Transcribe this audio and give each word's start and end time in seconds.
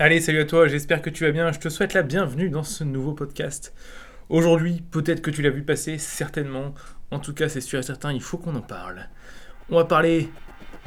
Allez, 0.00 0.20
salut 0.20 0.38
à 0.38 0.44
toi, 0.44 0.68
j'espère 0.68 1.02
que 1.02 1.10
tu 1.10 1.24
vas 1.24 1.32
bien. 1.32 1.50
Je 1.50 1.58
te 1.58 1.68
souhaite 1.68 1.92
la 1.92 2.04
bienvenue 2.04 2.50
dans 2.50 2.62
ce 2.62 2.84
nouveau 2.84 3.14
podcast. 3.14 3.74
Aujourd'hui, 4.28 4.80
peut-être 4.92 5.20
que 5.20 5.32
tu 5.32 5.42
l'as 5.42 5.50
vu 5.50 5.64
passer, 5.64 5.98
certainement. 5.98 6.72
En 7.10 7.18
tout 7.18 7.34
cas, 7.34 7.48
c'est 7.48 7.60
sûr 7.60 7.80
et 7.80 7.82
certain, 7.82 8.12
il 8.12 8.22
faut 8.22 8.38
qu'on 8.38 8.54
en 8.54 8.60
parle. 8.60 9.08
On 9.70 9.74
va 9.74 9.86
parler, 9.86 10.28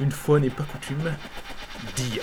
une 0.00 0.10
fois 0.10 0.40
n'est 0.40 0.48
pas 0.48 0.62
coutume, 0.62 1.12
d'IA. 1.94 2.22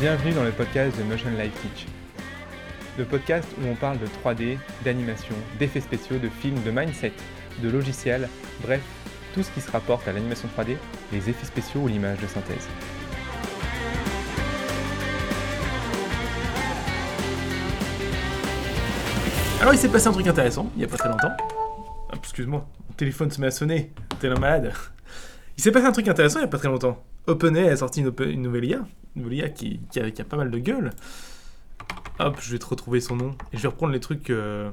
Bienvenue 0.00 0.32
dans 0.32 0.42
le 0.42 0.50
podcast 0.50 0.98
de 0.98 1.04
Notion 1.04 1.30
Life 1.38 1.52
Teach. 1.62 1.86
Le 2.98 3.04
podcast 3.04 3.48
où 3.62 3.68
on 3.68 3.76
parle 3.76 4.00
de 4.00 4.06
3D, 4.06 4.58
d'animation, 4.84 5.36
d'effets 5.60 5.80
spéciaux, 5.80 6.18
de 6.18 6.28
films, 6.28 6.60
de 6.64 6.72
mindset, 6.72 7.12
de 7.60 7.68
logiciels, 7.68 8.28
bref, 8.62 8.80
tout 9.34 9.42
ce 9.42 9.50
qui 9.50 9.60
se 9.60 9.70
rapporte 9.70 10.06
à 10.08 10.12
l'animation 10.12 10.48
3D, 10.56 10.76
les 11.12 11.30
effets 11.30 11.46
spéciaux 11.46 11.80
ou 11.80 11.88
l'image 11.88 12.20
de 12.20 12.26
synthèse. 12.26 12.68
Alors, 19.60 19.72
il 19.72 19.78
s'est 19.78 19.88
passé 19.88 20.08
un 20.08 20.12
truc 20.12 20.26
intéressant, 20.26 20.70
il 20.74 20.78
n'y 20.78 20.84
a 20.84 20.88
pas 20.88 20.96
très 20.96 21.08
longtemps. 21.08 21.32
Ah, 22.10 22.16
excuse-moi, 22.16 22.66
mon 22.88 22.94
téléphone 22.94 23.30
se 23.30 23.40
met 23.40 23.46
à 23.46 23.50
sonner, 23.52 23.92
t'es 24.18 24.28
un 24.28 24.34
malade. 24.34 24.72
Il 25.56 25.62
s'est 25.62 25.70
passé 25.70 25.86
un 25.86 25.92
truc 25.92 26.08
intéressant 26.08 26.40
il 26.40 26.42
n'y 26.42 26.48
a 26.48 26.50
pas 26.50 26.58
très 26.58 26.68
longtemps. 26.68 27.02
OpenAI 27.28 27.68
a 27.68 27.76
sorti 27.76 28.00
une, 28.00 28.42
nouvelle 28.42 28.64
IA, 28.64 28.80
une 29.14 29.22
nouvelle 29.22 29.38
IA 29.38 29.48
qui, 29.50 29.80
a, 29.96 30.24
pas 30.24 30.36
mal 30.36 30.50
de 30.50 30.58
gueule. 30.58 30.90
Hop, 32.18 32.38
je 32.40 32.50
vais 32.50 32.58
te 32.58 32.66
retrouver 32.66 33.00
son 33.00 33.16
nom 33.16 33.36
et 33.52 33.56
je 33.56 33.62
vais 33.62 33.68
reprendre 33.68 33.92
les 33.92 34.00
trucs. 34.00 34.30
Euh, 34.30 34.70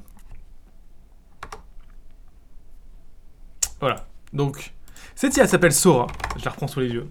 Voilà. 3.79 4.05
Donc, 4.33 4.73
cette 5.15 5.35
IA 5.37 5.47
s'appelle 5.47 5.73
Sora. 5.73 6.07
Je 6.37 6.45
la 6.45 6.51
reprends 6.51 6.67
sous 6.67 6.79
les 6.79 6.89
yeux. 6.89 7.07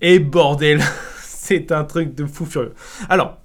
Et 0.00 0.18
bordel, 0.18 0.82
c'est 1.20 1.72
un 1.72 1.84
truc 1.84 2.14
de 2.14 2.26
fou 2.26 2.44
furieux. 2.44 2.74
Alors, 3.08 3.38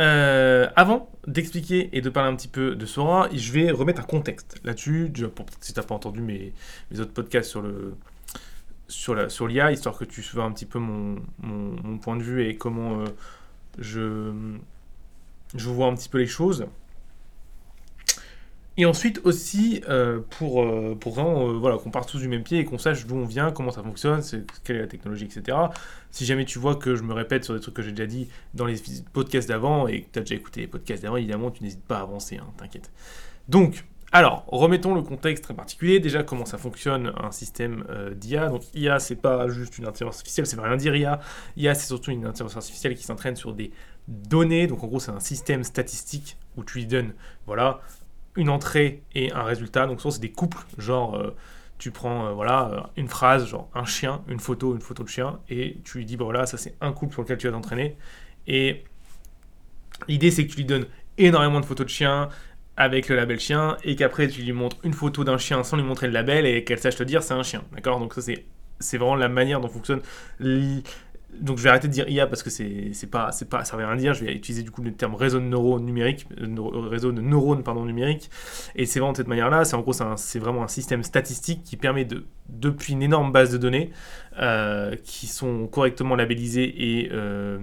euh, 0.00 0.68
avant 0.76 1.10
d'expliquer 1.26 1.90
et 1.92 2.00
de 2.00 2.08
parler 2.08 2.30
un 2.30 2.36
petit 2.36 2.48
peu 2.48 2.76
de 2.76 2.86
Sora, 2.86 3.28
je 3.32 3.52
vais 3.52 3.70
remettre 3.70 4.00
un 4.00 4.04
contexte 4.04 4.60
là-dessus. 4.64 5.12
Si 5.60 5.72
tu 5.72 5.80
n'as 5.80 5.86
pas 5.86 5.94
entendu 5.94 6.20
mes, 6.20 6.52
autres 6.98 7.12
podcasts 7.12 7.50
sur 7.50 7.62
le 7.62 7.96
sur 8.88 9.46
l'IA, 9.46 9.70
histoire 9.70 9.98
que 9.98 10.04
tu 10.04 10.22
vois 10.32 10.44
un 10.44 10.52
petit 10.52 10.64
peu 10.64 10.78
mon, 10.78 11.18
mon, 11.42 11.98
point 11.98 12.16
de 12.16 12.22
vue 12.22 12.48
et 12.48 12.56
comment 12.56 13.00
euh, 13.00 13.04
je 13.78 14.32
je 15.54 15.68
vois 15.68 15.88
un 15.88 15.94
petit 15.94 16.08
peu 16.08 16.18
les 16.18 16.26
choses. 16.26 16.66
Et 18.80 18.86
ensuite 18.86 19.20
aussi 19.24 19.82
euh, 19.88 20.20
pour, 20.30 20.62
euh, 20.62 20.96
pour 20.98 21.12
vraiment 21.12 21.48
euh, 21.48 21.52
voilà, 21.54 21.78
qu'on 21.78 21.90
parte 21.90 22.08
tous 22.08 22.20
du 22.20 22.28
même 22.28 22.44
pied 22.44 22.60
et 22.60 22.64
qu'on 22.64 22.78
sache 22.78 23.06
d'où 23.06 23.16
on 23.16 23.24
vient, 23.24 23.50
comment 23.50 23.72
ça 23.72 23.82
fonctionne, 23.82 24.22
quelle 24.62 24.76
est 24.76 24.82
la 24.82 24.86
technologie, 24.86 25.24
etc. 25.24 25.58
Si 26.12 26.24
jamais 26.24 26.44
tu 26.44 26.60
vois 26.60 26.76
que 26.76 26.94
je 26.94 27.02
me 27.02 27.12
répète 27.12 27.42
sur 27.42 27.54
des 27.54 27.60
trucs 27.60 27.74
que 27.74 27.82
j'ai 27.82 27.90
déjà 27.90 28.06
dit 28.06 28.28
dans 28.54 28.66
les 28.66 28.76
podcasts 29.12 29.48
d'avant 29.48 29.88
et 29.88 30.02
que 30.02 30.06
tu 30.12 30.18
as 30.20 30.22
déjà 30.22 30.36
écouté 30.36 30.60
les 30.60 30.68
podcasts 30.68 31.02
d'avant, 31.02 31.16
évidemment, 31.16 31.50
tu 31.50 31.64
n'hésites 31.64 31.82
pas 31.82 31.98
à 31.98 32.02
avancer, 32.02 32.36
hein, 32.36 32.46
t'inquiète. 32.56 32.92
Donc, 33.48 33.84
alors, 34.12 34.44
remettons 34.46 34.94
le 34.94 35.02
contexte 35.02 35.42
très 35.42 35.54
particulier. 35.54 35.98
Déjà, 35.98 36.22
comment 36.22 36.44
ça 36.44 36.56
fonctionne 36.56 37.12
un 37.20 37.32
système 37.32 37.84
d'IA. 38.14 38.48
Donc, 38.48 38.62
IA, 38.74 39.00
c'est 39.00 39.16
pas 39.16 39.48
juste 39.48 39.76
une 39.76 39.86
intelligence 39.86 40.18
artificielle, 40.18 40.46
c'est 40.46 40.58
rien 40.58 40.76
dire 40.76 40.94
IA. 40.94 41.20
IA, 41.56 41.74
c'est 41.74 41.88
surtout 41.88 42.12
une 42.12 42.24
intelligence 42.24 42.56
artificielle 42.56 42.94
qui 42.94 43.02
s'entraîne 43.02 43.34
sur 43.36 43.52
des 43.54 43.72
données. 44.06 44.68
Donc, 44.68 44.84
en 44.84 44.86
gros, 44.86 45.00
c'est 45.00 45.10
un 45.10 45.20
système 45.20 45.64
statistique 45.64 46.38
où 46.56 46.64
tu 46.64 46.78
lui 46.78 46.86
donnes, 46.86 47.12
voilà, 47.44 47.80
une 48.36 48.48
entrée 48.50 49.02
et 49.14 49.32
un 49.32 49.42
résultat. 49.42 49.86
Donc 49.86 50.00
souvent 50.00 50.12
c'est 50.12 50.20
des 50.20 50.32
couples, 50.32 50.58
genre 50.78 51.16
euh, 51.16 51.34
tu 51.78 51.90
prends 51.90 52.26
euh, 52.26 52.32
voilà 52.32 52.70
euh, 52.72 52.80
une 52.96 53.08
phrase, 53.08 53.46
genre 53.46 53.70
un 53.74 53.84
chien, 53.84 54.22
une 54.28 54.40
photo, 54.40 54.74
une 54.74 54.80
photo 54.80 55.02
de 55.02 55.08
chien, 55.08 55.40
et 55.48 55.78
tu 55.84 55.98
lui 55.98 56.04
dis 56.04 56.16
bah 56.16 56.24
voilà 56.24 56.46
ça 56.46 56.56
c'est 56.56 56.76
un 56.80 56.92
couple 56.92 57.12
sur 57.14 57.22
lequel 57.22 57.38
tu 57.38 57.46
vas 57.46 57.52
t'entraîner. 57.52 57.96
Et 58.46 58.84
l'idée 60.08 60.30
c'est 60.30 60.46
que 60.46 60.50
tu 60.50 60.58
lui 60.58 60.64
donnes 60.64 60.86
énormément 61.18 61.60
de 61.60 61.66
photos 61.66 61.86
de 61.86 61.90
chiens 61.90 62.28
avec 62.76 63.08
le 63.08 63.16
label 63.16 63.40
chien 63.40 63.76
et 63.82 63.96
qu'après 63.96 64.28
tu 64.28 64.42
lui 64.42 64.52
montres 64.52 64.76
une 64.84 64.94
photo 64.94 65.24
d'un 65.24 65.38
chien 65.38 65.64
sans 65.64 65.76
lui 65.76 65.82
montrer 65.82 66.06
le 66.06 66.12
label 66.12 66.46
et 66.46 66.62
qu'elle 66.64 66.78
sache 66.78 66.96
te 66.96 67.02
dire 67.02 67.22
c'est 67.22 67.34
un 67.34 67.42
chien. 67.42 67.64
D'accord? 67.72 67.98
Donc 67.98 68.14
ça 68.14 68.20
c'est 68.80 68.96
vraiment 68.96 69.16
la 69.16 69.28
manière 69.28 69.60
dont 69.60 69.68
fonctionne 69.68 70.00
donc 71.34 71.58
je 71.58 71.62
vais 71.62 71.68
arrêter 71.68 71.88
de 71.88 71.92
dire 71.92 72.08
IA 72.08 72.26
parce 72.26 72.42
que 72.42 72.50
c'est 72.50 73.10
pas 73.10 73.32
c'est 73.32 73.48
pas 73.48 73.64
ça 73.64 73.76
veut 73.76 73.84
rien 73.84 73.96
dire. 73.96 74.14
Je 74.14 74.24
vais 74.24 74.32
utiliser 74.34 74.62
du 74.62 74.70
coup 74.70 74.82
le 74.82 74.92
terme 74.92 75.14
réseau 75.14 75.38
de 75.40 75.44
neurones 75.44 75.84
numériques, 75.84 76.26
euh, 76.40 76.88
réseau 76.88 77.12
de 77.12 77.20
neurones 77.20 77.62
pardon 77.62 77.84
numériques. 77.84 78.30
Et 78.74 78.86
c'est 78.86 78.98
vraiment 78.98 79.12
de 79.12 79.18
cette 79.18 79.28
manière-là. 79.28 79.64
C'est 79.64 79.76
en 79.76 79.80
gros 79.80 79.92
c'est 80.16 80.38
vraiment 80.38 80.62
un 80.62 80.68
système 80.68 81.02
statistique 81.02 81.62
qui 81.64 81.76
permet 81.76 82.04
de 82.04 82.24
depuis 82.48 82.94
une 82.94 83.02
énorme 83.02 83.30
base 83.30 83.52
de 83.52 83.58
données 83.58 83.90
euh, 84.40 84.96
qui 85.04 85.26
sont 85.26 85.66
correctement 85.66 86.16
labellisées 86.16 87.02
et 87.02 87.10
euh, 87.12 87.58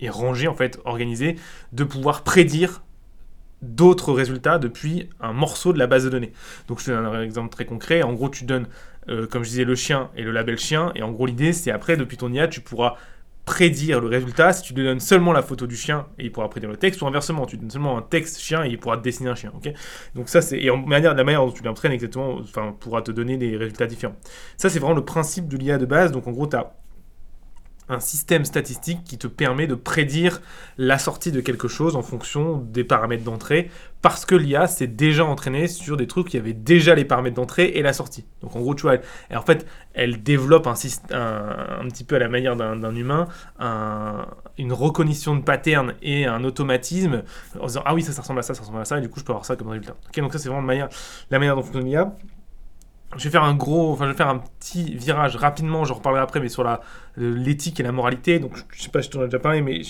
et 0.00 0.08
rangées 0.08 0.48
en 0.48 0.54
fait 0.54 0.80
organisées, 0.84 1.36
de 1.72 1.84
pouvoir 1.84 2.22
prédire 2.22 2.82
d'autres 3.64 4.12
résultats 4.12 4.58
depuis 4.58 5.08
un 5.20 5.32
morceau 5.32 5.72
de 5.72 5.78
la 5.78 5.86
base 5.86 6.04
de 6.04 6.10
données. 6.10 6.32
Donc 6.68 6.80
je 6.80 6.86
te 6.86 6.90
donne 6.90 7.06
un 7.06 7.22
exemple 7.22 7.48
très 7.50 7.64
concret. 7.64 8.02
En 8.02 8.12
gros, 8.12 8.28
tu 8.28 8.44
donnes, 8.44 8.66
euh, 9.08 9.26
comme 9.26 9.44
je 9.44 9.50
disais, 9.50 9.64
le 9.64 9.74
chien 9.74 10.10
et 10.16 10.22
le 10.22 10.30
label 10.30 10.58
chien. 10.58 10.92
Et 10.94 11.02
en 11.02 11.12
gros, 11.12 11.26
l'idée, 11.26 11.52
c'est 11.52 11.70
après, 11.70 11.96
depuis 11.96 12.16
ton 12.16 12.32
IA, 12.32 12.48
tu 12.48 12.60
pourras 12.60 12.96
prédire 13.44 14.00
le 14.00 14.08
résultat. 14.08 14.52
Si 14.52 14.62
tu 14.62 14.74
lui 14.74 14.84
donnes 14.84 15.00
seulement 15.00 15.32
la 15.32 15.42
photo 15.42 15.66
du 15.66 15.76
chien 15.76 16.06
et 16.18 16.24
il 16.24 16.32
pourra 16.32 16.48
prédire 16.48 16.70
le 16.70 16.76
texte 16.76 17.02
ou 17.02 17.06
inversement 17.06 17.44
tu 17.46 17.56
donnes 17.56 17.70
seulement 17.70 17.98
un 17.98 18.02
texte 18.02 18.40
chien 18.40 18.64
et 18.64 18.68
il 18.68 18.78
pourra 18.78 18.96
dessiner 18.96 19.30
un 19.30 19.34
chien 19.34 19.52
ok? 19.54 19.72
Donc 20.14 20.28
ça 20.28 20.40
c'est 20.40 20.58
et 20.58 20.70
en 20.70 20.78
manière 20.78 21.14
la 21.14 21.24
manière 21.24 21.44
dont 21.44 21.52
tu 21.52 21.62
l'entraînes 21.62 21.92
exactement 21.92 22.38
enfin 22.40 22.74
pourra 22.80 23.02
te 23.02 23.10
donner 23.10 23.36
des 23.36 23.56
résultats 23.56 23.86
différents. 23.86 24.16
Ça 24.56 24.70
c'est 24.70 24.78
vraiment 24.78 24.94
le 24.94 25.04
principe 25.04 25.48
de 25.48 25.56
l'IA 25.56 25.78
de 25.78 25.86
base. 25.86 26.10
Donc 26.10 26.26
en 26.26 26.32
gros 26.32 26.46
tu 26.46 26.56
as 26.56 26.72
un 27.88 28.00
système 28.00 28.44
statistique 28.44 29.04
qui 29.04 29.18
te 29.18 29.26
permet 29.26 29.66
de 29.66 29.74
prédire 29.74 30.40
la 30.78 30.98
sortie 30.98 31.32
de 31.32 31.40
quelque 31.40 31.68
chose 31.68 31.96
en 31.96 32.02
fonction 32.02 32.58
des 32.58 32.84
paramètres 32.84 33.24
d'entrée, 33.24 33.70
parce 34.02 34.26
que 34.26 34.34
l'IA 34.34 34.66
s'est 34.66 34.86
déjà 34.86 35.24
entraînée 35.24 35.66
sur 35.66 35.96
des 35.96 36.06
trucs 36.06 36.28
qui 36.28 36.36
avaient 36.36 36.52
déjà 36.52 36.94
les 36.94 37.04
paramètres 37.04 37.36
d'entrée 37.36 37.72
et 37.74 37.82
la 37.82 37.92
sortie. 37.92 38.26
Donc 38.42 38.54
en 38.54 38.60
gros, 38.60 38.74
tu 38.74 38.82
vois, 38.82 38.96
elle, 39.28 39.38
en 39.38 39.42
fait, 39.42 39.66
elle 39.94 40.22
développe 40.22 40.66
un, 40.66 40.74
un, 41.10 41.88
petit 41.88 42.04
peu 42.04 42.16
à 42.16 42.18
la 42.18 42.28
manière 42.28 42.56
d'un 42.56 42.94
humain, 42.94 43.28
une 44.58 44.72
reconnaissance 44.72 45.38
de 45.38 45.42
pattern 45.42 45.94
et 46.02 46.26
un 46.26 46.44
automatisme 46.44 47.22
en 47.58 47.66
disant 47.66 47.82
ah 47.84 47.94
oui 47.94 48.02
ça, 48.02 48.12
ça 48.12 48.22
ressemble 48.22 48.40
à 48.40 48.42
ça, 48.42 48.54
ça 48.54 48.60
ressemble 48.60 48.80
à 48.80 48.84
ça, 48.84 48.98
et 48.98 49.00
du 49.00 49.08
coup 49.08 49.20
je 49.20 49.24
peux 49.24 49.32
avoir 49.32 49.46
ça 49.46 49.56
comme 49.56 49.68
résultat. 49.68 49.96
Ok, 50.08 50.20
donc 50.20 50.32
ça 50.32 50.38
c'est 50.38 50.48
vraiment 50.48 50.62
la 50.62 50.66
manière, 50.66 50.88
la 51.30 51.38
manière 51.38 51.56
dont 51.56 51.62
fonctionne 51.62 51.86
l'IA 51.86 52.14
je 53.16 53.24
vais 53.24 53.30
faire 53.30 53.44
un 53.44 53.54
gros, 53.54 53.92
enfin 53.92 54.04
je 54.04 54.10
vais 54.10 54.16
faire 54.16 54.28
un 54.28 54.38
petit 54.38 54.94
virage 54.96 55.36
rapidement, 55.36 55.84
j'en 55.84 55.94
reparlerai 55.94 56.22
après, 56.22 56.40
mais 56.40 56.48
sur 56.48 56.64
la 56.64 56.80
l'éthique 57.16 57.80
et 57.80 57.82
la 57.82 57.92
moralité. 57.92 58.38
Donc 58.38 58.56
je, 58.72 58.82
sais 58.82 58.90
pas 58.90 59.02
si 59.02 59.10
tu 59.10 59.16
en 59.16 59.22
as 59.22 59.26
déjà 59.26 59.38
parlé, 59.38 59.62
mais 59.62 59.80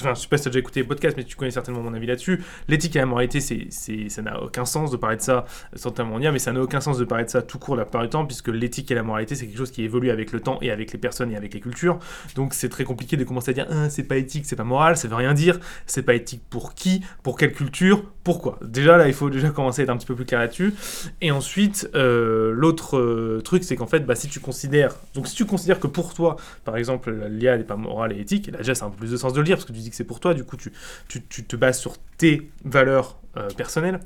Enfin, 0.00 0.14
je 0.14 0.20
sais 0.20 0.28
pas 0.28 0.36
si 0.36 0.44
tu 0.44 0.48
as 0.48 0.50
déjà 0.50 0.60
écouté 0.60 0.80
les 0.80 0.86
podcasts, 0.86 1.16
mais 1.16 1.24
tu 1.24 1.36
connais 1.36 1.50
certainement 1.50 1.82
mon 1.82 1.94
avis 1.94 2.06
là-dessus. 2.06 2.42
L'éthique 2.68 2.96
et 2.96 2.98
la 2.98 3.06
moralité, 3.06 3.40
c'est, 3.40 3.68
ça 4.08 4.22
n'a 4.22 4.42
aucun 4.42 4.64
sens 4.64 4.90
de 4.90 4.96
parler 4.96 5.16
de 5.16 5.22
ça 5.22 5.44
sans 5.74 5.90
dire, 6.18 6.32
mais 6.32 6.38
ça 6.38 6.52
n'a 6.52 6.60
aucun 6.60 6.80
sens 6.80 6.98
de 6.98 7.04
parler 7.04 7.24
de 7.24 7.30
ça 7.30 7.42
tout 7.42 7.58
court 7.58 7.76
la 7.76 7.84
plupart 7.84 8.02
du 8.02 8.08
temps, 8.08 8.26
puisque 8.26 8.48
l'éthique 8.48 8.90
et 8.90 8.94
la 8.94 9.02
moralité, 9.02 9.34
c'est 9.34 9.46
quelque 9.46 9.58
chose 9.58 9.70
qui 9.70 9.82
évolue 9.82 10.10
avec 10.10 10.32
le 10.32 10.40
temps 10.40 10.58
et 10.62 10.70
avec 10.70 10.92
les 10.92 10.98
personnes 10.98 11.32
et 11.32 11.36
avec 11.36 11.54
les 11.54 11.60
cultures. 11.60 11.98
Donc 12.34 12.54
c'est 12.54 12.68
très 12.68 12.84
compliqué 12.84 13.16
de 13.16 13.24
commencer 13.24 13.50
à 13.50 13.54
dire 13.54 13.66
ah, 13.70 13.90
c'est 13.90 14.04
pas 14.04 14.16
éthique, 14.16 14.46
c'est 14.46 14.56
pas 14.56 14.64
moral, 14.64 14.96
ça 14.96 15.08
veut 15.08 15.14
rien 15.14 15.34
dire. 15.34 15.58
C'est 15.86 16.02
pas 16.02 16.14
éthique 16.14 16.42
pour 16.50 16.74
qui, 16.74 17.02
pour 17.22 17.36
quelle 17.36 17.52
culture, 17.52 18.04
pourquoi. 18.24 18.58
Déjà 18.62 18.96
là, 18.96 19.08
il 19.08 19.14
faut 19.14 19.30
déjà 19.30 19.50
commencer 19.50 19.82
à 19.82 19.84
être 19.84 19.90
un 19.90 19.96
petit 19.96 20.06
peu 20.06 20.14
plus 20.14 20.24
clair 20.24 20.40
là-dessus. 20.40 20.74
Et 21.20 21.30
ensuite, 21.30 21.88
euh, 21.94 22.52
l'autre 22.54 22.98
euh, 22.98 23.40
truc, 23.42 23.64
c'est 23.64 23.76
qu'en 23.76 23.86
fait, 23.86 24.00
bah, 24.00 24.14
si 24.14 24.28
tu 24.28 24.40
considères, 24.40 24.94
donc 25.14 25.26
si 25.28 25.34
tu 25.34 25.44
considères 25.44 25.80
que 25.80 25.86
pour 25.86 26.14
toi, 26.14 26.36
par 26.64 26.76
exemple, 26.76 27.10
l'IA 27.30 27.56
n'est 27.56 27.64
pas 27.64 27.76
morale 27.76 28.12
et 28.12 28.20
éthique, 28.20 28.50
là 28.50 28.58
déjà 28.58 28.74
c'est 28.74 28.84
un 28.84 28.90
peu 28.90 28.98
plus 28.98 29.12
de 29.12 29.16
sens 29.16 29.32
de 29.32 29.38
le 29.38 29.44
dire, 29.44 29.56
parce 29.56 29.64
que 29.64 29.72
tu 29.72 29.78
dis 29.78 29.87
c'est 29.94 30.04
pour 30.04 30.20
toi, 30.20 30.34
du 30.34 30.44
coup 30.44 30.56
tu, 30.56 30.72
tu, 31.08 31.24
tu 31.26 31.44
te 31.44 31.56
bases 31.56 31.78
sur 31.78 31.96
tes 32.16 32.50
valeurs 32.64 33.18
euh, 33.36 33.48
personnelles, 33.50 34.00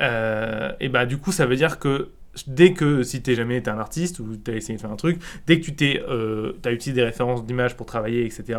euh, 0.00 0.72
et 0.80 0.88
bah 0.88 1.06
du 1.06 1.18
coup 1.18 1.32
ça 1.32 1.46
veut 1.46 1.56
dire 1.56 1.78
que 1.78 2.10
dès 2.46 2.72
que, 2.72 3.02
si 3.02 3.22
t'es 3.22 3.34
jamais 3.34 3.58
été 3.58 3.70
un 3.70 3.78
artiste 3.78 4.20
ou 4.20 4.36
tu 4.36 4.50
as 4.50 4.54
essayé 4.54 4.76
de 4.76 4.80
faire 4.80 4.90
un 4.90 4.96
truc, 4.96 5.20
dès 5.46 5.60
que 5.60 5.64
tu 5.64 5.74
t'es, 5.74 6.02
euh, 6.08 6.52
as 6.64 6.72
utilisé 6.72 7.00
des 7.00 7.04
références 7.04 7.44
d'images 7.44 7.76
pour 7.76 7.86
travailler, 7.86 8.24
etc., 8.24 8.58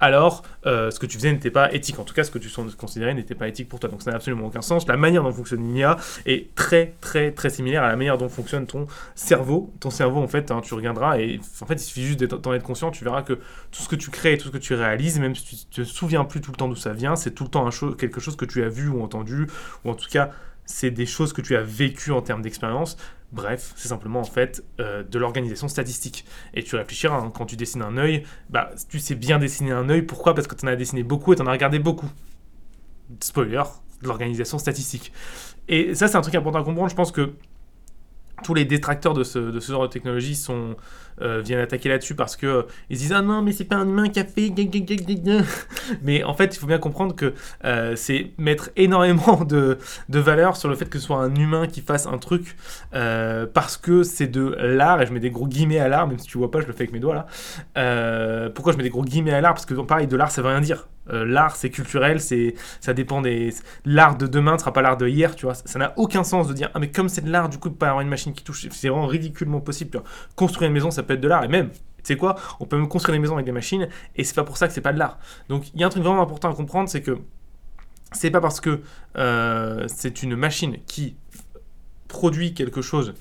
alors 0.00 0.42
euh, 0.66 0.90
ce 0.90 0.98
que 0.98 1.06
tu 1.06 1.16
faisais 1.16 1.32
n'était 1.32 1.50
pas 1.50 1.72
éthique. 1.72 1.98
En 1.98 2.04
tout 2.04 2.14
cas, 2.14 2.24
ce 2.24 2.30
que 2.30 2.38
tu 2.38 2.48
considérais 2.76 3.14
n'était 3.14 3.34
pas 3.34 3.48
éthique 3.48 3.68
pour 3.68 3.80
toi. 3.80 3.88
Donc 3.88 4.02
ça 4.02 4.10
n'a 4.10 4.16
absolument 4.16 4.46
aucun 4.46 4.62
sens. 4.62 4.86
La 4.88 4.96
manière 4.96 5.22
dont 5.22 5.32
fonctionne 5.32 5.60
une 5.60 5.76
IA 5.76 5.96
est 6.26 6.54
très, 6.54 6.94
très, 7.00 7.32
très 7.32 7.50
similaire 7.50 7.82
à 7.82 7.88
la 7.88 7.96
manière 7.96 8.18
dont 8.18 8.28
fonctionne 8.28 8.66
ton 8.66 8.86
cerveau. 9.14 9.72
Ton 9.80 9.90
cerveau, 9.90 10.20
en 10.20 10.28
fait, 10.28 10.50
hein, 10.50 10.60
tu 10.62 10.74
regarderas 10.74 11.18
et 11.18 11.40
en 11.60 11.66
fait, 11.66 11.74
il 11.74 11.80
suffit 11.80 12.04
juste 12.04 12.24
d'en 12.24 12.52
être 12.52 12.62
conscient. 12.62 12.90
Tu 12.90 13.04
verras 13.04 13.22
que 13.22 13.34
tout 13.34 13.82
ce 13.82 13.88
que 13.88 13.96
tu 13.96 14.10
crées, 14.10 14.36
tout 14.36 14.48
ce 14.48 14.52
que 14.52 14.58
tu 14.58 14.74
réalises, 14.74 15.18
même 15.18 15.34
si 15.34 15.66
tu 15.66 15.82
te 15.82 15.84
souviens 15.84 16.24
plus 16.24 16.40
tout 16.40 16.50
le 16.50 16.56
temps 16.56 16.68
d'où 16.68 16.76
ça 16.76 16.92
vient, 16.92 17.16
c'est 17.16 17.32
tout 17.32 17.44
le 17.44 17.50
temps 17.50 17.68
quelque 17.96 18.20
chose 18.20 18.36
que 18.36 18.44
tu 18.44 18.62
as 18.62 18.68
vu 18.68 18.88
ou 18.88 19.02
entendu, 19.02 19.46
ou 19.84 19.90
en 19.90 19.94
tout 19.94 20.08
cas 20.10 20.30
c'est 20.66 20.90
des 20.90 21.06
choses 21.06 21.32
que 21.32 21.42
tu 21.42 21.56
as 21.56 21.62
vécues 21.62 22.12
en 22.12 22.22
termes 22.22 22.42
d'expérience. 22.42 22.96
Bref, 23.32 23.72
c'est 23.76 23.88
simplement 23.88 24.20
en 24.20 24.24
fait 24.24 24.62
euh, 24.78 25.02
de 25.02 25.18
l'organisation 25.18 25.68
statistique. 25.68 26.24
Et 26.54 26.62
tu 26.62 26.76
réfléchiras, 26.76 27.16
hein, 27.16 27.32
quand 27.34 27.46
tu 27.46 27.56
dessines 27.56 27.82
un 27.82 27.96
œil, 27.96 28.24
bah, 28.50 28.70
tu 28.88 28.98
sais 28.98 29.14
bien 29.14 29.38
dessiner 29.38 29.72
un 29.72 29.88
œil. 29.88 30.02
Pourquoi? 30.02 30.34
Parce 30.34 30.46
que 30.46 30.54
tu 30.54 30.64
en 30.66 30.68
as 30.68 30.76
dessiné 30.76 31.02
beaucoup 31.02 31.32
et 31.32 31.36
tu 31.36 31.42
en 31.42 31.46
as 31.46 31.52
regardé 31.52 31.78
beaucoup. 31.78 32.10
Spoiler, 33.20 33.62
de 34.02 34.08
l'organisation 34.08 34.58
statistique. 34.58 35.12
Et 35.68 35.94
ça, 35.94 36.08
c'est 36.08 36.16
un 36.16 36.20
truc 36.20 36.34
important 36.34 36.60
à 36.60 36.64
comprendre. 36.64 36.90
Je 36.90 36.94
pense 36.94 37.12
que 37.12 37.32
tous 38.42 38.54
les 38.54 38.64
détracteurs 38.64 39.14
de 39.14 39.24
ce, 39.24 39.38
de 39.38 39.60
ce 39.60 39.72
genre 39.72 39.82
de 39.82 39.92
technologie 39.92 40.34
sont, 40.34 40.76
euh, 41.20 41.42
viennent 41.44 41.60
attaquer 41.60 41.88
là-dessus 41.88 42.14
parce 42.14 42.36
que 42.36 42.46
euh, 42.46 42.62
ils 42.88 42.96
disent 42.96 43.12
ah 43.12 43.22
non 43.22 43.42
mais 43.42 43.52
c'est 43.52 43.64
pas 43.64 43.76
un 43.76 43.86
humain 43.86 44.08
qui 44.08 44.18
a 44.18 44.24
fait 44.24 44.52
mais 46.02 46.24
en 46.24 46.34
fait 46.34 46.56
il 46.56 46.58
faut 46.58 46.66
bien 46.66 46.78
comprendre 46.78 47.14
que 47.14 47.34
euh, 47.64 47.94
c'est 47.96 48.32
mettre 48.38 48.70
énormément 48.76 49.44
de, 49.44 49.78
de 50.08 50.18
valeur 50.18 50.56
sur 50.56 50.68
le 50.68 50.74
fait 50.74 50.86
que 50.86 50.98
ce 50.98 51.06
soit 51.06 51.18
un 51.18 51.34
humain 51.34 51.66
qui 51.66 51.80
fasse 51.80 52.06
un 52.06 52.18
truc 52.18 52.56
parce 52.90 53.76
que 53.76 54.02
c'est 54.02 54.26
de 54.26 54.56
l'art 54.58 55.02
et 55.02 55.06
je 55.06 55.12
mets 55.12 55.20
des 55.20 55.30
gros 55.30 55.46
guillemets 55.46 55.78
à 55.78 55.88
l'art 55.88 56.06
même 56.06 56.18
si 56.18 56.26
tu 56.26 56.38
vois 56.38 56.50
pas 56.50 56.60
je 56.60 56.66
le 56.66 56.72
fais 56.72 56.84
avec 56.84 56.92
mes 56.92 57.00
doigts 57.00 57.26
là. 57.74 58.48
Pourquoi 58.54 58.72
je 58.72 58.78
mets 58.78 58.84
des 58.84 58.90
gros 58.90 59.04
guillemets 59.04 59.32
à 59.32 59.40
l'art? 59.40 59.54
Parce 59.54 59.66
que 59.66 59.74
pareil 59.74 60.06
de 60.06 60.16
l'art 60.16 60.30
ça 60.30 60.42
veut 60.42 60.48
rien 60.48 60.60
dire. 60.60 60.88
L'art 61.10 61.56
c'est 61.56 61.70
culturel 61.70 62.20
c'est 62.20 62.54
ça 62.80 62.94
dépend 62.94 63.22
des 63.22 63.52
l'art 63.84 64.16
de 64.16 64.28
demain 64.28 64.52
ne 64.52 64.58
sera 64.58 64.72
pas 64.72 64.82
l'art 64.82 64.96
de 64.96 65.08
hier 65.08 65.34
tu 65.34 65.46
vois. 65.46 65.54
Ça 65.54 65.78
n'a 65.78 65.92
aucun 65.96 66.22
sens 66.22 66.46
de 66.46 66.52
dire 66.52 66.70
ah 66.74 66.78
mais 66.78 66.90
comme 66.90 67.08
c'est 67.08 67.22
de 67.22 67.30
l'art 67.30 67.48
du 67.48 67.58
coup 67.58 67.70
peut 67.70 67.76
pas 67.76 67.88
avoir 67.88 68.02
une 68.02 68.08
machine 68.08 68.32
qui 68.32 68.44
touche 68.44 68.68
c'est 68.70 68.88
vraiment 68.88 69.06
ridiculement 69.06 69.60
possible 69.60 70.00
construire 70.36 70.68
une 70.68 70.74
maison 70.74 70.90
ça 70.90 71.02
peut 71.02 71.11
de 71.20 71.28
l'art. 71.28 71.44
Et 71.44 71.48
même, 71.48 71.70
tu 71.70 71.78
sais 72.04 72.16
quoi, 72.16 72.36
on 72.60 72.66
peut 72.66 72.76
même 72.76 72.88
construire 72.88 73.14
des 73.14 73.20
maisons 73.20 73.34
avec 73.34 73.46
des 73.46 73.52
machines, 73.52 73.88
et 74.16 74.24
c'est 74.24 74.34
pas 74.34 74.44
pour 74.44 74.56
ça 74.56 74.66
que 74.66 74.74
c'est 74.74 74.80
pas 74.80 74.92
de 74.92 74.98
l'art. 74.98 75.18
Donc 75.48 75.72
il 75.74 75.80
y 75.80 75.84
a 75.84 75.86
un 75.86 75.90
truc 75.90 76.02
vraiment 76.02 76.22
important 76.22 76.50
à 76.50 76.54
comprendre, 76.54 76.88
c'est 76.88 77.02
que 77.02 77.18
c'est 78.12 78.30
pas 78.30 78.40
parce 78.40 78.60
que 78.60 78.80
euh, 79.16 79.84
c'est 79.88 80.22
une 80.22 80.36
machine 80.36 80.78
qui 80.86 81.16
produit 82.08 82.54
quelque 82.54 82.82
chose, 82.82 83.14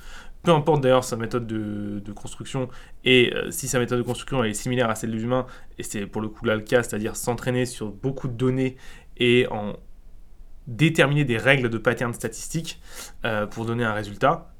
peu 0.43 0.51
importe 0.51 0.81
d'ailleurs 0.81 1.03
sa 1.03 1.15
méthode 1.15 1.45
de, 1.45 2.11
construction, 2.13 2.69
et 3.05 3.33
euh, 3.35 3.51
si 3.51 3.67
sa 3.67 3.79
méthode 3.79 3.99
de 3.99 4.03
construction 4.03 4.43
est 4.43 4.53
similaire 4.53 4.89
à 4.89 4.95
celle 4.95 5.11
de 5.11 5.17
l'humain, 5.17 5.45
et 5.77 5.83
c'est 5.83 6.07
pour 6.07 6.21
le 6.21 6.27
coup 6.27 6.45
là 6.45 6.55
le 6.55 6.61
cas, 6.61 6.83
c'est-à-dire 6.83 7.15
s'entraîner 7.15 7.65
sur 7.65 7.91
beaucoup 7.91 8.27
de 8.27 8.33
données 8.33 8.77
et 9.17 9.47
en 9.51 9.73
déterminer 10.67 11.25
des 11.25 11.37
règles 11.37 11.69
de 11.69 11.77
pattern 11.77 12.13
statistiques 12.13 12.81
euh, 13.25 13.45
pour 13.45 13.65
donner 13.65 13.83
un 13.83 13.93
résultat, 13.93 14.53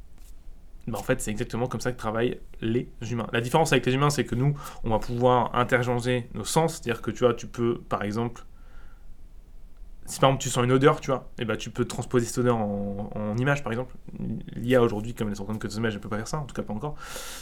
bah, 0.92 1.00
en 1.00 1.04
fait, 1.04 1.22
c'est 1.22 1.32
exactement 1.32 1.68
comme 1.68 1.80
ça 1.80 1.92
que 1.92 1.98
travaillent 1.98 2.40
les 2.62 2.90
humains. 3.10 3.28
La 3.32 3.42
différence 3.42 3.72
avec 3.72 3.86
les 3.86 3.94
humains, 3.94 4.10
c'est 4.10 4.26
que 4.26 4.36
nous, 4.36 4.56
on 4.84 4.90
va 4.90 5.00
pouvoir 5.00 5.56
interchanger 5.56 6.28
nos 6.34 6.44
sens. 6.44 6.74
C'est-à-dire 6.74 7.02
que 7.02 7.12
tu 7.12 7.20
vois, 7.20 7.34
tu 7.34 7.48
peux, 7.48 7.80
par 7.88 8.04
exemple, 8.04 8.44
si 10.06 10.20
par 10.20 10.30
exemple 10.30 10.44
tu 10.44 10.50
sens 10.50 10.66
une 10.66 10.72
odeur, 10.74 11.00
tu 11.00 11.12
vois, 11.12 11.30
et 11.38 11.44
eh 11.44 11.46
ben 11.46 11.56
tu 11.56 11.70
peux 11.70 11.86
transposer 11.86 12.26
cette 12.26 12.40
odeur 12.40 12.58
en, 12.58 13.38
image, 13.38 13.64
par 13.64 13.72
exemple. 13.72 13.96
L'IA 14.56 14.82
aujourd'hui, 14.82 15.14
comme 15.14 15.30
elle 15.30 15.38
rend 15.38 15.46
compte 15.46 15.60
que 15.60 15.70
ces 15.70 15.78
images, 15.78 15.94
elle 15.94 16.02
peut 16.02 16.10
pas 16.10 16.18
faire 16.18 16.28
ça, 16.28 16.38
en 16.40 16.46
tout 16.46 16.54
cas 16.54 16.64
pas 16.64 16.74
encore. 16.74 16.96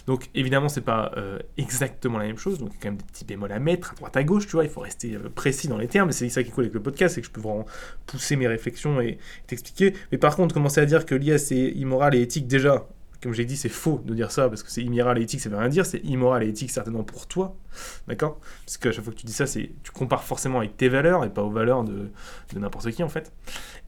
Donc 0.06 0.30
évidemment, 0.36 0.70
c'est 0.70 0.82
pas 0.82 1.12
euh, 1.18 1.40
exactement 1.58 2.20
la 2.20 2.26
même 2.26 2.38
chose. 2.38 2.60
Donc 2.60 2.70
il 2.70 2.76
y 2.76 2.78
a 2.78 2.82
quand 2.82 2.90
même 2.90 2.98
des 2.98 3.06
petits 3.06 3.26
bémols 3.26 3.52
à 3.52 3.60
mettre 3.60 3.94
à 3.94 3.96
droite 3.96 4.16
à 4.18 4.24
gauche, 4.24 4.46
tu 4.46 4.52
vois. 4.52 4.66
Il 4.66 4.70
faut 4.70 4.82
rester 4.82 5.16
euh, 5.16 5.30
précis 5.34 5.68
dans 5.68 5.78
les 5.78 5.88
termes. 5.88 6.10
Et 6.10 6.14
c'est 6.14 6.30
ça 6.30 6.44
qui 6.44 6.50
est 6.50 6.52
cool 6.52 6.66
avec 6.66 6.76
le 6.76 6.82
podcast, 6.82 7.16
c'est 7.16 7.22
que 7.22 7.28
je 7.28 7.32
peux 7.32 7.42
vraiment 7.42 7.66
pousser 8.06 8.36
mes 8.36 8.48
réflexions 8.48 9.02
et 9.02 9.18
t'expliquer. 9.48 9.96
Mais 10.12 10.20
par 10.20 10.36
contre, 10.36 10.54
commencer 10.54 10.80
à 10.80 10.86
dire 10.86 11.08
que 11.08 11.16
l'IA 11.16 11.40
c'est 11.40 11.70
immoral 11.72 12.14
et 12.14 12.22
éthique 12.22 12.46
déjà, 12.46 12.88
comme 13.22 13.34
j'ai 13.34 13.46
dit, 13.46 13.58
c'est 13.58 13.70
faux 13.70 14.02
de 14.06 14.14
dire 14.14 14.32
ça 14.32 14.48
parce 14.48 14.64
que 14.64 14.72
c'est 14.72 14.82
immoral 14.82 15.20
et 15.20 15.24
éthique, 15.24 15.42
ça 15.42 15.50
veut 15.50 15.58
rien 15.58 15.70
dire. 15.70 15.86
C'est 15.86 16.00
immoral 16.00 16.44
et 16.44 16.48
éthique 16.48 16.72
certainement 16.72 17.04
pour 17.04 17.28
toi, 17.28 17.56
d'accord? 18.08 18.40
Parce 18.66 18.78
qu'à 18.78 18.92
chaque 18.92 19.04
fois 19.04 19.14
que 19.14 19.20
tu 19.20 19.26
dis 19.26 19.34
ça, 19.34 19.46
c'est 19.46 19.72
tu 19.84 19.92
compares 19.92 20.24
forcément 20.24 20.60
avec 20.60 20.78
tes 20.78 20.90
valeurs 20.90 21.26
et 21.26 21.30
pas 21.30 21.44
aux 21.44 21.52
valeurs 21.52 21.84
de, 21.84 22.12
de 22.54 22.60
n'importe 22.60 22.92
qui 22.92 23.04
en 23.04 23.10
fait. 23.10 23.32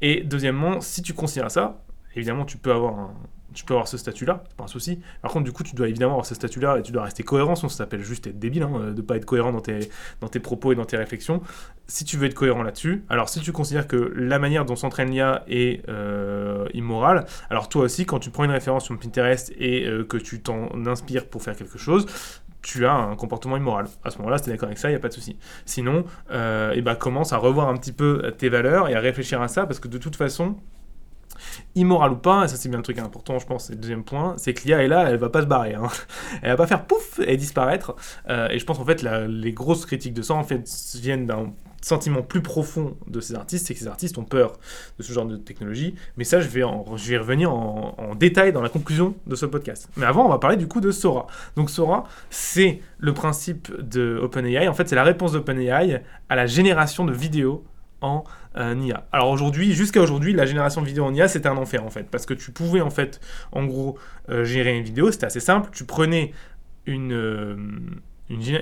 Et 0.01 0.21
deuxièmement, 0.23 0.81
si 0.81 1.01
tu 1.01 1.13
considères 1.13 1.51
ça, 1.51 1.81
évidemment, 2.15 2.45
tu 2.45 2.57
peux 2.57 2.71
avoir 2.71 2.99
un, 2.99 3.13
tu 3.53 3.65
peux 3.65 3.73
avoir 3.73 3.87
ce 3.87 3.97
statut-là, 3.97 4.43
c'est 4.47 4.55
pas 4.55 4.63
un 4.63 4.67
souci. 4.67 4.99
Par 5.21 5.31
contre, 5.31 5.45
du 5.45 5.51
coup, 5.51 5.63
tu 5.63 5.75
dois 5.75 5.87
évidemment 5.87 6.13
avoir 6.13 6.25
ce 6.25 6.35
statut-là 6.35 6.77
et 6.79 6.81
tu 6.81 6.91
dois 6.91 7.03
rester 7.03 7.23
cohérent, 7.23 7.55
sinon 7.55 7.69
ça 7.69 7.77
s'appelle 7.77 8.03
juste 8.03 8.27
être 8.27 8.39
débile, 8.39 8.63
hein, 8.63 8.91
de 8.95 9.01
pas 9.01 9.17
être 9.17 9.25
cohérent 9.25 9.51
dans 9.51 9.61
tes, 9.61 9.89
dans 10.21 10.27
tes 10.27 10.39
propos 10.39 10.71
et 10.71 10.75
dans 10.75 10.85
tes 10.85 10.97
réflexions. 10.97 11.41
Si 11.87 12.05
tu 12.05 12.17
veux 12.17 12.27
être 12.27 12.33
cohérent 12.33 12.63
là-dessus, 12.63 13.03
alors 13.09 13.27
si 13.27 13.41
tu 13.41 13.51
considères 13.51 13.87
que 13.87 14.13
la 14.15 14.39
manière 14.39 14.65
dont 14.65 14.75
s'entraîne 14.75 15.11
l'IA 15.11 15.43
est 15.47 15.87
euh, 15.89 16.65
immorale, 16.73 17.25
alors 17.49 17.67
toi 17.67 17.83
aussi, 17.83 18.05
quand 18.05 18.19
tu 18.19 18.29
prends 18.29 18.45
une 18.45 18.51
référence 18.51 18.85
sur 18.85 18.97
Pinterest 18.97 19.51
et 19.57 19.85
euh, 19.85 20.05
que 20.05 20.17
tu 20.17 20.41
t'en 20.41 20.69
inspires 20.85 21.25
pour 21.27 21.41
faire 21.41 21.55
quelque 21.55 21.77
chose, 21.77 22.05
tu 22.61 22.85
as 22.85 22.93
un 22.93 23.15
comportement 23.15 23.57
immoral. 23.57 23.87
À 24.03 24.11
ce 24.11 24.19
moment-là, 24.19 24.37
si 24.37 24.45
tu 24.45 24.49
es 24.51 24.53
d'accord 24.53 24.67
avec 24.67 24.77
ça, 24.77 24.87
il 24.89 24.91
n'y 24.91 24.97
a 24.97 24.99
pas 24.99 25.09
de 25.09 25.13
souci. 25.13 25.37
Sinon, 25.65 26.05
euh, 26.31 26.73
et 26.73 26.77
eh 26.77 26.81
ben, 26.81 26.95
commence 26.95 27.33
à 27.33 27.37
revoir 27.37 27.67
un 27.67 27.75
petit 27.75 27.91
peu 27.91 28.33
tes 28.37 28.49
valeurs 28.49 28.87
et 28.87 28.95
à 28.95 28.99
réfléchir 28.99 29.41
à 29.41 29.47
ça, 29.47 29.65
parce 29.65 29.79
que 29.79 29.87
de 29.87 29.97
toute 29.97 30.15
façon, 30.15 30.55
immoral 31.75 32.13
ou 32.13 32.17
pas, 32.17 32.45
et 32.45 32.47
ça 32.47 32.55
c'est 32.55 32.69
bien 32.69 32.79
un 32.79 32.83
truc 32.83 32.99
important, 32.99 33.39
je 33.39 33.45
pense, 33.45 33.65
c'est 33.65 33.73
le 33.73 33.79
deuxième 33.79 34.03
point, 34.03 34.35
c'est 34.37 34.53
que 34.53 34.63
l'IA 34.63 34.83
est 34.83 34.87
là, 34.87 35.09
elle 35.09 35.17
va 35.17 35.29
pas 35.29 35.41
se 35.41 35.47
barrer. 35.47 35.75
Hein. 35.75 35.87
Elle 36.41 36.51
va 36.51 36.57
pas 36.57 36.67
faire 36.67 36.85
pouf 36.85 37.19
et 37.25 37.37
disparaître. 37.37 37.95
Euh, 38.29 38.49
et 38.49 38.59
je 38.59 38.65
pense 38.65 38.79
en 38.79 38.85
fait 38.85 39.03
les 39.03 39.53
grosses 39.53 39.85
critiques 39.85 40.13
de 40.13 40.21
ça 40.21 40.33
en 40.33 40.43
fait 40.43 40.67
viennent 40.95 41.25
d'un 41.25 41.53
sentiment 41.81 42.21
plus 42.21 42.41
profond 42.41 42.95
de 43.07 43.19
ces 43.19 43.35
artistes, 43.35 43.67
c'est 43.67 43.73
que 43.73 43.79
ces 43.79 43.87
artistes 43.87 44.17
ont 44.17 44.23
peur 44.23 44.53
de 44.97 45.03
ce 45.03 45.11
genre 45.11 45.25
de 45.25 45.37
technologie. 45.37 45.95
Mais 46.15 46.23
ça, 46.23 46.39
je 46.39 46.47
vais, 46.47 46.63
en, 46.63 46.95
je 46.95 47.09
vais 47.09 47.17
revenir 47.17 47.53
en, 47.53 47.95
en, 47.97 48.15
détail 48.15 48.53
dans 48.53 48.61
la 48.61 48.69
conclusion 48.69 49.15
de 49.27 49.35
ce 49.35 49.45
podcast. 49.45 49.89
Mais 49.97 50.05
avant, 50.05 50.25
on 50.25 50.29
va 50.29 50.37
parler 50.37 50.57
du 50.57 50.67
coup 50.67 50.81
de 50.81 50.91
Sora. 50.91 51.27
Donc 51.55 51.69
Sora, 51.69 52.05
c'est 52.29 52.81
le 52.99 53.13
principe 53.13 53.71
de 53.79 54.19
OpenAI. 54.21 54.67
En 54.67 54.73
fait, 54.73 54.87
c'est 54.87 54.95
la 54.95 55.03
réponse 55.03 55.33
d'OpenAI 55.33 56.03
à 56.29 56.35
la 56.35 56.45
génération 56.45 57.05
de 57.05 57.13
vidéos 57.13 57.63
en 58.01 58.23
euh. 58.57 58.93
Alors 59.11 59.29
aujourd'hui, 59.29 59.73
jusqu'à 59.73 60.01
aujourd'hui, 60.01 60.33
la 60.33 60.45
génération 60.45 60.81
de 60.81 60.87
vidéo 60.87 61.05
en 61.05 61.13
IA, 61.13 61.27
c'était 61.27 61.47
un 61.47 61.57
enfer 61.57 61.83
en 61.85 61.89
fait, 61.89 62.03
parce 62.09 62.25
que 62.25 62.33
tu 62.33 62.51
pouvais 62.51 62.81
en 62.81 62.89
fait, 62.89 63.19
en 63.51 63.65
gros, 63.65 63.97
euh, 64.29 64.43
générer 64.43 64.77
une 64.77 64.83
vidéo, 64.83 65.11
c'était 65.11 65.27
assez 65.27 65.39
simple, 65.39 65.69
tu 65.71 65.85
prenais 65.85 66.33
euh, 66.89 67.55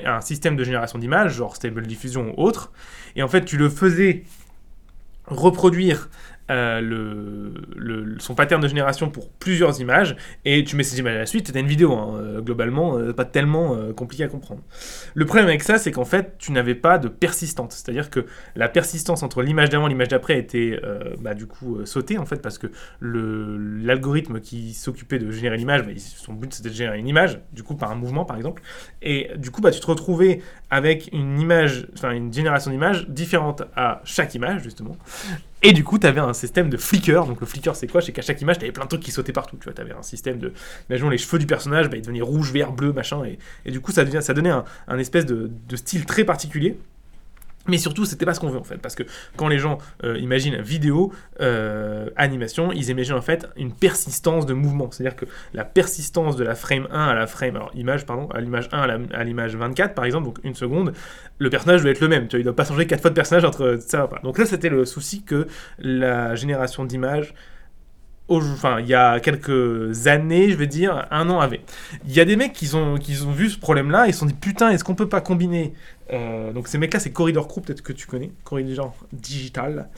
un 0.06 0.22
système 0.22 0.56
de 0.56 0.64
génération 0.64 1.00
d'images, 1.00 1.34
genre 1.34 1.56
Stable 1.56 1.86
Diffusion 1.88 2.34
ou 2.38 2.44
autre, 2.44 2.72
et 3.16 3.24
en 3.24 3.28
fait, 3.28 3.46
tu 3.46 3.58
le 3.58 3.70
faisais 3.70 4.24
reproduire 5.26 6.10
euh, 6.50 6.82
le, 6.82 8.16
son 8.20 8.36
pattern 8.36 8.62
de 8.62 8.68
génération 8.68 9.10
pour 9.10 9.30
plusieurs 9.30 9.80
images 9.82 10.16
et 10.46 10.64
tu 10.64 10.76
mets 10.76 10.84
ces 10.84 11.00
images 11.00 11.16
à 11.16 11.20
la 11.20 11.26
suite, 11.26 11.52
tu 11.52 11.60
une 11.60 11.68
vidéo, 11.68 11.94
hein, 11.94 12.16
euh, 12.18 12.42
globalement, 12.42 12.98
euh, 12.98 13.14
pas 13.14 13.26
tellement 13.26 13.78
compliqué 13.94 14.24
à 14.24 14.28
comprendre. 14.28 14.62
Le 15.14 15.26
problème 15.26 15.48
avec 15.48 15.64
ça, 15.64 15.78
c'est 15.78 15.92
qu'en 15.92 16.06
fait, 16.06 16.36
tu 16.38 16.52
n'avais 16.52 16.76
pas 16.76 16.98
de 16.98 17.08
persistance, 17.08 17.76
c'est-à-dire 17.76 18.10
que 18.10 18.26
la 18.56 18.70
persistance 18.70 19.24
entre 19.24 19.42
l'image 19.42 19.70
d'avant 19.70 19.88
et 19.88 19.90
l'image 19.90 20.08
d'après 20.08 20.38
était 20.38 20.80
bah, 21.20 21.34
du 21.34 21.46
coup 21.46 21.86
sautée 21.86 22.18
en 22.18 22.26
fait 22.26 22.42
parce 22.42 22.58
que 22.58 22.68
l'algorithme 23.02 24.40
qui 24.40 24.74
s'occupait 24.74 25.20
de 25.20 25.32
générer 25.32 25.58
l'image, 25.58 25.84
bah, 25.84 25.92
son 25.98 26.34
but 26.34 26.54
c'était 26.54 26.70
de 26.70 26.74
générer 26.74 27.00
une 27.00 27.08
image, 27.08 27.40
du 27.54 27.64
coup 27.64 27.76
par 27.76 27.92
un 27.92 27.96
mouvement 27.96 28.26
par 28.26 28.38
exemple, 28.38 28.62
et 29.02 29.30
du 29.38 29.52
coup 29.52 29.62
bah, 29.62 29.72
tu 29.72 29.80
te 29.80 29.88
retrouvais 29.88 30.42
avec 30.70 31.10
une 31.12 31.40
image, 31.40 31.88
enfin 31.94 32.12
une 32.12 32.34
génération 32.34 32.72
d'images 32.72 33.08
différente 33.08 33.64
à 33.76 34.02
chaque 34.04 34.36
image 34.36 34.64
justement, 34.64 34.96
et 35.62 35.74
du 35.74 35.84
coup, 35.84 36.00
tu 36.00 36.08
avais 36.08 36.22
un 36.22 36.34
système 36.34 36.70
de 36.70 36.78
flicker. 36.78 37.26
Donc, 37.26 37.42
le 37.42 37.46
flicker, 37.46 37.76
c'est 37.76 37.88
quoi? 37.88 38.02
C'est 38.02 38.14
qu'à 38.14 38.22
chaque 38.22 38.40
image, 38.42 38.60
tu 38.60 38.64
avais 38.64 38.72
plein 38.72 38.86
de 38.86 38.90
trucs 38.90 39.02
qui 39.02 39.12
sautaient 39.12 39.34
partout. 39.34 39.58
Tu 39.58 39.66
vois, 39.66 39.74
tu 39.74 39.82
avais 39.82 39.92
un 39.92 40.04
système 40.04 40.38
de. 40.38 40.54
Imaginons 40.90 41.10
les 41.10 41.18
cheveux 41.18 41.40
du 41.40 41.46
personnage, 41.46 41.90
bah, 41.90 41.98
ils 41.98 42.02
devenaient 42.02 42.22
rouge, 42.22 42.52
vert, 42.52 42.72
bleu, 42.72 42.94
machin. 42.94 43.24
Et, 43.66 43.72
du 43.72 43.82
coup, 43.82 43.92
ça, 43.92 44.06
devient, 44.06 44.22
ça 44.22 44.34
donnait 44.34 44.52
un, 44.52 44.98
espèce 44.98 45.26
de, 45.26 45.52
style 45.76 46.06
très 46.06 46.24
particulier. 46.24 46.80
Mais 47.70 47.78
surtout, 47.78 48.06
c'était 48.06 48.26
pas 48.26 48.34
ce 48.34 48.40
qu'on 48.40 48.50
veut 48.50 48.60
en 48.60 48.64
fait, 48.64 48.78
parce 48.78 48.96
que 48.96 49.04
quand 49.36 49.48
les 49.48 49.60
gens 49.60 49.78
euh, 50.04 50.18
imaginent 50.18 50.62
vidéo, 50.62 51.12
euh, 51.42 52.10
animation, 52.16 52.72
ils 52.72 52.90
imaginent 52.90 53.16
en 53.16 53.22
fait 53.22 53.48
une 53.58 53.72
persistance 53.74 54.46
de 54.46 54.54
mouvement. 54.54 54.90
C'est-à-dire 54.92 55.16
que 55.16 55.26
la 55.54 55.64
persistance 55.64 56.36
de 56.36 56.44
la 56.44 56.56
frame 56.56 56.88
1 56.92 57.08
à 57.08 57.14
la 57.14 57.28
frame, 57.28 57.56
alors 57.56 57.72
image, 57.76 58.06
pardon, 58.06 58.28
à 58.30 58.42
l'image 58.42 58.70
1 58.72 59.08
à 59.12 59.24
l'image 59.24 59.56
24 59.56 59.94
par 59.94 60.06
exemple, 60.06 60.26
donc 60.26 60.38
une 60.44 60.56
seconde, 60.56 60.94
le 61.38 61.50
personnage 61.50 61.82
doit 61.82 61.92
être 61.92 62.02
le 62.02 62.08
même. 62.08 62.28
Tu 62.28 62.36
vois, 62.36 62.42
il 62.42 62.44
doit 62.44 62.56
pas 62.56 62.66
changer 62.66 62.86
quatre 62.88 63.02
fois 63.02 63.10
de 63.10 63.16
personnage 63.16 63.46
entre 63.46 63.78
ça. 63.80 64.08
Pas. 64.08 64.20
Donc 64.24 64.38
là, 64.38 64.46
c'était 64.46 64.70
le 64.70 64.86
souci 64.86 65.24
que 65.24 65.48
la 65.80 66.36
génération 66.36 66.86
d'images 66.86 67.34
enfin, 68.30 68.80
il 68.80 68.88
y 68.88 68.94
a 68.94 69.20
quelques 69.20 70.08
années, 70.08 70.52
je 70.52 70.56
vais 70.56 70.68
dire, 70.68 71.08
un 71.12 71.30
an 71.30 71.40
avait. 71.40 71.62
Il 72.06 72.14
y 72.14 72.20
a 72.20 72.26
des 72.26 72.36
mecs 72.36 72.54
qui 72.54 72.74
ont, 72.76 72.96
qui 72.96 73.20
ont 73.24 73.32
vu 73.32 73.50
ce 73.50 73.58
problème-là 73.58 74.08
et 74.08 74.12
se 74.12 74.20
sont 74.20 74.26
dit 74.26 74.34
putain, 74.34 74.70
est-ce 74.70 74.84
qu'on 74.84 74.96
peut 74.96 75.10
pas 75.10 75.22
combiner 75.22 75.74
euh, 76.14 76.52
Donc 76.54 76.68
ces 76.68 76.78
mecs-là, 76.78 77.00
c'est 77.00 77.12
Corridor 77.12 77.48
Crew, 77.48 77.62
peut-être 77.62 77.82
que 77.82 77.94
tu 77.94 78.08
connais, 78.08 78.32
Corridor 78.44 78.96
Digital. 79.12 79.90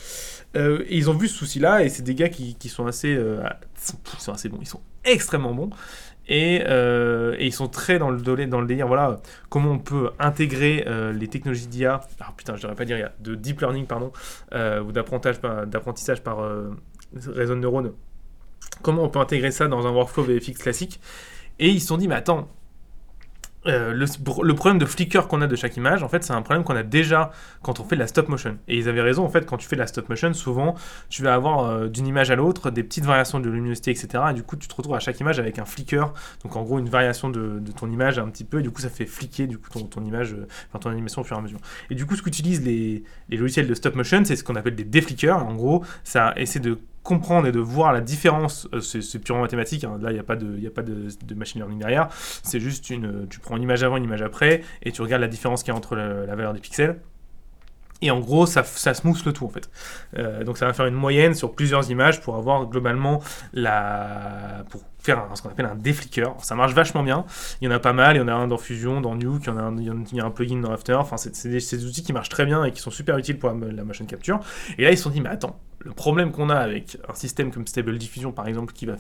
Euh, 0.56 0.84
et 0.88 0.98
ils 0.98 1.10
ont 1.10 1.14
vu 1.14 1.28
ce 1.28 1.38
souci-là 1.38 1.84
et 1.84 1.90
c'est 1.90 2.04
des 2.04 2.16
gars 2.16 2.30
qui, 2.30 2.56
qui 2.56 2.70
sont 2.70 2.88
assez, 2.88 3.14
euh, 3.16 3.42
ils 4.18 4.22
sont 4.22 4.32
assez 4.32 4.50
bons, 4.50 4.60
ils 4.62 4.68
sont 4.68 4.82
extrêmement 5.04 5.54
bons. 5.54 5.70
Et, 6.28 6.58
et, 6.58 7.46
ils 7.46 7.52
sont 7.52 7.68
très 7.68 8.00
dans 8.00 8.10
le, 8.10 8.22
dans 8.22 8.62
le 8.62 8.68
délire, 8.68 8.88
voilà, 8.88 9.20
comment 9.50 9.72
on 9.72 9.80
peut 9.80 10.12
intégrer 10.18 10.86
les 11.14 11.28
technologies 11.28 11.68
d'IA, 11.68 12.00
ah 12.22 12.34
putain, 12.38 12.56
je 12.56 12.62
devrais 12.62 12.76
pas 12.76 12.86
dire 12.86 12.98
IA, 12.98 13.12
de 13.20 13.36
deep 13.36 13.60
learning, 13.60 13.86
pardon, 13.86 14.14
ou 14.54 14.92
d'apprentissage 14.94 16.22
par, 16.22 16.38
réseau 17.14 17.56
de 17.56 17.60
neurones 17.60 17.92
comment 18.82 19.04
on 19.04 19.10
peut 19.10 19.20
intégrer 19.20 19.52
ça 19.52 19.68
dans 19.68 19.88
un 19.88 19.92
workflow 19.92 20.24
VFX 20.24 20.60
classique. 20.60 21.00
Et 21.60 21.70
ils 21.70 21.82
se 21.82 21.88
sont 21.88 21.98
dit, 21.98 22.08
mais 22.08 22.16
attends, 22.16 22.50
euh, 23.68 23.94
le, 23.94 24.56
problème 24.56 24.80
de 24.80 24.86
flicker 24.86 25.28
qu'on 25.28 25.42
a 25.42 25.48
de 25.48 25.56
chaque 25.56 25.78
image, 25.78 26.02
en 26.02 26.10
fait, 26.10 26.24
c'est 26.24 26.34
un 26.34 26.42
problème 26.42 26.64
qu'on 26.64 26.76
a 26.76 26.82
déjà 26.82 27.32
quand 27.62 27.80
on 27.80 27.84
fait 27.84 27.96
de 27.96 28.02
la 28.02 28.08
stop 28.08 28.28
motion. 28.28 28.58
Et 28.68 28.78
ils 28.78 28.90
avaient 28.90 29.02
raison, 29.02 29.24
en 29.24 29.30
fait, 29.30 29.46
quand 29.46 29.58
tu 29.58 29.68
fais 29.68 29.76
de 29.76 29.82
la 29.82 29.88
stop 29.88 30.10
motion, 30.10 30.34
souvent, 30.34 30.76
tu 31.10 31.22
vas 31.22 31.36
avoir 31.36 31.66
euh, 31.66 31.88
d'une 31.88 32.08
image 32.08 32.32
à 32.32 32.36
l'autre 32.36 32.72
des 32.72 32.84
petites 32.84 33.06
variations 33.06 33.40
de 33.40 33.50
luminosité, 33.50 33.92
etc. 33.92 34.24
Et 34.32 34.34
du 34.34 34.44
coup, 34.44 34.56
tu 34.56 34.68
te 34.68 34.76
retrouves 34.76 34.96
à 34.96 35.00
chaque 35.00 35.20
image 35.20 35.40
avec 35.40 35.60
un 35.60 35.66
flicker, 35.66 36.12
donc 36.44 36.56
en 36.56 36.64
gros, 36.64 36.80
une 36.80 36.90
variation 36.90 37.30
de, 37.30 37.62
ton 37.78 37.90
image 37.92 38.18
un 38.18 38.28
petit 38.30 38.44
peu, 38.44 38.60
et 38.60 38.64
du 38.64 38.72
coup, 38.72 38.82
ça 38.82 38.90
fait 38.90 39.06
flicker 39.06 39.46
du 39.46 39.60
coup, 39.60 39.70
ton, 39.70 39.86
ton 39.86 40.04
image, 40.04 40.34
euh, 40.34 40.48
enfin, 40.70 40.80
ton 40.80 40.90
animation 40.90 41.22
au 41.22 41.24
fur 41.24 41.36
et 41.36 41.40
à 41.40 41.44
mesure. 41.44 41.60
Et 41.92 41.96
du 41.96 42.08
coup, 42.08 42.16
ce 42.16 42.24
qu'utilisent 42.24 42.64
les, 42.64 43.04
les 43.30 43.38
logiciels 43.38 43.68
de 43.68 43.76
stop 43.76 43.96
motion, 43.96 44.24
c'est 44.26 44.36
ce 44.36 44.44
qu'on 44.44 44.56
appelle 44.56 44.76
des 44.76 44.84
déflickers. 44.84 45.38
En 45.38 45.54
gros, 45.54 45.84
ça 46.04 46.34
essaie 46.36 46.60
de 46.60 46.80
comprendre 47.04 47.48
et 47.48 47.52
de 47.52 47.60
voir 47.60 47.94
la 47.94 48.02
différence, 48.02 48.68
euh, 48.74 48.82
c'est 48.82 49.20
purement 49.20 49.42
mathématique, 49.42 49.84
hein. 49.84 49.98
là 50.02 50.12
il 50.12 50.14
n'y 50.14 50.20
a 50.20 50.24
pas, 50.24 50.36
de, 50.36 50.58
y 50.60 50.68
a 50.68 50.72
pas 50.72 50.84
de, 50.84 51.36
machine 51.36 51.60
learning 51.62 51.80
derrière, 51.80 52.10
c'est 52.12 52.60
juste 52.60 52.90
une, 52.90 53.28
tu 53.28 53.40
prends 53.40 53.58
une 53.58 53.64
image 53.64 53.84
avant, 53.84 53.98
une 53.98 54.04
image 54.04 54.22
après, 54.22 54.62
et 54.84 54.92
tu 54.92 55.02
regardes 55.02 55.22
la 55.22 55.28
différence 55.28 55.64
qu'il 55.64 55.74
y 55.74 55.76
a 55.76 55.78
entre 55.78 55.96
la, 55.96 56.36
valeur 56.36 56.54
des 56.54 56.60
pixels. 56.60 57.00
Et 58.04 58.10
en 58.10 58.20
gros, 58.20 58.48
ça, 58.48 58.64
ça 58.64 58.96
smooth 58.96 59.24
le 59.26 59.32
tout 59.32 59.46
en 59.46 59.50
fait. 59.50 59.70
Euh, 60.18 60.44
donc 60.44 60.58
ça 60.58 60.66
va 60.66 60.74
faire 60.74 60.88
une 60.88 60.96
moyenne 60.96 61.36
sur 61.36 61.54
plusieurs 61.54 61.92
images 61.92 62.20
pour 62.20 62.36
avoir 62.36 62.66
globalement 62.66 63.22
la. 63.54 64.64
pour 64.72 64.82
faire 64.98 65.28
ce 65.36 65.42
qu'on 65.44 65.50
appelle 65.50 65.68
un 65.68 65.76
déflicker. 65.76 66.34
Ça 66.42 66.56
marche 66.56 66.74
vachement 66.74 67.04
bien. 67.04 67.26
Il 67.62 67.66
y 67.66 67.68
en 67.68 67.72
a 67.72 67.78
pas 67.78 67.94
mal. 67.94 68.16
Il 68.16 68.20
y 68.20 68.22
en 68.24 68.28
a 68.28 68.34
un 68.34 68.48
dans 68.48 68.58
Fusion, 68.58 69.02
dans 69.02 69.14
Nuke, 69.14 69.44
il 69.44 69.48
y, 69.48 69.50
en 69.52 69.58
a 69.58 69.62
un, 69.62 69.78
il 69.78 70.16
y 70.16 70.20
a 70.20 70.26
un 70.26 70.32
plugin 70.32 70.62
dans 70.62 70.72
After. 70.72 70.96
Enfin, 70.96 71.18
c'est 71.18 71.48
des, 71.48 71.60
des, 71.60 71.86
outils 71.86 72.02
qui 72.02 72.12
marchent 72.12 72.30
très 72.30 72.48
bien 72.48 72.64
et 72.64 72.72
qui 72.72 72.82
sont 72.82 72.90
super 72.90 73.20
utiles 73.20 73.38
pour 73.38 73.52
la, 73.52 73.84
motion 73.84 74.06
capture. 74.06 74.40
Et 74.80 74.84
là, 74.84 74.90
ils 74.90 74.98
se 74.98 75.04
sont 75.04 75.12
dit, 75.12 75.22
mais 75.22 75.30
attends, 75.30 75.60
le 75.84 75.92
problème 75.92 76.32
qu'on 76.32 76.50
a 76.50 76.56
avec 76.56 76.98
un 77.10 77.16
système 77.16 77.52
comme 77.52 77.68
Stable 77.68 77.98
Diffusion 77.98 78.32
par 78.32 78.48
exemple, 78.48 78.74
qui 78.74 78.86
va 78.86 78.96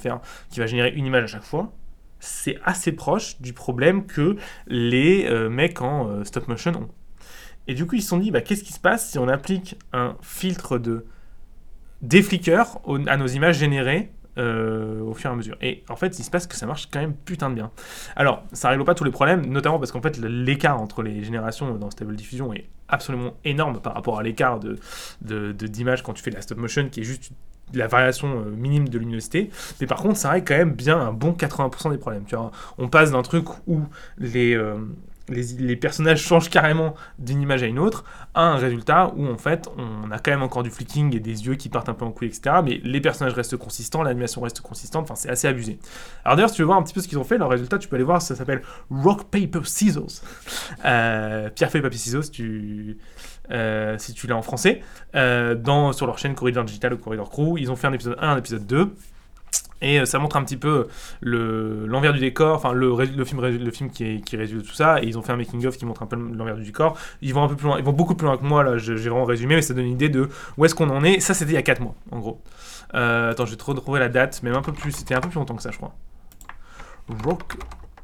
générer 0.65 0.91
une 0.91 1.05
image 1.05 1.23
à 1.23 1.27
chaque 1.27 1.43
fois, 1.43 1.73
c'est 2.21 2.57
assez 2.63 2.93
proche 2.93 3.41
du 3.41 3.51
problème 3.51 4.05
que 4.05 4.37
les 4.67 5.25
euh, 5.25 5.49
mecs 5.49 5.81
en 5.81 6.07
euh, 6.07 6.23
stop 6.23 6.47
motion 6.47 6.71
ont. 6.71 6.89
Et 7.67 7.73
du 7.73 7.85
coup, 7.85 7.95
ils 7.95 8.01
se 8.01 8.09
sont 8.09 8.17
dit, 8.17 8.31
bah, 8.31 8.41
qu'est-ce 8.41 8.63
qui 8.63 8.73
se 8.73 8.79
passe 8.79 9.09
si 9.09 9.19
on 9.19 9.27
applique 9.27 9.77
un 9.91 10.15
filtre 10.21 10.77
de 10.77 11.05
déflicker 12.01 12.63
à 13.07 13.17
nos 13.17 13.27
images 13.27 13.57
générées 13.57 14.11
euh, 14.37 15.01
au 15.01 15.13
fur 15.13 15.29
et 15.29 15.33
à 15.33 15.35
mesure? 15.35 15.57
Et 15.61 15.83
en 15.89 15.95
fait, 15.95 16.17
il 16.17 16.23
se 16.23 16.31
passe 16.31 16.47
que 16.47 16.55
ça 16.55 16.65
marche 16.65 16.89
quand 16.91 16.99
même 16.99 17.13
putain 17.13 17.49
de 17.49 17.55
bien. 17.55 17.71
Alors, 18.15 18.43
ça 18.51 18.69
règle 18.69 18.83
pas 18.83 18.95
tous 18.95 19.03
les 19.03 19.11
problèmes, 19.11 19.45
notamment 19.45 19.77
parce 19.77 19.91
qu'en 19.91 20.01
fait, 20.01 20.17
l'écart 20.17 20.81
entre 20.81 21.03
les 21.03 21.23
générations 21.23 21.75
dans 21.75 21.91
Stable 21.91 22.15
Diffusion 22.15 22.53
est 22.53 22.65
absolument 22.91 23.33
énorme 23.43 23.79
par 23.79 23.93
rapport 23.93 24.19
à 24.19 24.23
l'écart 24.23 24.59
de, 24.59 25.51
d'image 25.51 26.03
quand 26.03 26.13
tu 26.13 26.23
fais 26.23 26.31
la 26.31 26.41
stop 26.41 26.57
motion, 26.57 26.89
qui 26.89 27.01
est 27.01 27.03
juste 27.03 27.31
la 27.73 27.87
variation 27.87 28.41
euh, 28.41 28.51
minime 28.51 28.89
de 28.89 28.99
luminosité. 28.99 29.49
Mais 29.79 29.87
par 29.87 30.01
contre, 30.01 30.17
ça 30.17 30.31
règle 30.31 30.45
quand 30.45 30.57
même 30.57 30.73
bien 30.73 30.99
un 30.99 31.13
bon 31.13 31.31
80% 31.31 31.91
des 31.91 31.97
problèmes. 31.97 32.25
Tu 32.25 32.35
vois, 32.35 32.51
on 32.77 32.89
passe 32.89 33.11
d'un 33.11 33.21
truc 33.21 33.45
où 33.65 33.81
les, 34.17 34.55
euh, 34.55 34.75
les, 35.29 35.75
personnages 35.75 36.21
changent 36.21 36.49
carrément 36.49 36.95
d'une 37.19 37.41
image 37.41 37.63
à 37.63 37.67
une 37.67 37.79
autre, 37.79 38.03
à 38.33 38.43
un 38.43 38.55
résultat 38.55 39.13
où 39.15 39.27
en 39.27 39.37
fait 39.37 39.69
on 39.77 40.11
a 40.11 40.19
quand 40.19 40.31
même 40.31 40.43
encore 40.43 40.63
du 40.63 40.69
flicking 40.69 41.15
et 41.15 41.19
des 41.19 41.45
yeux 41.45 41.55
qui 41.55 41.69
partent 41.69 41.89
un 41.89 41.93
peu 41.93 42.05
en 42.05 42.11
couille, 42.11 42.27
etc. 42.27 42.57
Mais 42.63 42.79
les 42.83 43.01
personnages 43.01 43.33
restent 43.33 43.57
consistants, 43.57 44.03
l'animation 44.03 44.41
reste 44.41 44.61
consistante, 44.61 45.03
enfin 45.03 45.15
c'est 45.15 45.29
assez 45.29 45.47
abusé. 45.47 45.79
Alors 46.25 46.35
d'ailleurs, 46.35 46.49
si 46.49 46.55
tu 46.55 46.61
veux 46.61 46.67
voir 46.67 46.77
un 46.77 46.83
petit 46.83 46.93
peu 46.93 47.01
ce 47.01 47.07
qu'ils 47.07 47.19
ont 47.19 47.23
fait, 47.23 47.37
leur 47.37 47.49
résultat, 47.49 47.77
tu 47.77 47.87
peux 47.87 47.95
aller 47.95 48.05
voir, 48.05 48.21
ça 48.21 48.35
s'appelle 48.35 48.61
Rock 48.89 49.25
Paper 49.29 49.61
Scissors. 49.63 50.11
Euh, 50.85 51.49
pierre, 51.49 51.69
feuille, 51.69 51.81
papier, 51.81 51.99
ciseaux, 51.99 52.21
si 52.21 52.31
tu, 52.31 52.97
euh, 53.51 53.97
si 53.97 54.13
tu 54.13 54.27
l'as 54.27 54.35
en 54.35 54.41
français. 54.41 54.81
Euh, 55.15 55.53
dans, 55.53 55.93
sur 55.93 56.07
leur 56.07 56.17
chaîne 56.17 56.33
Corridor 56.33 56.63
Digital 56.63 56.93
ou 56.93 56.97
Corridor 56.97 57.29
Crew, 57.29 57.57
ils 57.57 57.71
ont 57.71 57.75
fait 57.75 57.87
un 57.87 57.93
épisode 57.93 58.15
1, 58.19 58.29
un 58.29 58.37
épisode 58.37 58.65
2. 58.65 58.95
Et 59.81 59.99
euh, 59.99 60.05
ça 60.05 60.19
montre 60.19 60.37
un 60.37 60.43
petit 60.43 60.57
peu 60.57 60.87
l'envers 61.21 62.13
du 62.13 62.19
décor, 62.19 62.55
enfin 62.55 62.73
le, 62.73 62.95
le, 63.15 63.25
film, 63.25 63.41
le 63.41 63.71
film 63.71 63.89
qui, 63.89 64.21
qui 64.21 64.37
résume 64.37 64.61
tout 64.61 64.73
ça. 64.73 65.01
Et 65.01 65.07
ils 65.07 65.17
ont 65.17 65.21
fait 65.21 65.33
un 65.33 65.37
making-of 65.37 65.77
qui 65.77 65.85
montre 65.85 66.03
un 66.03 66.07
peu 66.07 66.15
l'envers 66.15 66.55
du 66.55 66.63
décor. 66.63 66.97
Ils 67.21 67.33
vont 67.33 67.43
un 67.43 67.47
peu 67.47 67.55
plus 67.55 67.67
loin, 67.67 67.77
ils 67.77 67.83
vont 67.83 67.93
beaucoup 67.93 68.15
plus 68.15 68.25
loin 68.25 68.37
que 68.37 68.43
moi, 68.43 68.63
là, 68.63 68.77
j'ai 68.77 68.95
vraiment 68.95 69.25
résumé, 69.25 69.55
mais 69.55 69.61
ça 69.61 69.73
donne 69.73 69.85
une 69.85 69.93
idée 69.93 70.09
de 70.09 70.29
où 70.57 70.65
est-ce 70.65 70.75
qu'on 70.75 70.89
en 70.89 71.03
est. 71.03 71.19
Ça, 71.19 71.33
c'était 71.33 71.51
il 71.51 71.55
y 71.55 71.57
a 71.57 71.63
4 71.63 71.81
mois, 71.81 71.95
en 72.11 72.19
gros. 72.19 72.41
Euh, 72.93 73.31
attends, 73.31 73.45
je 73.45 73.51
vais 73.51 73.57
te 73.57 73.63
retrouver 73.63 73.99
la 73.99 74.09
date, 74.09 74.41
mais 74.43 74.49
un 74.49 74.61
peu 74.61 74.73
plus, 74.73 74.91
c'était 74.91 75.15
un 75.15 75.21
peu 75.21 75.29
plus 75.29 75.37
longtemps 75.37 75.55
que 75.55 75.63
ça, 75.63 75.71
je 75.71 75.77
crois. 75.77 75.93
Rock, 77.23 77.57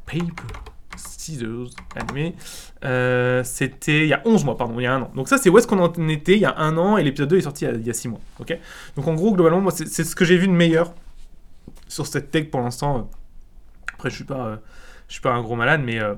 Paper, 0.05 0.53
Scissors, 0.95 1.69
animé. 1.95 2.35
Euh, 2.83 3.43
c'était 3.43 4.03
il 4.03 4.07
y 4.07 4.13
a 4.13 4.21
11 4.25 4.45
mois, 4.45 4.57
pardon, 4.57 4.79
il 4.79 4.83
y 4.83 4.87
a 4.87 4.93
un 4.93 5.01
an. 5.01 5.11
Donc 5.15 5.27
ça, 5.27 5.37
c'est 5.37 5.49
où 5.49 5.57
est-ce 5.57 5.67
qu'on 5.67 5.79
en 5.79 6.09
était 6.09 6.33
il 6.33 6.39
y 6.39 6.45
a 6.45 6.57
un 6.57 6.77
an, 6.77 6.97
et 6.97 7.03
l'épisode 7.03 7.29
2 7.29 7.37
est 7.37 7.41
sorti 7.41 7.65
il 7.65 7.85
y 7.85 7.89
a, 7.89 7.93
6 7.93 8.07
mois, 8.07 8.19
ok? 8.39 8.57
Donc 8.95 9.07
en 9.07 9.13
gros, 9.13 9.33
globalement, 9.33 9.61
moi, 9.61 9.71
c'est 9.71 10.03
ce 10.03 10.15
que 10.15 10.25
j'ai 10.25 10.37
vu 10.37 10.47
de 10.47 10.53
meilleur 10.53 10.93
sur 11.87 12.07
cette 12.07 12.31
tech 12.31 12.49
pour 12.49 12.61
l'instant. 12.61 13.09
Après, 13.93 14.09
je 14.09 14.15
suis 14.15 14.23
pas, 14.23 14.45
euh, 14.45 14.57
je 15.07 15.13
suis 15.13 15.21
pas 15.21 15.33
un 15.33 15.41
gros 15.41 15.55
malade, 15.55 15.81
mais 15.83 15.99
euh, 15.99 16.15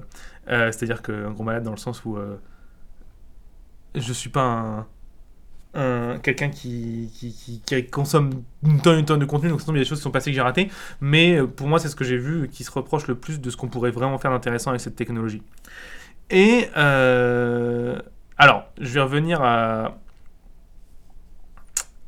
euh, 0.49 0.71
c'est-à-dire 0.71 1.01
qu'un 1.01 1.31
gros 1.31 1.43
malade 1.43 1.63
dans 1.63 1.71
le 1.71 1.77
sens 1.77 2.03
où 2.05 2.17
je 3.95 4.13
suis 4.13 4.29
pas 4.29 4.87
un, 5.73 6.17
quelqu'un 6.19 6.49
qui, 6.49 7.61
consomme 7.91 8.43
une 8.63 8.81
tonne, 8.81 8.99
une 8.99 9.05
tonne 9.05 9.19
de 9.19 9.25
contenu, 9.25 9.49
donc 9.49 9.61
sinon 9.61 9.73
il 9.73 9.77
y 9.77 9.81
a 9.81 9.83
des 9.83 9.89
choses 9.89 9.99
qui 9.99 10.03
sont 10.03 10.11
passées 10.11 10.31
que 10.31 10.35
j'ai 10.35 10.41
ratées, 10.41 10.69
mais 11.01 11.41
pour 11.43 11.67
moi 11.67 11.79
c'est 11.79 11.89
ce 11.89 11.95
que 11.95 12.03
j'ai 12.03 12.17
vu 12.17 12.49
qui 12.49 12.63
se 12.63 12.71
reproche 12.71 13.07
le 13.07 13.15
plus 13.15 13.39
de 13.39 13.49
ce 13.49 13.57
qu'on 13.57 13.67
pourrait 13.67 13.91
vraiment 13.91 14.17
faire 14.17 14.31
d'intéressant 14.31 14.71
avec 14.71 14.81
cette 14.81 14.95
technologie. 14.95 15.43
Et 16.29 16.69
alors, 16.75 18.65
je 18.79 18.93
vais 18.93 19.01
revenir 19.01 19.41
à, 19.41 19.97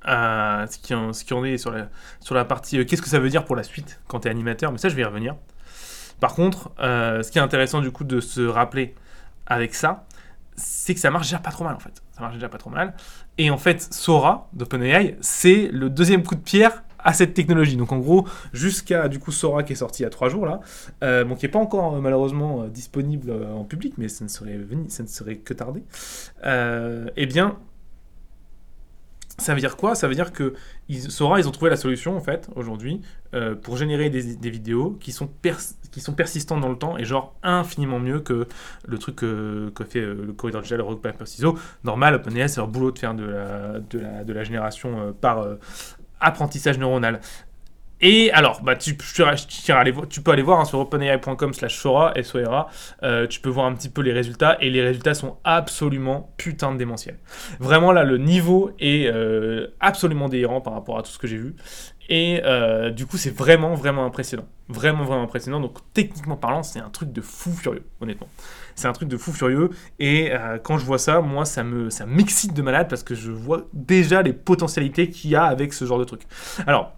ce 0.05 0.77
qui 0.77 0.93
en, 0.93 1.43
est 1.45 1.57
sur 1.57 1.71
la, 1.71 2.45
partie 2.45 2.79
euh, 2.79 2.85
qu'est-ce 2.85 3.01
que 3.01 3.09
ça 3.09 3.19
veut 3.19 3.29
dire 3.29 3.45
pour 3.45 3.55
la 3.55 3.63
suite 3.63 3.99
quand 4.07 4.21
tu 4.21 4.27
es 4.27 4.31
animateur, 4.31 4.71
mais 4.71 4.77
ça 4.77 4.89
je 4.89 4.95
vais 4.95 5.01
y 5.01 5.05
revenir. 5.05 5.35
Par 6.19 6.35
contre, 6.35 6.71
euh, 6.79 7.23
ce 7.23 7.31
qui 7.31 7.39
est 7.39 7.41
intéressant 7.41 7.81
du 7.81 7.91
coup 7.91 8.03
de 8.03 8.19
se 8.19 8.41
rappeler 8.41 8.95
avec 9.47 9.73
ça, 9.73 10.05
c'est 10.55 10.93
que 10.93 10.99
ça 10.99 11.09
marche 11.09 11.27
déjà 11.27 11.39
pas 11.39 11.51
trop 11.51 11.63
mal 11.63 11.75
en 11.75 11.79
fait. 11.79 12.01
Ça 12.11 12.21
marche 12.21 12.35
déjà 12.35 12.49
pas 12.49 12.57
trop 12.57 12.69
mal. 12.69 12.93
Et 13.37 13.49
en 13.49 13.57
fait, 13.57 13.81
Sora 13.93 14.49
d'OpenAI, 14.53 15.17
c'est 15.21 15.69
le 15.71 15.89
deuxième 15.89 16.23
coup 16.23 16.35
de 16.35 16.41
pierre 16.41 16.83
à 16.99 17.13
cette 17.13 17.33
technologie. 17.33 17.77
Donc 17.77 17.91
en 17.91 17.97
gros, 17.97 18.27
jusqu'à 18.53 19.07
du 19.07 19.17
coup 19.17 19.31
Sora 19.31 19.63
qui 19.63 19.73
est 19.73 19.77
sorti 19.77 20.01
il 20.01 20.03
y 20.03 20.07
a 20.07 20.11
trois 20.11 20.29
jours 20.29 20.45
là, 20.45 20.59
euh, 21.03 21.23
bon 21.23 21.35
qui 21.35 21.47
est 21.47 21.49
pas 21.49 21.57
encore 21.57 21.99
malheureusement 21.99 22.67
disponible 22.67 23.31
en 23.31 23.63
public, 23.63 23.95
mais 23.97 24.07
ça 24.07 24.23
ne 24.23 24.29
serait, 24.29 25.37
que 25.37 25.53
tardé. 25.55 25.81
eh 26.43 27.25
bien, 27.25 27.57
ça 29.41 29.53
veut 29.53 29.59
dire 29.59 29.75
quoi? 29.75 29.95
Ça 29.95 30.07
veut 30.07 30.15
dire 30.15 30.31
que 30.31 30.53
ils, 30.87 31.11
Sora, 31.11 31.39
ils 31.39 31.47
ont 31.47 31.51
trouvé 31.51 31.69
la 31.69 31.75
solution 31.75 32.15
en 32.15 32.21
fait 32.21 32.49
aujourd'hui 32.55 33.01
euh, 33.33 33.55
pour 33.55 33.77
générer 33.77 34.09
des, 34.09 34.49
vidéos 34.49 34.97
qui 34.99 35.11
sont, 35.11 35.29
qui 35.91 35.99
sont 35.99 36.13
persistantes 36.13 36.61
dans 36.61 36.69
le 36.69 36.77
temps 36.77 36.97
et 36.97 37.03
genre 37.03 37.35
infiniment 37.43 37.99
mieux 37.99 38.19
que 38.19 38.47
le 38.87 38.97
truc 38.97 39.17
que, 39.17 39.71
fait 39.89 39.99
euh, 39.99 40.25
le 40.27 40.33
corridor 40.33 40.61
digital 40.61 40.81
Rock 40.81 41.01
Paper 41.01 41.25
Ciseaux. 41.25 41.57
Normal, 41.83 42.15
OpenAI 42.15 42.47
c'est 42.47 42.57
leur 42.57 42.67
boulot 42.67 42.91
de 42.91 42.99
faire 42.99 43.13
de 43.13 43.23
la, 43.23 43.79
de 43.79 43.99
la, 43.99 44.23
de 44.23 44.33
la 44.33 44.43
génération 44.43 44.99
euh, 44.99 45.11
par 45.11 45.45
apprentissage 46.19 46.77
neuronal. 46.77 47.19
Et 48.01 48.31
alors, 48.31 48.61
bah, 48.63 48.75
tu, 48.75 48.95
peux 48.95 50.31
aller 50.31 50.41
voir 50.41 50.59
hein, 50.59 50.65
sur 50.65 50.79
openai.com 50.79 51.53
slash 51.53 51.75
Sora, 51.75 52.13
s 52.15 52.33
euh, 53.03 53.27
tu 53.27 53.39
peux 53.39 53.49
voir 53.49 53.67
un 53.67 53.75
petit 53.75 53.89
peu 53.89 54.01
les 54.01 54.11
résultats, 54.11 54.57
et 54.59 54.71
les 54.71 54.81
résultats 54.81 55.13
sont 55.13 55.37
absolument 55.43 56.33
putain 56.37 56.71
de 56.71 56.77
démentiels. 56.77 57.19
Vraiment, 57.59 57.91
là, 57.91 58.03
le 58.03 58.17
niveau 58.17 58.71
est 58.79 59.07
euh, 59.07 59.67
absolument 59.79 60.29
délirant 60.29 60.61
par 60.61 60.73
rapport 60.73 60.97
à 60.97 61.03
tout 61.03 61.11
ce 61.11 61.19
que 61.19 61.27
j'ai 61.27 61.37
vu. 61.37 61.55
Et 62.09 62.41
euh, 62.43 62.89
du 62.89 63.05
coup, 63.05 63.17
c'est 63.17 63.33
vraiment, 63.33 63.75
vraiment 63.75 64.03
impressionnant. 64.03 64.47
Vraiment, 64.67 65.03
vraiment 65.03 65.23
impressionnant. 65.23 65.59
Donc, 65.59 65.77
techniquement 65.93 66.37
parlant, 66.37 66.63
c'est 66.63 66.79
un 66.79 66.89
truc 66.89 67.11
de 67.11 67.21
fou 67.21 67.51
furieux, 67.51 67.85
honnêtement. 68.01 68.27
C'est 68.73 68.87
un 68.87 68.93
truc 68.93 69.09
de 69.09 69.17
fou 69.17 69.31
furieux. 69.31 69.69
Et 69.99 70.31
quand 70.63 70.77
je 70.77 70.85
vois 70.85 70.97
ça, 70.97 71.21
moi, 71.21 71.45
ça 71.45 71.63
me 71.63 71.89
ça 71.89 72.05
m'excite 72.05 72.53
de 72.53 72.61
malade 72.61 72.87
parce 72.89 73.03
que 73.03 73.15
je 73.15 73.31
vois 73.31 73.67
déjà 73.73 74.21
les 74.21 74.33
potentialités 74.33 75.09
qu'il 75.09 75.29
y 75.29 75.35
a 75.35 75.43
avec 75.43 75.73
ce 75.73 75.85
genre 75.85 75.99
de 75.99 76.05
truc. 76.05 76.21
Alors, 76.67 76.95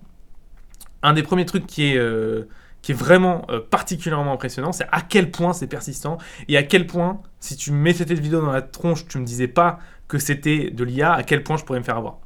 un 1.03 1.13
des 1.13 1.24
premiers 1.24 1.45
trucs 1.45 1.67
qui 1.67 1.91
est, 1.91 1.98
euh, 1.98 2.45
vraiment 2.89 3.45
euh, 3.50 3.60
particulièrement 3.60 4.33
impressionnant, 4.33 4.72
c'est 4.72 4.88
à 4.91 5.01
quel 5.01 5.31
point 5.31 5.53
c'est 5.53 5.67
persistant 5.67 6.17
et 6.48 6.57
à 6.57 6.63
quel 6.63 6.88
point, 6.88 7.22
si 7.39 7.55
tu 7.55 7.72
mets 7.72 7.93
cette 7.93 8.12
vidéo 8.12 8.41
dans 8.41 8.51
la 8.51 8.62
tronche, 8.62 9.07
tu 9.07 9.19
me 9.19 9.25
disais 9.25 9.48
pas 9.48 9.79
que 10.07 10.17
c'était 10.17 10.69
de 10.69 10.83
l'IA, 10.83 11.13
à 11.13 11.24
quel 11.24 11.43
point 11.43 11.57
je 11.57 11.63
pourrais 11.63 11.79
me 11.79 11.83
faire 11.83 11.98
avoir. 11.98 12.19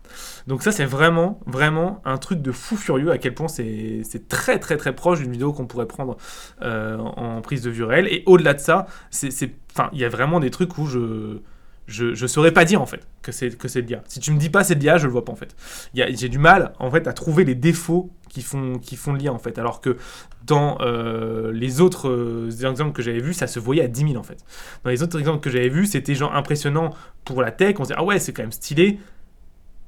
Donc 0.48 0.64
ça, 0.64 0.72
c'est 0.72 0.86
vraiment, 0.86 1.40
vraiment 1.46 2.02
un 2.06 2.18
truc 2.18 2.42
de 2.42 2.52
fou 2.52 2.76
furieux, 2.76 3.12
à 3.12 3.18
quel 3.18 3.34
point 3.34 3.48
c'est 3.48 4.28
très, 4.28 4.60
très, 4.60 4.78
très 4.78 4.96
proche 4.96 5.20
d'une 5.20 5.32
vidéo 5.32 5.54
qu'on 5.54 5.68
pourrait 5.68 5.88
prendre 5.88 6.18
euh, 6.64 6.98
en 6.98 7.42
prise 7.42 7.62
de 7.62 7.70
vue 7.70 7.84
réelle. 7.84 8.08
Et 8.08 8.24
au-delà 8.26 8.54
de 8.56 8.60
ça, 8.60 8.88
il 9.22 10.00
y 10.00 10.06
a 10.06 10.10
vraiment 10.10 10.40
des 10.40 10.50
trucs 10.50 10.78
où 10.78 10.88
je 10.88 11.40
je 11.88 12.22
ne 12.22 12.28
saurais 12.28 12.52
pas 12.52 12.66
dire 12.66 12.82
en 12.82 12.86
fait 12.86 13.08
que 13.22 13.32
c'est 13.32 13.58
que 13.58 13.68
c'est 13.70 13.82
de 13.82 13.88
l'IA. 13.88 14.04
Si 14.08 14.20
tu 14.20 14.32
me 14.32 14.38
dis 14.38 14.50
pas 14.50 14.64
c'est 14.64 14.76
de 14.76 14.82
l'IA, 14.82 14.98
je 14.98 15.06
le 15.06 15.12
vois 15.12 15.24
pas 15.24 15.32
en 15.32 15.38
fait. 15.38 15.56
J'ai 15.94 16.30
du 16.30 16.38
mal 16.38 16.74
en 16.80 16.92
fait 16.92 17.08
à 17.08 17.14
trouver 17.14 17.46
les 17.46 17.56
défauts 17.56 18.12
qui 18.30 18.42
font 18.42 18.78
qui 18.78 18.98
font 18.98 19.14
l'IA 19.14 19.32
en 19.32 19.40
fait, 19.40 19.58
alors 19.58 19.80
que 19.80 19.98
dans 20.46 20.78
euh, 20.82 21.52
les 21.54 21.80
autres 21.80 22.10
euh, 22.10 22.50
exemples 22.70 22.92
que 22.92 23.02
j'avais 23.02 23.22
vus, 23.22 23.34
ça 23.34 23.48
se 23.48 23.60
voyait 23.60 23.84
à 23.84 23.88
10 23.88 24.02
000 24.02 24.16
en 24.18 24.24
fait. 24.24 24.44
Dans 24.84 24.90
les 24.90 25.02
autres 25.02 25.18
exemples 25.18 25.40
que 25.40 25.50
j'avais 25.50 25.70
vus, 25.70 25.86
c'était 25.86 26.14
genre 26.14 26.36
impressionnant 26.36 26.94
pour 27.24 27.42
la 27.42 27.52
tech. 27.52 27.76
On 27.80 27.86
se 27.86 27.90
dit 27.90 27.96
ah 27.98 28.04
ouais 28.04 28.20
c'est 28.20 28.34
quand 28.34 28.44
même 28.44 28.52
stylé, 28.52 29.00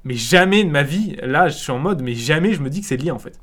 mais 0.06 0.16
jamais 0.16 0.64
de 0.64 0.70
ma 0.70 0.84
vie, 0.84 1.18
là 1.22 1.50
je 1.50 1.58
suis 1.58 1.72
en 1.72 1.80
mode 1.80 2.02
mais 2.02 2.14
jamais 2.14 2.54
je 2.54 2.62
me 2.62 2.70
dis 2.70 2.80
que 2.80 2.88
c'est 2.88 2.98
de 2.98 3.04
l'IA 3.04 3.14
en 3.14 3.20
fait. 3.20 3.38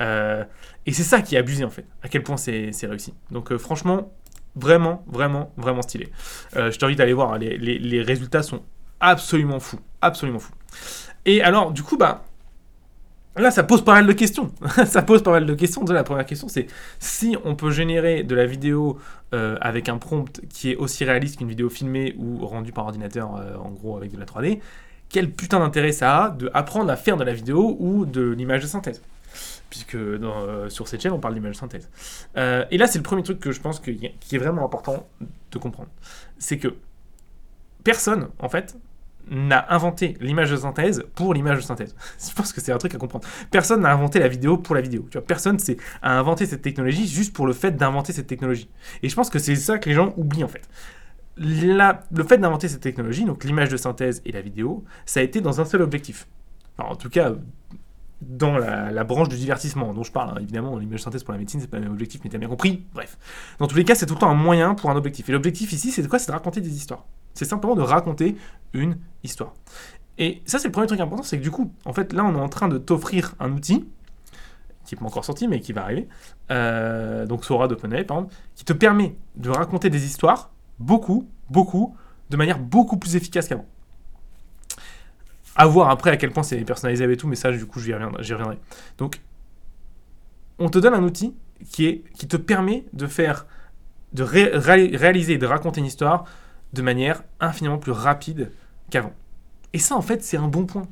Euh, 0.00 0.44
et 0.84 0.92
c'est 0.92 1.02
ça 1.02 1.22
qui 1.22 1.34
est 1.34 1.38
abusé 1.38 1.64
en 1.64 1.70
fait, 1.70 1.86
à 2.02 2.08
quel 2.08 2.22
point 2.22 2.36
c'est 2.36 2.70
réussi. 2.84 3.14
Donc 3.32 3.56
franchement 3.56 4.12
Vraiment, 4.56 5.04
vraiment, 5.06 5.52
vraiment 5.58 5.82
stylé. 5.82 6.08
Euh, 6.56 6.70
je 6.70 6.78
t'invite 6.78 6.98
à 6.98 7.02
aller 7.02 7.12
voir, 7.12 7.34
hein, 7.34 7.38
les, 7.38 8.02
résultats 8.02 8.42
sont 8.42 8.62
absolument 9.00 9.60
fous, 9.60 9.78
absolument 10.00 10.38
fous. 10.38 10.54
Et 11.26 11.42
alors, 11.42 11.72
du 11.72 11.82
coup, 11.82 11.98
bah, 11.98 12.24
là, 13.36 13.50
ça 13.50 13.64
pose 13.64 13.84
pas 13.84 13.92
mal 13.92 14.06
de 14.06 14.14
questions. 14.14 14.50
ça 14.86 15.02
pose 15.02 15.22
pas 15.22 15.30
mal 15.30 15.44
de 15.44 15.52
questions. 15.52 15.82
Déjà, 15.82 15.92
la 15.92 16.04
première 16.04 16.24
question, 16.24 16.48
c'est 16.48 16.68
si 16.98 17.36
on 17.44 17.54
peut 17.54 17.70
générer 17.70 18.22
de 18.22 18.34
la 18.34 18.46
vidéo 18.46 18.98
euh, 19.34 19.58
avec 19.60 19.90
un 19.90 19.98
prompt 19.98 20.40
qui 20.48 20.72
est 20.72 20.76
aussi 20.76 21.04
réaliste 21.04 21.36
qu'une 21.36 21.48
vidéo 21.48 21.68
filmée 21.68 22.14
ou 22.18 22.46
rendue 22.46 22.72
par 22.72 22.86
ordinateur, 22.86 23.36
euh, 23.36 23.56
en 23.56 23.70
gros, 23.70 23.98
avec 23.98 24.10
de 24.10 24.18
la 24.18 24.24
3D, 24.24 24.60
quel 25.10 25.30
putain 25.30 25.58
d'intérêt 25.58 25.92
ça 25.92 26.24
a 26.24 26.30
de 26.30 26.50
apprendre 26.54 26.90
à 26.90 26.96
faire 26.96 27.18
de 27.18 27.24
la 27.24 27.34
vidéo 27.34 27.76
ou 27.78 28.06
de 28.06 28.30
l'image 28.30 28.62
de 28.62 28.68
synthèse? 28.68 29.02
Puisque 29.70 29.94
euh, 29.96 30.68
sur 30.68 30.88
cette 30.88 31.00
chaîne 31.02 31.12
on 31.12 31.20
parle 31.20 31.34
d'image 31.34 31.56
synthèse. 31.56 31.88
Euh, 32.36 32.64
et 32.70 32.78
là 32.78 32.86
c'est 32.86 32.98
le 32.98 33.02
premier 33.02 33.22
truc 33.22 33.40
que 33.40 33.52
je 33.52 33.60
pense 33.60 33.80
que 33.80 33.90
qui 33.90 34.36
est 34.36 34.38
vraiment 34.38 34.64
important 34.64 35.08
de 35.52 35.58
comprendre, 35.58 35.88
c'est 36.38 36.58
que 36.58 36.74
personne 37.84 38.28
en 38.38 38.48
fait 38.48 38.76
n'a 39.28 39.66
inventé 39.74 40.16
l'image 40.20 40.52
de 40.52 40.56
synthèse 40.56 41.02
pour 41.16 41.34
l'image 41.34 41.56
de 41.56 41.62
synthèse. 41.62 41.96
Je 42.28 42.32
pense 42.32 42.52
que 42.52 42.60
c'est 42.60 42.70
un 42.70 42.78
truc 42.78 42.94
à 42.94 42.98
comprendre. 42.98 43.26
Personne 43.50 43.80
n'a 43.80 43.92
inventé 43.92 44.20
la 44.20 44.28
vidéo 44.28 44.56
pour 44.56 44.76
la 44.76 44.80
vidéo. 44.80 45.04
Tu 45.10 45.18
vois, 45.18 45.26
personne 45.26 45.58
a 46.00 46.16
inventé 46.16 46.46
cette 46.46 46.62
technologie 46.62 47.08
juste 47.08 47.34
pour 47.34 47.48
le 47.48 47.52
fait 47.52 47.72
d'inventer 47.72 48.12
cette 48.12 48.28
technologie. 48.28 48.68
Et 49.02 49.08
je 49.08 49.16
pense 49.16 49.28
que 49.28 49.40
c'est 49.40 49.56
ça 49.56 49.78
que 49.78 49.88
les 49.88 49.96
gens 49.96 50.14
oublient 50.16 50.44
en 50.44 50.48
fait. 50.48 50.68
La- 51.38 52.04
le 52.12 52.22
fait 52.22 52.38
d'inventer 52.38 52.68
cette 52.68 52.82
technologie, 52.82 53.24
donc 53.24 53.42
l'image 53.42 53.68
de 53.68 53.76
synthèse 53.76 54.22
et 54.24 54.30
la 54.30 54.40
vidéo, 54.42 54.84
ça 55.06 55.18
a 55.18 55.22
été 55.24 55.40
dans 55.40 55.60
un 55.60 55.64
seul 55.64 55.82
objectif. 55.82 56.28
Enfin, 56.78 56.90
en 56.90 56.94
tout 56.96 57.10
cas, 57.10 57.32
dans 58.20 58.56
la, 58.56 59.04
branche 59.04 59.28
du 59.28 59.36
divertissement 59.36 59.92
dont 59.92 60.02
je 60.02 60.12
parle. 60.12 60.30
hein. 60.30 60.40
Évidemment, 60.40 60.78
l'image 60.78 61.02
synthèse 61.02 61.22
pour 61.22 61.32
la 61.32 61.38
médecine, 61.38 61.60
c'est 61.60 61.68
pas 61.70 61.76
le 61.76 61.84
même 61.84 61.92
objectif, 61.92 62.20
mais 62.24 62.30
t'as 62.30 62.38
bien 62.38 62.48
compris. 62.48 62.86
Bref. 62.94 63.18
Dans 63.58 63.66
tous 63.66 63.76
les 63.76 63.84
cas, 63.84 63.94
c'est 63.94 64.06
tout 64.06 64.14
le 64.14 64.20
temps 64.20 64.30
un 64.30 64.34
moyen 64.34 64.74
pour 64.74 64.90
un 64.90 64.96
objectif. 64.96 65.28
Et 65.28 65.32
l'objectif 65.32 65.72
ici, 65.72 65.90
c'est 65.90 66.02
de 66.02 66.08
quoi? 66.08 66.18
C'est 66.18 66.28
de 66.28 66.32
raconter 66.32 66.60
des 66.60 66.74
histoires. 66.74 67.04
C'est 67.34 67.44
simplement 67.44 67.74
de 67.74 67.82
raconter 67.82 68.36
une 68.72 68.98
histoire. 69.22 69.52
Et 70.18 70.42
ça, 70.46 70.58
c'est 70.58 70.68
le 70.68 70.72
premier 70.72 70.86
truc 70.86 71.00
important, 71.00 71.22
c'est 71.22 71.38
que 71.38 71.42
du 71.42 71.50
coup, 71.50 71.72
en 71.84 71.92
fait, 71.92 72.12
là, 72.12 72.24
on 72.24 72.34
est 72.34 72.40
en 72.40 72.48
train 72.48 72.68
de 72.68 72.78
t'offrir 72.78 73.34
un 73.38 73.52
outil 73.52 73.84
qui 74.86 74.94
n'est 74.94 75.00
pas 75.00 75.06
encore 75.06 75.24
sorti, 75.24 75.48
mais 75.48 75.60
qui 75.60 75.72
va 75.72 75.82
arriver. 75.82 76.08
Euh, 76.50 77.26
donc 77.26 77.44
Sora 77.44 77.68
d'OpenAI, 77.68 78.04
par 78.04 78.18
exemple, 78.18 78.34
qui 78.54 78.64
te 78.64 78.72
permet 78.72 79.16
de 79.34 79.50
raconter 79.50 79.90
des 79.90 80.06
histoires 80.06 80.52
beaucoup, 80.78 81.28
beaucoup, 81.50 81.96
de 82.30 82.36
manière 82.36 82.58
beaucoup 82.58 82.96
plus 82.96 83.16
efficace 83.16 83.48
qu'avant. 83.48 83.66
À 85.56 85.66
voir 85.66 85.90
après 85.90 86.10
à 86.10 86.16
quel 86.16 86.30
point 86.32 86.42
c'est 86.42 86.58
personnalisé 86.64 87.10
et 87.10 87.16
tout, 87.16 87.28
mais 87.28 87.36
ça, 87.36 87.50
du 87.50 87.64
coup, 87.66 87.80
j'y 87.80 87.92
reviendrai. 87.94 88.58
Donc, 88.98 89.20
on 90.58 90.68
te 90.68 90.78
donne 90.78 90.94
un 90.94 91.02
outil 91.02 91.34
qui, 91.70 91.86
est, 91.86 92.02
qui 92.14 92.28
te 92.28 92.36
permet 92.36 92.84
de 92.92 93.06
faire, 93.06 93.46
de 94.12 94.22
ré- 94.22 94.50
ré- 94.52 94.90
réaliser 94.94 95.34
et 95.34 95.38
de 95.38 95.46
raconter 95.46 95.80
une 95.80 95.86
histoire 95.86 96.24
de 96.72 96.82
manière 96.82 97.22
infiniment 97.40 97.78
plus 97.78 97.92
rapide 97.92 98.52
qu'avant. 98.90 99.12
Et 99.72 99.78
ça, 99.78 99.96
en 99.96 100.02
fait, 100.02 100.22
c'est 100.22 100.36
un 100.36 100.48
bon 100.48 100.66
point. 100.66 100.86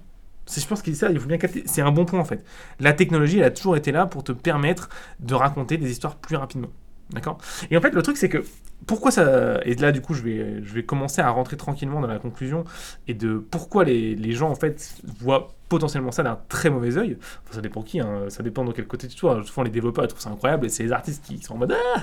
Je 0.46 0.66
pense 0.66 0.82
ça, 0.82 1.10
il 1.10 1.18
faut 1.18 1.28
bien 1.28 1.38
capter. 1.38 1.62
C'est 1.66 1.82
un 1.82 1.90
bon 1.90 2.04
point, 2.04 2.20
en 2.20 2.24
fait. 2.24 2.44
La 2.80 2.92
technologie, 2.92 3.38
elle 3.38 3.44
a 3.44 3.50
toujours 3.50 3.76
été 3.76 3.92
là 3.92 4.06
pour 4.06 4.24
te 4.24 4.32
permettre 4.32 4.88
de 5.20 5.34
raconter 5.34 5.78
des 5.78 5.90
histoires 5.90 6.16
plus 6.16 6.36
rapidement. 6.36 6.68
D'accord 7.10 7.38
Et 7.70 7.76
en 7.76 7.80
fait, 7.80 7.90
le 7.90 8.02
truc, 8.02 8.16
c'est 8.16 8.28
que 8.28 8.44
pourquoi 8.86 9.10
ça. 9.10 9.60
Et 9.64 9.74
là, 9.74 9.92
du 9.92 10.00
coup, 10.00 10.14
je 10.14 10.22
vais, 10.22 10.62
je 10.62 10.74
vais 10.74 10.82
commencer 10.84 11.20
à 11.20 11.30
rentrer 11.30 11.56
tranquillement 11.56 12.00
dans 12.00 12.06
la 12.06 12.18
conclusion 12.18 12.64
et 13.06 13.14
de 13.14 13.38
pourquoi 13.38 13.84
les, 13.84 14.14
les 14.14 14.32
gens, 14.32 14.50
en 14.50 14.54
fait, 14.54 14.96
voient 15.20 15.54
potentiellement 15.68 16.12
ça 16.12 16.22
d'un 16.22 16.38
très 16.48 16.70
mauvais 16.70 16.96
œil. 16.96 17.18
Enfin, 17.44 17.54
ça 17.54 17.60
dépend 17.60 17.82
qui, 17.82 18.00
hein, 18.00 18.24
ça 18.28 18.42
dépend 18.42 18.64
de 18.64 18.72
quel 18.72 18.86
côté 18.86 19.08
tu 19.08 19.16
sois. 19.16 19.42
Souvent, 19.44 19.62
les 19.62 19.70
développeurs, 19.70 20.04
ils 20.04 20.08
trouvent 20.08 20.22
ça 20.22 20.30
incroyable 20.30 20.66
et 20.66 20.68
c'est 20.68 20.82
les 20.82 20.92
artistes 20.92 21.24
qui 21.24 21.42
sont 21.42 21.54
en 21.54 21.58
mode 21.58 21.72
Ah 21.72 22.02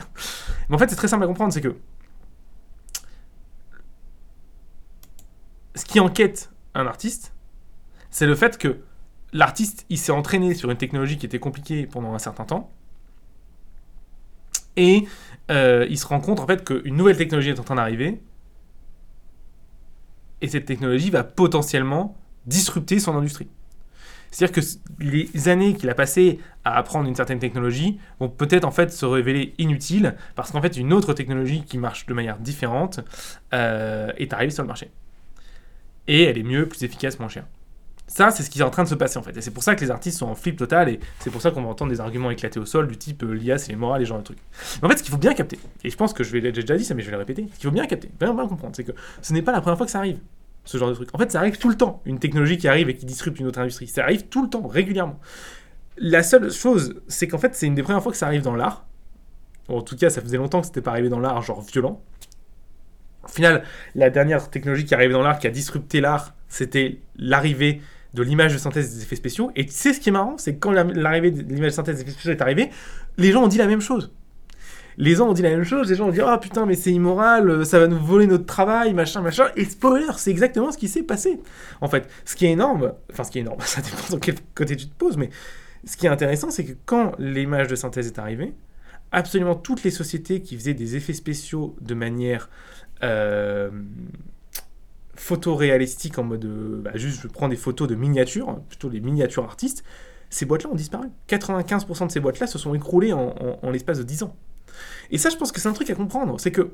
Mais 0.69 0.75
en 0.75 0.79
fait, 0.79 0.89
c'est 0.89 0.95
très 0.95 1.07
simple 1.07 1.23
à 1.23 1.27
comprendre 1.27 1.53
c'est 1.53 1.61
que 1.61 1.75
ce 5.75 5.85
qui 5.85 5.99
enquête 5.99 6.51
un 6.73 6.85
artiste, 6.85 7.33
c'est 8.09 8.25
le 8.25 8.35
fait 8.35 8.57
que 8.57 8.81
l'artiste, 9.33 9.85
il 9.89 9.97
s'est 9.97 10.11
entraîné 10.11 10.53
sur 10.53 10.69
une 10.69 10.77
technologie 10.77 11.17
qui 11.17 11.25
était 11.25 11.39
compliquée 11.39 11.87
pendant 11.87 12.13
un 12.13 12.19
certain 12.19 12.45
temps. 12.45 12.71
Et 14.77 15.05
euh, 15.49 15.85
il 15.89 15.97
se 15.97 16.05
rend 16.05 16.19
compte 16.19 16.39
en 16.39 16.47
fait 16.47 16.63
qu'une 16.63 16.95
nouvelle 16.95 17.17
technologie 17.17 17.49
est 17.49 17.59
en 17.59 17.63
train 17.63 17.75
d'arriver. 17.75 18.21
Et 20.41 20.47
cette 20.47 20.65
technologie 20.65 21.09
va 21.09 21.23
potentiellement 21.23 22.17
disrupter 22.45 22.99
son 22.99 23.15
industrie. 23.15 23.47
C'est-à-dire 24.31 24.63
que 24.63 25.03
les 25.03 25.49
années 25.49 25.75
qu'il 25.75 25.89
a 25.89 25.93
passées 25.93 26.39
à 26.63 26.77
apprendre 26.77 27.07
une 27.07 27.15
certaine 27.15 27.39
technologie 27.39 27.99
vont 28.19 28.29
peut-être 28.29 28.63
en 28.63 28.71
fait 28.71 28.91
se 28.91 29.05
révéler 29.05 29.53
inutiles 29.57 30.15
parce 30.35 30.51
qu'en 30.51 30.61
fait 30.61 30.77
une 30.77 30.93
autre 30.93 31.13
technologie 31.13 31.63
qui 31.65 31.77
marche 31.77 32.05
de 32.05 32.13
manière 32.13 32.37
différente 32.37 33.01
euh, 33.53 34.11
est 34.17 34.31
arrivée 34.31 34.51
sur 34.51 34.63
le 34.63 34.67
marché. 34.67 34.89
Et 36.07 36.23
elle 36.23 36.37
est 36.37 36.43
mieux, 36.43 36.65
plus 36.65 36.83
efficace, 36.83 37.19
moins 37.19 37.27
chère. 37.27 37.45
Ça, 38.13 38.29
c'est 38.29 38.43
ce 38.43 38.49
qui 38.49 38.59
est 38.59 38.63
en 38.63 38.69
train 38.69 38.83
de 38.83 38.89
se 38.89 38.95
passer 38.95 39.17
en 39.17 39.23
fait. 39.23 39.37
Et 39.37 39.41
c'est 39.41 39.51
pour 39.51 39.63
ça 39.63 39.73
que 39.73 39.79
les 39.79 39.89
artistes 39.89 40.19
sont 40.19 40.25
en 40.25 40.35
flip 40.35 40.57
total 40.57 40.89
et 40.89 40.99
c'est 41.19 41.29
pour 41.29 41.41
ça 41.41 41.49
qu'on 41.49 41.61
va 41.61 41.69
entendre 41.69 41.91
des 41.91 42.01
arguments 42.01 42.29
éclater 42.29 42.59
au 42.59 42.65
sol 42.65 42.87
du 42.87 42.97
type 42.97 43.23
euh, 43.23 43.31
l'IA 43.31 43.57
c'est 43.57 43.71
les 43.71 43.77
morales 43.77 44.01
et 44.01 44.05
genre 44.05 44.17
de 44.17 44.23
trucs. 44.23 44.39
Mais 44.81 44.87
en 44.87 44.91
fait, 44.91 44.97
ce 44.97 45.03
qu'il 45.03 45.13
faut 45.13 45.17
bien 45.17 45.33
capter, 45.33 45.57
et 45.85 45.89
je 45.89 45.95
pense 45.95 46.11
que 46.11 46.25
je 46.25 46.29
j'ai 46.29 46.51
déjà 46.51 46.75
dit 46.75 46.83
ça, 46.83 46.93
mais 46.93 47.03
je 47.03 47.07
vais 47.07 47.13
le 47.13 47.19
répéter, 47.19 47.47
ce 47.53 47.59
qu'il 47.59 47.69
faut 47.69 47.73
bien 47.73 47.87
capter, 47.87 48.09
bien, 48.19 48.33
bien 48.33 48.47
comprendre, 48.47 48.75
c'est 48.75 48.83
que 48.83 48.91
ce 49.21 49.31
n'est 49.31 49.41
pas 49.41 49.53
la 49.53 49.61
première 49.61 49.77
fois 49.77 49.85
que 49.85 49.93
ça 49.93 49.99
arrive, 49.99 50.17
ce 50.65 50.77
genre 50.77 50.89
de 50.89 50.93
truc. 50.93 51.07
En 51.13 51.17
fait, 51.17 51.31
ça 51.31 51.39
arrive 51.39 51.57
tout 51.57 51.69
le 51.69 51.77
temps, 51.77 52.01
une 52.03 52.19
technologie 52.19 52.57
qui 52.57 52.67
arrive 52.67 52.89
et 52.89 52.97
qui 52.97 53.05
disrupte 53.05 53.39
une 53.39 53.47
autre 53.47 53.59
industrie. 53.59 53.87
Ça 53.87 54.03
arrive 54.03 54.23
tout 54.25 54.43
le 54.43 54.49
temps, 54.49 54.67
régulièrement. 54.67 55.17
La 55.95 56.21
seule 56.21 56.51
chose, 56.51 56.95
c'est 57.07 57.29
qu'en 57.29 57.37
fait, 57.37 57.55
c'est 57.55 57.65
une 57.65 57.75
des 57.75 57.83
premières 57.83 58.03
fois 58.03 58.11
que 58.11 58.17
ça 58.17 58.25
arrive 58.27 58.41
dans 58.41 58.57
l'art. 58.57 58.85
En 59.69 59.81
tout 59.81 59.95
cas, 59.95 60.09
ça 60.09 60.21
faisait 60.21 60.35
longtemps 60.35 60.59
que 60.59 60.67
c'était 60.67 60.81
pas 60.81 60.91
arrivé 60.91 61.07
dans 61.07 61.19
l'art, 61.19 61.41
genre 61.43 61.61
violent. 61.61 62.01
Au 63.23 63.29
final, 63.29 63.63
la 63.95 64.09
dernière 64.09 64.49
technologie 64.49 64.83
qui 64.83 64.95
arrivée 64.95 65.13
dans 65.13 65.21
l'art, 65.21 65.39
qui 65.39 65.47
a 65.47 65.51
disrupté 65.51 66.01
l'art, 66.01 66.33
c'était 66.49 66.99
l'arrivée 67.15 67.81
de 68.13 68.23
l'image 68.23 68.53
de 68.53 68.57
synthèse 68.57 68.93
des 68.95 69.03
effets 69.03 69.15
spéciaux. 69.15 69.51
Et 69.55 69.65
tu 69.65 69.71
sais 69.71 69.93
ce 69.93 69.99
qui 69.99 70.09
est 70.09 70.11
marrant, 70.11 70.37
c'est 70.37 70.55
que 70.55 70.59
quand 70.59 70.71
la- 70.71 70.83
l'arrivée 70.83 71.31
de 71.31 71.41
l'image 71.41 71.71
de 71.71 71.75
synthèse 71.75 71.95
des 71.95 72.01
effets 72.01 72.11
spéciaux 72.11 72.31
est 72.31 72.41
arrivée, 72.41 72.69
les 73.17 73.31
gens 73.31 73.43
ont 73.43 73.47
dit 73.47 73.57
la 73.57 73.67
même 73.67 73.81
chose. 73.81 74.11
Les 74.97 75.15
gens 75.15 75.29
ont 75.29 75.33
dit 75.33 75.41
la 75.41 75.49
même 75.51 75.63
chose, 75.63 75.89
les 75.89 75.95
gens 75.95 76.07
ont 76.09 76.11
dit 76.11 76.19
Ah 76.21 76.37
putain, 76.37 76.65
mais 76.65 76.75
c'est 76.75 76.91
immoral, 76.91 77.49
euh, 77.49 77.63
ça 77.63 77.79
va 77.79 77.87
nous 77.87 77.97
voler 77.97 78.27
notre 78.27 78.45
travail, 78.45 78.93
machin, 78.93 79.21
machin. 79.21 79.45
Et 79.55 79.63
spoiler, 79.63 80.05
c'est 80.17 80.31
exactement 80.31 80.71
ce 80.71 80.77
qui 80.77 80.89
s'est 80.89 81.03
passé. 81.03 81.39
En 81.79 81.87
fait, 81.87 82.09
ce 82.25 82.35
qui 82.35 82.45
est 82.45 82.51
énorme, 82.51 82.93
enfin, 83.11 83.23
ce 83.23 83.31
qui 83.31 83.37
est 83.37 83.41
énorme, 83.41 83.59
ça 83.65 83.81
dépend 83.81 84.09
dans 84.11 84.19
quel 84.19 84.35
côté 84.53 84.75
tu 84.75 84.87
te 84.87 84.93
poses, 84.93 85.15
mais 85.15 85.29
ce 85.85 85.95
qui 85.95 86.05
est 86.05 86.09
intéressant, 86.09 86.51
c'est 86.51 86.65
que 86.65 86.73
quand 86.85 87.13
l'image 87.19 87.67
de 87.67 87.75
synthèse 87.75 88.07
est 88.07 88.19
arrivée, 88.19 88.53
absolument 89.13 89.55
toutes 89.55 89.83
les 89.83 89.91
sociétés 89.91 90.41
qui 90.41 90.55
faisaient 90.57 90.73
des 90.73 90.97
effets 90.97 91.13
spéciaux 91.13 91.75
de 91.79 91.93
manière 91.95 92.49
euh, 93.03 93.71
photoréalistique 95.21 96.17
en 96.17 96.23
mode 96.23 96.45
euh, 96.45 96.81
bah, 96.81 96.91
juste 96.95 97.21
je 97.21 97.27
prends 97.27 97.47
des 97.47 97.55
photos 97.55 97.87
de 97.87 97.93
miniatures, 97.95 98.59
plutôt 98.67 98.89
les 98.89 98.99
miniatures 98.99 99.43
artistes, 99.43 99.83
ces 100.31 100.45
boîtes-là 100.45 100.71
ont 100.71 100.75
disparu. 100.75 101.09
95% 101.29 102.07
de 102.07 102.11
ces 102.11 102.19
boîtes-là 102.19 102.47
se 102.47 102.57
sont 102.57 102.73
écroulées 102.73 103.13
en, 103.13 103.35
en- 103.61 103.69
l'espace 103.69 103.99
de 103.99 104.03
10 104.03 104.23
ans. 104.23 104.35
Et 105.11 105.17
ça, 105.19 105.29
je 105.29 105.35
pense 105.35 105.51
que 105.51 105.59
c'est 105.59 105.69
un 105.69 105.73
truc 105.73 105.89
à 105.91 105.95
comprendre, 105.95 106.39
c'est 106.39 106.51
que 106.51 106.71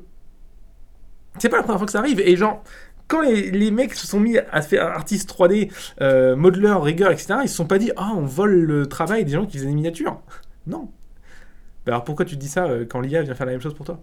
c'est 1.38 1.50
pas 1.50 1.58
la 1.58 1.62
première 1.62 1.78
fois 1.78 1.86
que 1.86 1.92
ça 1.92 1.98
arrive. 1.98 2.20
Et 2.20 2.36
genre, 2.36 2.64
quand 3.06 3.20
les, 3.20 3.70
mecs 3.70 3.94
se 3.94 4.06
sont 4.06 4.18
mis 4.18 4.38
à 4.38 4.62
faire 4.62 4.86
artistes 4.86 5.30
3D, 5.30 5.70
euh, 6.00 6.34
rigueur, 6.80 7.12
etc., 7.12 7.40
ils 7.42 7.48
se 7.48 7.56
sont 7.56 7.66
pas 7.66 7.78
dit 7.78 7.92
ah 7.96 8.12
on 8.16 8.24
vole 8.24 8.54
le 8.54 8.86
travail 8.86 9.24
des 9.24 9.32
gens 9.32 9.44
qui 9.44 9.58
faisaient 9.58 9.68
des 9.68 9.74
miniatures. 9.74 10.22
Non. 10.66 10.90
Bah 11.84 11.92
alors 11.92 12.04
pourquoi 12.04 12.24
tu 12.24 12.36
te 12.36 12.40
dis 12.40 12.48
ça 12.48 12.64
euh, 12.64 12.86
quand 12.88 13.00
l'IA 13.00 13.22
vient 13.22 13.34
faire 13.34 13.46
la 13.46 13.52
même 13.52 13.60
chose 13.60 13.74
pour 13.74 13.84
toi? 13.86 14.00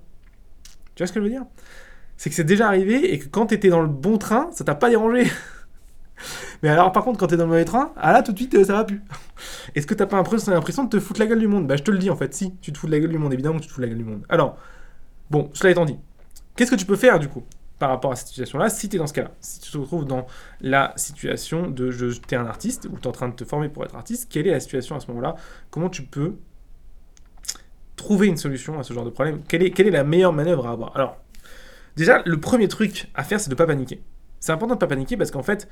Tu 0.96 1.02
vois 1.02 1.08
ce 1.08 1.14
que 1.14 1.20
je 1.20 1.24
veux 1.26 1.32
dire? 1.32 1.46
C'est 2.18 2.30
que 2.30 2.36
c'est 2.36 2.44
déjà 2.44 2.68
arrivé 2.68 3.14
et 3.14 3.20
que 3.20 3.28
quand 3.28 3.48
t'étais 3.48 3.70
dans 3.70 3.82
le 3.82 3.88
bon 3.88 4.18
train, 4.18 4.50
ça 4.52 4.64
t'a 4.64 4.76
pas 4.76 4.90
dérangé. 4.90 5.28
Mais 6.64 6.70
alors, 6.70 6.92
par 6.92 7.04
contre, 7.04 7.20
quand 7.20 7.28
t'es 7.28 7.38
dans 7.38 7.44
le 7.44 7.50
mauvais 7.50 7.66
train, 7.66 7.92
ah 7.98 8.14
là, 8.14 8.24
tout 8.24 8.32
de 8.32 8.38
suite, 8.38 8.56
euh, 8.56 8.64
ça 8.64 8.74
va 8.74 8.84
plus. 8.84 9.02
Est-ce 9.76 9.86
que 9.86 9.94
t'as 9.94 10.06
pas 10.06 10.18
l'impression 10.18 10.84
de 10.84 10.90
te 10.90 11.00
foutre 11.00 11.20
la 11.20 11.28
gueule 11.28 11.40
du 11.40 11.48
monde? 11.48 11.68
Bah, 11.68 11.76
je 11.76 11.84
te 11.84 11.92
le 11.92 11.98
dis 11.98 12.10
en 12.10 12.16
fait, 12.16 12.34
si, 12.34 12.56
tu 12.62 12.72
te 12.72 12.78
fous 12.78 12.88
de 12.88 12.92
la 12.92 13.00
gueule 13.00 13.12
du 13.12 13.18
monde, 13.18 13.34
évidemment 13.34 13.58
que 13.58 13.64
tu 13.64 13.68
te 13.68 13.74
fous 13.74 13.82
de 13.82 13.86
la 13.86 13.90
gueule 13.90 13.98
du 13.98 14.06
monde. 14.06 14.24
Alors, 14.30 14.58
bon, 15.30 15.50
cela 15.54 15.72
étant 15.72 15.86
dit, 15.86 15.98
qu'est-ce 16.56 16.72
que 16.72 16.76
tu 16.76 16.86
peux 16.86 16.96
faire 16.96 17.20
du 17.20 17.28
coup 17.28 17.44
par 17.78 17.90
rapport 17.90 18.14
à 18.14 18.16
cette 18.16 18.30
situation-là 18.30 18.70
si 18.70 18.88
t'es 18.88 18.98
dans 18.98 19.08
ce 19.08 19.14
cas-là? 19.14 19.32
Si 19.42 19.60
tu 19.60 19.72
te 19.72 19.78
retrouves 19.78 20.06
dans 20.06 20.26
la 20.62 20.94
situation 20.96 21.70
de 21.70 21.92
je, 21.92 22.08
t'es 22.20 22.38
un 22.38 22.46
artiste 22.46 22.88
ou 22.92 22.98
t'es 22.98 23.08
en 23.08 23.12
train 23.12 23.28
de 23.28 23.36
te 23.36 23.44
former 23.44 23.68
pour 23.68 23.84
être 23.84 23.96
artiste, 23.96 24.32
quelle 24.32 24.48
est 24.48 24.52
la 24.52 24.62
situation 24.62 24.96
à 24.96 25.02
ce 25.02 25.08
moment-là? 25.08 25.36
Comment 25.70 25.90
tu 25.90 26.04
peux 26.04 26.36
trouver 27.98 28.28
une 28.28 28.38
solution 28.38 28.80
à 28.80 28.84
ce 28.84 28.94
genre 28.94 29.06
de 29.06 29.10
problème? 29.10 29.42
Quelle 29.48 29.64
est, 29.64 29.72
quelle 29.72 29.88
est 29.88 29.92
la 29.92 30.06
meilleure 30.06 30.34
manœuvre 30.34 30.68
à 30.68 30.72
avoir? 30.72 30.96
Alors, 30.96 31.18
Déjà, 31.96 32.22
le 32.26 32.40
premier 32.40 32.68
truc 32.68 33.10
à 33.14 33.24
faire, 33.24 33.40
c'est 33.40 33.50
de 33.50 33.54
ne 33.54 33.58
pas 33.58 33.68
paniquer. 33.68 34.02
C'est 34.40 34.52
important 34.52 34.74
de 34.74 34.78
ne 34.78 34.80
pas 34.80 34.88
paniquer 34.88 35.18
parce 35.18 35.32
qu'en 35.32 35.44
fait, 35.44 35.68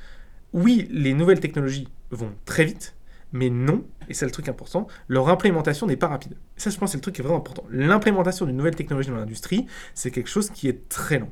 oui, 0.53 0.87
les 0.91 1.13
nouvelles 1.13 1.39
technologies 1.39 1.87
vont 2.11 2.31
très 2.45 2.65
vite, 2.65 2.95
mais 3.31 3.49
non, 3.49 3.83
et 4.07 4.13
c'est 4.13 4.25
le 4.25 4.31
truc 4.31 4.47
important, 4.47 4.87
leur 5.07 5.27
implémentation 5.29 5.87
n'est 5.87 5.97
pas 5.97 6.07
rapide. 6.07 6.37
Ça, 6.55 6.69
je 6.69 6.77
pense, 6.77 6.91
c'est 6.91 6.97
le 6.97 7.01
truc 7.01 7.15
qui 7.15 7.21
est 7.21 7.23
vraiment 7.23 7.39
important. 7.39 7.65
L'implémentation 7.71 8.45
d'une 8.45 8.57
nouvelle 8.57 8.75
technologie 8.75 9.09
dans 9.09 9.17
l'industrie, 9.17 9.65
c'est 9.93 10.11
quelque 10.11 10.29
chose 10.29 10.49
qui 10.49 10.67
est 10.69 10.87
très 10.89 11.19
long. 11.19 11.29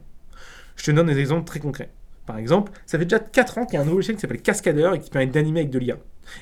Je 0.76 0.86
te 0.86 0.92
donne 0.92 1.08
des 1.08 1.20
exemples 1.20 1.46
très 1.46 1.60
concrets. 1.60 1.92
Par 2.26 2.38
exemple, 2.38 2.72
ça 2.86 2.98
fait 2.98 3.06
déjà 3.06 3.20
4 3.20 3.58
ans 3.60 3.66
qu'il 3.66 3.76
y 3.76 3.78
a 3.78 3.82
un 3.82 3.84
nouveau 3.86 3.98
logiciel 3.98 4.16
qui 4.16 4.22
s'appelle 4.22 4.42
Cascadeur 4.42 4.96
et 4.96 5.00
qui 5.00 5.10
permet 5.10 5.28
d'animer 5.28 5.62
avec 5.62 5.72
de 5.72 5.80
l'IA. 5.80 5.98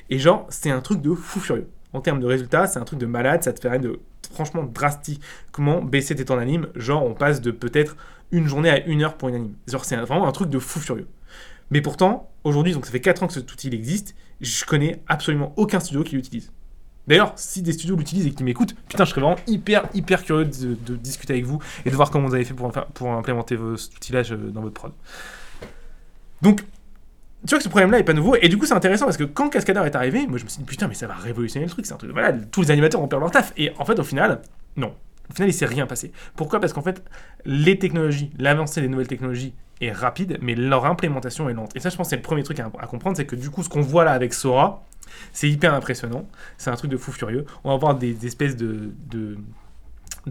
Et 0.08 0.18
genre, 0.18 0.46
c'est 0.48 0.70
un 0.70 0.80
truc 0.80 1.02
de 1.02 1.14
fou 1.14 1.40
furieux. 1.40 1.68
En 1.92 2.00
termes 2.00 2.20
de 2.20 2.26
résultats, 2.26 2.66
c'est 2.66 2.78
un 2.78 2.84
truc 2.84 2.98
de 2.98 3.06
malade, 3.06 3.42
ça 3.42 3.52
te 3.52 3.60
permet 3.60 3.80
de 3.80 4.00
franchement 4.32 4.62
drastiquement 4.62 5.82
baisser 5.82 6.14
tes 6.14 6.24
temps 6.24 6.36
d'anime. 6.36 6.68
Genre, 6.74 7.04
on 7.04 7.14
passe 7.14 7.40
de 7.40 7.50
peut-être 7.50 7.96
une 8.32 8.46
journée 8.46 8.70
à 8.70 8.84
une 8.86 9.02
heure 9.02 9.16
pour 9.16 9.28
une 9.28 9.34
anime. 9.34 9.54
C'est 9.66 9.96
vraiment 9.96 10.26
un 10.26 10.32
truc 10.32 10.50
de 10.50 10.58
fou 10.58 10.80
furieux. 10.80 11.08
Mais 11.70 11.80
pourtant, 11.80 12.30
aujourd'hui, 12.44 12.72
donc 12.72 12.86
ça 12.86 12.92
fait 12.92 13.00
4 13.00 13.22
ans 13.22 13.26
que 13.26 13.32
cet 13.32 13.50
outil 13.52 13.68
existe, 13.68 14.14
je 14.40 14.64
connais 14.64 15.02
absolument 15.06 15.52
aucun 15.56 15.80
studio 15.80 16.02
qui 16.02 16.16
l'utilise. 16.16 16.52
D'ailleurs, 17.06 17.32
si 17.36 17.62
des 17.62 17.72
studios 17.72 17.96
l'utilisent 17.96 18.26
et 18.26 18.30
qui 18.30 18.44
m'écoutent, 18.44 18.74
putain, 18.88 19.04
je 19.04 19.10
serais 19.10 19.20
vraiment 19.20 19.40
hyper, 19.46 19.88
hyper 19.94 20.22
curieux 20.22 20.44
de, 20.44 20.96
discuter 20.96 21.32
avec 21.32 21.44
vous 21.44 21.58
et 21.84 21.90
de 21.90 21.96
voir 21.96 22.10
comment 22.10 22.28
vous 22.28 22.34
avez 22.34 22.44
fait 22.44 22.54
pour, 22.54 22.70
pour 22.70 23.12
implémenter 23.12 23.56
vos 23.56 23.74
outillage 23.74 24.30
dans 24.30 24.60
votre 24.60 24.74
prod. 24.74 24.92
Donc, 26.42 26.62
tu 27.42 27.48
vois 27.48 27.58
que 27.58 27.64
ce 27.64 27.68
problème-là 27.68 27.98
est 27.98 28.04
pas 28.04 28.12
nouveau, 28.12 28.36
et 28.40 28.48
du 28.48 28.58
coup 28.58 28.66
c'est 28.66 28.74
intéressant 28.74 29.06
parce 29.06 29.16
que 29.16 29.24
quand 29.24 29.48
Cascadeur 29.48 29.86
est 29.86 29.96
arrivé, 29.96 30.26
moi 30.26 30.36
je 30.36 30.44
me 30.44 30.48
suis 30.50 30.58
dit 30.58 30.64
putain, 30.64 30.88
mais 30.88 30.94
ça 30.94 31.06
va 31.06 31.14
révolutionner 31.14 31.64
le 31.64 31.70
truc, 31.70 31.86
c'est 31.86 31.94
un 31.94 31.96
truc. 31.96 32.10
Voilà, 32.12 32.32
tous 32.32 32.60
les 32.60 32.70
animateurs 32.70 33.00
vont 33.00 33.08
perdre 33.08 33.24
leur 33.24 33.32
taf, 33.32 33.54
et 33.56 33.72
en 33.78 33.84
fait, 33.86 33.98
au 33.98 34.04
final, 34.04 34.42
non. 34.76 34.94
Au 35.30 35.34
final, 35.34 35.48
il 35.48 35.54
s'est 35.54 35.66
rien 35.66 35.86
passé. 35.86 36.12
Pourquoi? 36.36 36.60
Parce 36.60 36.72
qu'en 36.72 36.82
fait, 36.82 37.02
les 37.44 37.78
technologies, 37.78 38.30
l'avancée 38.38 38.80
des 38.80 38.88
nouvelles 38.88 39.08
technologies 39.08 39.54
est 39.80 39.92
rapide, 39.92 40.38
mais 40.42 40.54
leur 40.54 40.84
implémentation 40.84 41.48
est 41.48 41.54
lente. 41.54 41.74
Et 41.76 41.80
ça, 41.80 41.88
je 41.88 41.96
pense, 41.96 42.08
c'est 42.10 42.16
le 42.16 42.22
premier 42.22 42.42
truc 42.42 42.60
à, 42.60 42.86
comprendre, 42.86 43.16
c'est 43.16 43.26
que 43.26 43.36
du 43.36 43.50
coup, 43.50 43.62
ce 43.62 43.68
qu'on 43.68 43.80
voit 43.80 44.04
là 44.04 44.12
avec 44.12 44.34
Sora, 44.34 44.84
c'est 45.32 45.48
hyper 45.48 45.74
impressionnant. 45.74 46.28
C'est 46.58 46.70
un 46.70 46.76
truc 46.76 46.90
de 46.90 46.96
fou 46.96 47.12
furieux. 47.12 47.46
On 47.64 47.70
va 47.70 47.74
avoir 47.74 47.94
des, 47.94 48.26
espèces 48.26 48.56
de 48.56 48.92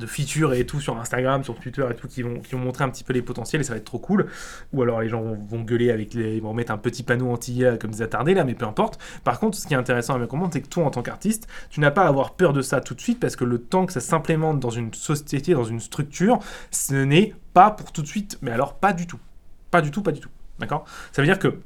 features 0.06 0.54
et 0.54 0.66
tout 0.66 0.80
sur 0.80 0.98
Instagram, 0.98 1.44
sur 1.44 1.60
Twitter 1.60 1.86
et 1.90 1.96
tout, 1.96 2.08
qui 2.08 2.22
vont, 2.22 2.40
qui 2.40 2.54
vont 2.54 2.60
montrer 2.60 2.84
un 2.84 2.90
petit 2.90 3.04
peu 3.04 3.14
les 3.14 3.22
potentiels 3.22 3.62
et 3.62 3.64
ça 3.64 3.74
va 3.74 3.78
être 3.78 3.86
trop 3.86 4.00
cool. 4.00 4.28
Ou 4.74 4.82
alors 4.82 5.02
les 5.02 5.10
gens 5.10 5.22
vont, 5.22 5.62
gueuler 5.62 5.92
avec 5.92 6.14
les. 6.14 6.38
Ils 6.38 6.42
vont 6.42 6.54
mettre 6.54 6.72
un 6.72 6.78
petit 6.78 7.04
panneau 7.04 7.30
anti 7.32 7.64
comme 7.80 7.92
des 7.92 8.02
attardés 8.02 8.34
là, 8.34 8.44
mais 8.44 8.54
peu 8.54 8.66
importe. 8.66 9.00
Par 9.24 9.40
contre, 9.40 9.58
ce 9.58 9.68
qui 9.68 9.74
est 9.74 9.78
intéressant 9.78 10.16
à 10.16 10.18
me 10.18 10.28
comprendre, 10.28 10.54
c'est 10.54 10.62
que 10.62 10.68
toi 10.68 10.86
en 10.86 10.92
tant 10.92 11.02
qu'artiste, 11.02 11.48
tu 11.70 11.80
n'as 11.80 11.92
pas 11.92 12.04
à 12.04 12.08
avoir 12.08 12.34
peur 12.34 12.54
de 12.54 12.62
ça 12.62 12.82
tout 12.82 12.94
de 12.94 13.02
suite 13.02 13.20
parce 13.20 13.36
que 13.36 13.44
le 13.44 13.60
temps 13.60 13.86
que 13.86 13.94
ça 13.94 14.00
s'implémente 14.00 14.60
dans 14.60 14.70
une 14.70 14.94
société, 14.94 15.54
dans 15.54 15.64
une 15.64 15.80
structure, 15.80 16.40
ce 16.72 16.94
n'est 16.94 17.36
pas 17.54 17.72
pour 17.72 17.92
tout 17.92 18.02
de 18.02 18.08
suite, 18.08 18.38
mais 18.42 18.52
alors 18.52 18.76
pas 18.76 18.94
du 18.94 19.08
tout. 19.08 19.20
Pas 19.72 19.82
du 19.82 19.92
tout, 19.92 20.02
pas 20.02 20.12
du 20.12 20.20
tout. 20.20 20.30
D'accord? 20.60 20.86
Ça 21.12 21.22
veut 21.22 21.28
dire 21.28 21.40
que 21.40 21.60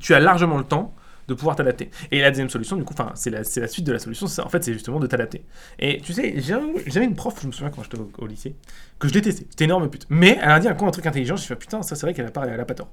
tu 0.00 0.14
as 0.14 0.20
largement 0.20 0.58
le 0.58 0.64
temps 0.64 0.94
de 1.28 1.34
pouvoir 1.34 1.56
t'adapter. 1.56 1.90
Et 2.10 2.20
la 2.20 2.30
deuxième 2.30 2.50
solution, 2.50 2.76
du 2.76 2.84
coup, 2.84 2.94
c'est 3.14 3.30
la, 3.30 3.44
suite 3.44 3.84
de 3.84 3.92
la 3.92 3.98
solution, 3.98 4.26
en 4.26 4.48
fait, 4.48 4.64
c'est 4.64 4.72
justement 4.72 5.00
de 5.00 5.06
t'adapter. 5.06 5.44
Et 5.78 6.00
tu 6.00 6.12
sais, 6.12 6.34
j'avais 6.40 7.06
une 7.06 7.14
prof, 7.14 7.38
je 7.40 7.46
me 7.46 7.52
souviens 7.52 7.70
quand 7.70 7.82
j'étais 7.82 7.98
au, 7.98 8.26
lycée, 8.26 8.54
que 8.98 9.08
je 9.08 9.12
détestais. 9.12 9.46
C'était 9.50 9.64
énorme 9.64 9.88
pute. 9.88 10.06
Mais 10.08 10.38
elle 10.40 10.50
a 10.50 10.60
dit 10.60 10.68
un, 10.68 10.76
un 10.76 10.90
truc 10.90 11.06
intelligent, 11.06 11.36
je 11.36 11.42
me 11.42 11.46
suis 11.46 11.54
dit, 11.54 11.58
putain, 11.58 11.82
ça 11.82 11.94
c'est 11.94 12.06
vrai 12.06 12.14
qu'elle 12.14 12.26
a, 12.26 12.30
pas, 12.30 12.46
elle 12.46 12.60
a 12.60 12.64
pas 12.64 12.74
tort. 12.74 12.92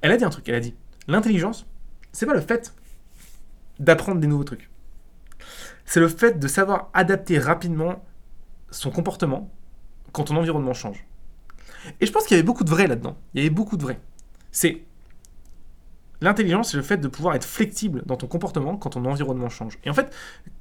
Elle 0.00 0.12
a 0.12 0.16
dit 0.16 0.24
un 0.24 0.30
truc, 0.30 0.48
elle 0.48 0.56
a 0.56 0.60
dit, 0.60 0.74
l'intelligence, 1.08 1.66
c'est 2.12 2.26
pas 2.26 2.34
le 2.34 2.40
fait 2.40 2.74
d'apprendre 3.78 4.20
des 4.20 4.26
nouveaux 4.26 4.44
trucs. 4.44 4.70
C'est 5.84 6.00
le 6.00 6.08
fait 6.08 6.38
de 6.38 6.48
savoir 6.48 6.90
adapter 6.94 7.38
rapidement 7.38 8.04
son 8.70 8.90
comportement 8.90 9.50
quand 10.12 10.24
ton 10.24 10.36
environnement 10.36 10.74
change. 10.74 11.04
Et 12.00 12.06
je 12.06 12.12
pense 12.12 12.24
qu'il 12.24 12.36
y 12.36 12.38
avait 12.38 12.46
beaucoup 12.46 12.64
de 12.64 12.70
vrai 12.70 12.86
là-dedans. 12.86 13.16
Il 13.34 13.42
y 13.42 13.46
avait 13.46 13.54
beaucoup 13.54 13.76
de 13.76 13.82
vrai. 13.82 13.98
C'est 14.52 14.82
L'intelligence, 16.22 16.70
c'est 16.70 16.76
le 16.76 16.84
fait 16.84 16.98
de 16.98 17.08
pouvoir 17.08 17.34
être 17.34 17.44
flexible 17.44 18.02
dans 18.06 18.16
ton 18.16 18.28
comportement 18.28 18.76
quand 18.76 18.90
ton 18.90 19.04
environnement 19.04 19.48
change. 19.48 19.78
Et 19.84 19.90
en 19.90 19.94
fait, 19.94 20.14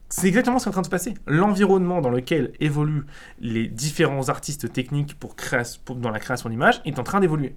c'est 0.10 0.28
exactement 0.28 0.58
ce 0.58 0.64
qui 0.64 0.70
est 0.70 0.72
en 0.72 0.74
train 0.74 0.82
de 0.82 0.88
se 0.88 0.92
passer. 0.92 1.14
L'environnement 1.28 2.02
dans 2.02 2.10
lequel 2.10 2.52
évoluent 2.60 3.06
les 3.40 3.68
différents 3.68 4.30
artistes 4.30 4.74
techniques 4.74 5.18
pour, 5.20 5.36
dans 5.96 6.10
la 6.10 6.20
création 6.20 6.50
d'images 6.50 6.82
est 6.84 6.98
en 6.98 7.04
train 7.04 7.20
d'évoluer. 7.20 7.56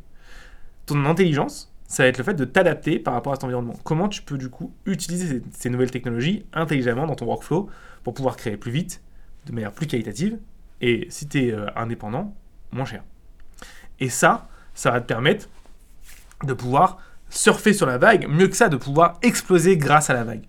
Ton 0.84 1.06
intelligence, 1.06 1.72
ça 1.88 2.02
va 2.02 2.10
être 2.10 2.18
le 2.18 2.24
fait 2.24 2.34
de 2.34 2.44
t'adapter 2.44 2.98
par 2.98 3.14
rapport 3.14 3.32
à 3.32 3.36
cet 3.36 3.44
environnement. 3.44 3.74
Comment 3.84 4.08
tu 4.08 4.20
peux 4.20 4.36
du 4.36 4.50
coup 4.50 4.74
utiliser 4.84 5.42
ces, 5.52 5.70
nouvelles 5.70 5.90
technologies 5.90 6.44
intelligemment 6.52 7.06
dans 7.06 7.14
ton 7.14 7.24
workflow 7.24 7.70
pour 8.02 8.12
pouvoir 8.12 8.36
créer 8.36 8.58
plus 8.58 8.70
vite, 8.70 9.02
de 9.46 9.52
manière 9.52 9.72
plus 9.72 9.86
qualitative, 9.86 10.38
et 10.82 11.06
si 11.08 11.26
tu 11.26 11.46
es 11.46 11.52
euh, 11.52 11.66
indépendant, 11.74 12.34
moins 12.70 12.84
cher. 12.84 13.02
Et 13.98 14.10
ça, 14.10 14.46
ça 14.74 14.90
va 14.90 15.00
te 15.00 15.06
permettre 15.06 15.48
de 16.42 16.52
pouvoir 16.52 16.98
surfer 17.34 17.72
sur 17.72 17.86
la 17.86 17.98
vague, 17.98 18.26
mieux 18.28 18.48
que 18.48 18.56
ça, 18.56 18.68
de 18.68 18.76
pouvoir 18.76 19.18
exploser 19.22 19.76
grâce 19.76 20.10
à 20.10 20.14
la 20.14 20.24
vague. 20.24 20.44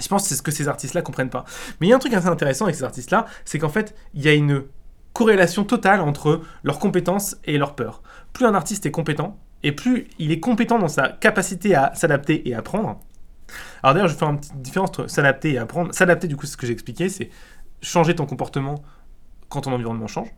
Je 0.00 0.08
pense 0.08 0.22
que 0.22 0.28
c'est 0.30 0.36
ce 0.36 0.42
que 0.42 0.50
ces 0.50 0.68
artistes-là 0.68 1.02
comprennent 1.02 1.30
pas. 1.30 1.44
Mais 1.80 1.86
il 1.86 1.90
y 1.90 1.92
a 1.92 1.96
un 1.96 1.98
truc 1.98 2.14
assez 2.14 2.28
intéressant 2.28 2.64
avec 2.64 2.76
ces 2.76 2.84
artistes-là, 2.84 3.26
c'est 3.44 3.58
qu'en 3.58 3.68
fait, 3.68 3.94
il 4.14 4.22
y 4.22 4.28
a 4.28 4.32
une 4.32 4.64
corrélation 5.12 5.64
totale 5.64 6.00
entre 6.00 6.40
leurs 6.62 6.78
compétences 6.78 7.36
et 7.44 7.58
leur 7.58 7.74
peur. 7.74 8.02
Plus 8.32 8.46
un 8.46 8.54
artiste 8.54 8.86
est 8.86 8.90
compétent, 8.90 9.38
et 9.62 9.72
plus 9.72 10.08
il 10.18 10.32
est 10.32 10.40
compétent 10.40 10.78
dans 10.78 10.88
sa 10.88 11.08
capacité 11.08 11.74
à 11.74 11.94
s'adapter 11.94 12.48
et 12.48 12.54
apprendre. 12.54 13.00
Alors 13.82 13.94
d'ailleurs, 13.94 14.08
je 14.08 14.14
vais 14.14 14.18
faire 14.18 14.30
une 14.30 14.40
petite 14.40 14.62
différence 14.62 14.88
entre 14.88 15.06
s'adapter 15.08 15.52
et 15.52 15.58
apprendre. 15.58 15.94
S'adapter, 15.94 16.26
du 16.26 16.36
coup, 16.36 16.46
c'est 16.46 16.52
ce 16.52 16.56
que 16.56 16.66
j'ai 16.66 16.72
expliqué, 16.72 17.08
c'est 17.08 17.30
changer 17.82 18.14
ton 18.14 18.26
comportement 18.26 18.82
quand 19.48 19.62
ton 19.62 19.72
environnement 19.72 20.06
change. 20.06 20.28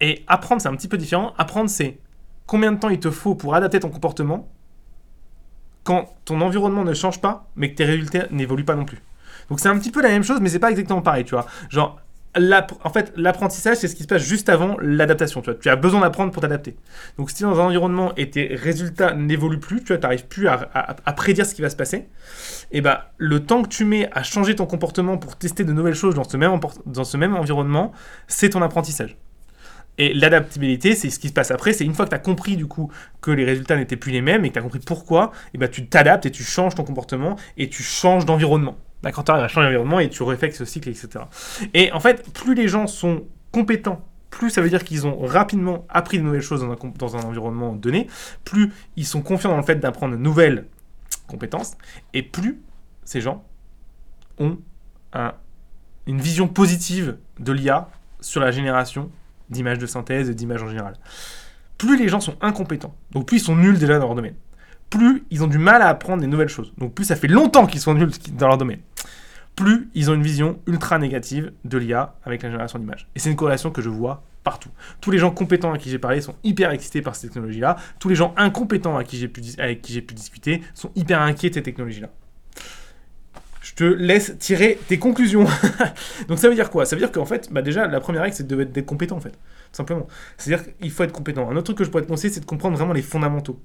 Et 0.00 0.24
apprendre, 0.26 0.60
c'est 0.60 0.68
un 0.68 0.76
petit 0.76 0.88
peu 0.88 0.98
différent. 0.98 1.32
Apprendre, 1.38 1.70
c'est 1.70 1.98
combien 2.48 2.72
de 2.72 2.80
temps 2.80 2.88
il 2.88 2.98
te 2.98 3.12
faut 3.12 3.36
pour 3.36 3.54
adapter 3.54 3.78
ton 3.78 3.90
comportement 3.90 4.48
quand 5.84 6.12
ton 6.24 6.40
environnement 6.40 6.82
ne 6.82 6.94
change 6.94 7.20
pas, 7.20 7.46
mais 7.54 7.70
que 7.70 7.76
tes 7.76 7.84
résultats 7.84 8.26
n'évoluent 8.32 8.64
pas 8.64 8.74
non 8.74 8.84
plus. 8.84 8.98
Donc 9.48 9.60
c'est 9.60 9.68
un 9.68 9.78
petit 9.78 9.92
peu 9.92 10.02
la 10.02 10.08
même 10.08 10.24
chose, 10.24 10.40
mais 10.40 10.48
c'est 10.48 10.58
pas 10.58 10.70
exactement 10.70 11.00
pareil, 11.00 11.24
tu 11.24 11.34
vois. 11.34 11.46
Genre, 11.70 12.00
en 12.84 12.90
fait, 12.90 13.12
l'apprentissage, 13.16 13.78
c'est 13.78 13.88
ce 13.88 13.96
qui 13.96 14.02
se 14.02 14.08
passe 14.08 14.22
juste 14.22 14.48
avant 14.48 14.76
l'adaptation. 14.80 15.40
Tu, 15.40 15.50
vois. 15.50 15.58
tu 15.58 15.68
as 15.68 15.76
besoin 15.76 16.00
d'apprendre 16.00 16.30
pour 16.32 16.42
t'adapter. 16.42 16.76
Donc, 17.16 17.30
si 17.30 17.42
dans 17.42 17.58
un 17.58 17.64
environnement 17.64 18.14
et 18.16 18.30
tes 18.30 18.54
résultats 18.54 19.14
n'évoluent 19.14 19.60
plus, 19.60 19.82
tu 19.82 19.96
n'arrives 19.98 20.26
plus 20.26 20.46
à, 20.48 20.58
prédire 21.16 21.46
ce 21.46 21.54
qui 21.54 21.62
va 21.62 21.70
se 21.70 21.76
passer, 21.76 21.96
et 21.96 22.78
eh 22.78 22.80
ben, 22.80 22.98
le 23.16 23.40
temps 23.40 23.62
que 23.62 23.68
tu 23.68 23.84
mets 23.84 24.10
à 24.12 24.22
changer 24.22 24.54
ton 24.54 24.66
comportement 24.66 25.16
pour 25.16 25.36
tester 25.36 25.64
de 25.64 25.72
nouvelles 25.72 25.94
choses 25.94 26.14
dans 26.14 26.24
ce 26.24 26.36
même, 26.36 26.60
dans 26.86 27.04
ce 27.04 27.16
même 27.16 27.34
environnement, 27.34 27.92
c'est 28.26 28.50
ton 28.50 28.62
apprentissage. 28.62 29.16
Et 29.98 30.14
l'adaptabilité, 30.14 30.94
c'est 30.94 31.10
ce 31.10 31.18
qui 31.18 31.28
se 31.28 31.32
passe 31.32 31.50
après. 31.50 31.72
C'est 31.72 31.84
une 31.84 31.94
fois 31.94 32.04
que 32.04 32.10
tu 32.10 32.16
as 32.16 32.20
compris 32.20 32.56
du 32.56 32.66
coup 32.66 32.90
que 33.20 33.30
les 33.30 33.44
résultats 33.44 33.76
n'étaient 33.76 33.96
plus 33.96 34.12
les 34.12 34.22
mêmes 34.22 34.44
et 34.44 34.48
que 34.48 34.54
tu 34.54 34.58
as 34.58 34.62
compris 34.62 34.78
pourquoi, 34.78 35.32
et 35.54 35.58
ben, 35.58 35.68
tu 35.68 35.86
t'adaptes 35.86 36.24
et 36.26 36.30
tu 36.30 36.44
changes 36.44 36.74
ton 36.74 36.84
comportement 36.84 37.36
et 37.56 37.68
tu 37.68 37.82
changes 37.82 38.24
d'environnement. 38.24 38.76
Quand 39.02 39.22
tu 39.22 39.30
arrives 39.30 39.44
à 39.44 39.48
changer 39.48 39.66
d'environnement 39.66 40.00
et 40.00 40.08
tu 40.08 40.22
refais 40.22 40.50
ce 40.50 40.64
cycle, 40.64 40.88
etc. 40.88 41.24
Et 41.74 41.92
en 41.92 42.00
fait, 42.00 42.32
plus 42.32 42.54
les 42.54 42.68
gens 42.68 42.86
sont 42.86 43.24
compétents, 43.52 44.04
plus 44.30 44.50
ça 44.50 44.60
veut 44.60 44.68
dire 44.68 44.84
qu'ils 44.84 45.06
ont 45.06 45.18
rapidement 45.24 45.86
appris 45.88 46.18
de 46.18 46.22
nouvelles 46.22 46.42
choses 46.42 46.60
dans 46.60 46.70
un, 46.70 46.76
dans 46.98 47.26
environnement 47.26 47.74
donné, 47.74 48.08
plus 48.44 48.72
ils 48.96 49.06
sont 49.06 49.22
confiants 49.22 49.50
dans 49.50 49.56
le 49.56 49.62
fait 49.62 49.76
d'apprendre 49.76 50.16
de 50.16 50.20
nouvelles 50.20 50.66
compétences, 51.26 51.76
et 52.12 52.22
plus 52.22 52.60
ces 53.04 53.20
gens 53.20 53.44
ont 54.38 54.58
un, 55.12 55.34
une 56.06 56.20
vision 56.20 56.48
positive 56.48 57.16
de 57.38 57.52
l'IA 57.52 57.88
sur 58.20 58.40
la 58.40 58.50
génération 58.50 59.10
d'images 59.50 59.78
de 59.78 59.86
synthèse 59.86 60.30
et 60.30 60.34
d'images 60.34 60.62
en 60.62 60.68
général. 60.68 60.94
Plus 61.76 61.96
les 61.96 62.08
gens 62.08 62.20
sont 62.20 62.36
incompétents, 62.40 62.94
donc 63.12 63.26
plus 63.26 63.38
ils 63.38 63.44
sont 63.44 63.56
nuls 63.56 63.78
déjà 63.78 63.98
dans 63.98 64.06
leur 64.06 64.14
domaine, 64.14 64.34
plus 64.90 65.24
ils 65.30 65.44
ont 65.44 65.46
du 65.46 65.58
mal 65.58 65.82
à 65.82 65.88
apprendre 65.88 66.20
des 66.20 66.26
nouvelles 66.26 66.48
choses, 66.48 66.72
donc 66.78 66.94
plus 66.94 67.04
ça 67.04 67.16
fait 67.16 67.28
longtemps 67.28 67.66
qu'ils 67.66 67.80
sont 67.80 67.94
nuls 67.94 68.10
dans 68.32 68.48
leur 68.48 68.58
domaine, 68.58 68.80
plus 69.54 69.88
ils 69.94 70.10
ont 70.10 70.14
une 70.14 70.22
vision 70.22 70.58
ultra 70.66 70.98
négative 70.98 71.52
de 71.64 71.78
l'IA 71.78 72.14
avec 72.24 72.42
la 72.42 72.50
génération 72.50 72.78
d'images. 72.78 73.08
Et 73.14 73.18
c'est 73.18 73.30
une 73.30 73.36
corrélation 73.36 73.70
que 73.70 73.82
je 73.82 73.88
vois 73.88 74.22
partout. 74.44 74.70
Tous 75.00 75.10
les 75.10 75.18
gens 75.18 75.30
compétents 75.30 75.72
à 75.72 75.78
qui 75.78 75.90
j'ai 75.90 75.98
parlé 75.98 76.20
sont 76.20 76.36
hyper 76.44 76.70
excités 76.70 77.02
par 77.02 77.14
cette 77.16 77.30
technologie-là. 77.30 77.76
Tous 77.98 78.08
les 78.08 78.14
gens 78.14 78.34
incompétents 78.36 78.96
à 78.96 79.04
qui 79.04 79.26
pu, 79.28 79.42
avec 79.58 79.82
qui 79.82 79.92
j'ai 79.92 80.00
pu 80.00 80.14
discuter 80.14 80.62
sont 80.74 80.90
hyper 80.94 81.20
inquiets 81.20 81.50
de 81.50 81.54
ces 81.54 81.62
technologies-là 81.62 82.08
te 83.78 83.84
laisse 83.84 84.36
tirer 84.40 84.76
tes 84.88 84.98
conclusions. 84.98 85.44
Donc 86.28 86.40
ça 86.40 86.48
veut 86.48 86.56
dire 86.56 86.68
quoi? 86.68 86.84
Ça 86.84 86.96
veut 86.96 87.00
dire 87.00 87.12
qu'en 87.12 87.24
fait, 87.24 87.48
bah 87.52 87.62
déjà, 87.62 87.86
la 87.86 88.00
première 88.00 88.22
règle, 88.22 88.34
c'est 88.34 88.44
d'être 88.44 88.84
compétent, 88.84 89.16
en 89.16 89.20
fait. 89.20 89.30
Tout 89.30 89.36
simplement. 89.70 90.08
C'est-à-dire 90.36 90.66
qu'il 90.80 90.90
faut 90.90 91.04
être 91.04 91.12
compétent. 91.12 91.48
Un 91.48 91.54
autre 91.54 91.62
truc 91.62 91.78
que 91.78 91.84
je 91.84 91.90
pourrais 91.90 92.02
te 92.02 92.08
conseiller, 92.08 92.34
c'est 92.34 92.40
de 92.40 92.44
comprendre 92.44 92.76
vraiment 92.76 92.92
les 92.92 93.02
fondamentaux. 93.02 93.60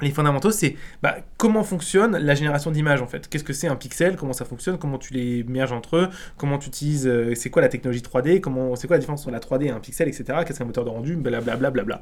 Les 0.00 0.10
fondamentaux, 0.10 0.50
c'est 0.50 0.76
bah, 1.02 1.16
comment 1.36 1.62
fonctionne 1.62 2.16
la 2.16 2.34
génération 2.34 2.70
d'images 2.70 3.00
en 3.00 3.06
fait? 3.06 3.28
Qu'est-ce 3.28 3.44
que 3.44 3.52
c'est 3.52 3.68
un 3.68 3.76
pixel? 3.76 4.16
Comment 4.16 4.32
ça 4.32 4.44
fonctionne? 4.44 4.76
Comment 4.76 4.98
tu 4.98 5.12
les 5.14 5.44
merges 5.44 5.72
entre 5.72 5.96
eux? 5.96 6.08
Comment 6.36 6.58
tu 6.58 6.68
utilises 6.68 7.06
euh, 7.06 7.34
C'est 7.34 7.50
quoi 7.50 7.62
la 7.62 7.68
technologie 7.68 8.02
3D 8.02 8.40
Comment 8.40 8.74
C'est 8.74 8.88
quoi 8.88 8.96
la 8.96 9.00
différence 9.00 9.22
entre 9.22 9.30
la 9.30 9.38
3D 9.38 9.66
et 9.66 9.70
un 9.70 9.80
pixel, 9.80 10.08
etc. 10.08 10.40
Qu'est-ce 10.44 10.58
qu'un 10.58 10.64
moteur 10.64 10.84
de 10.84 10.90
rendu? 10.90 11.16
Blablabla. 11.16 11.70
Bla, 11.70 11.84
bla, 11.84 12.00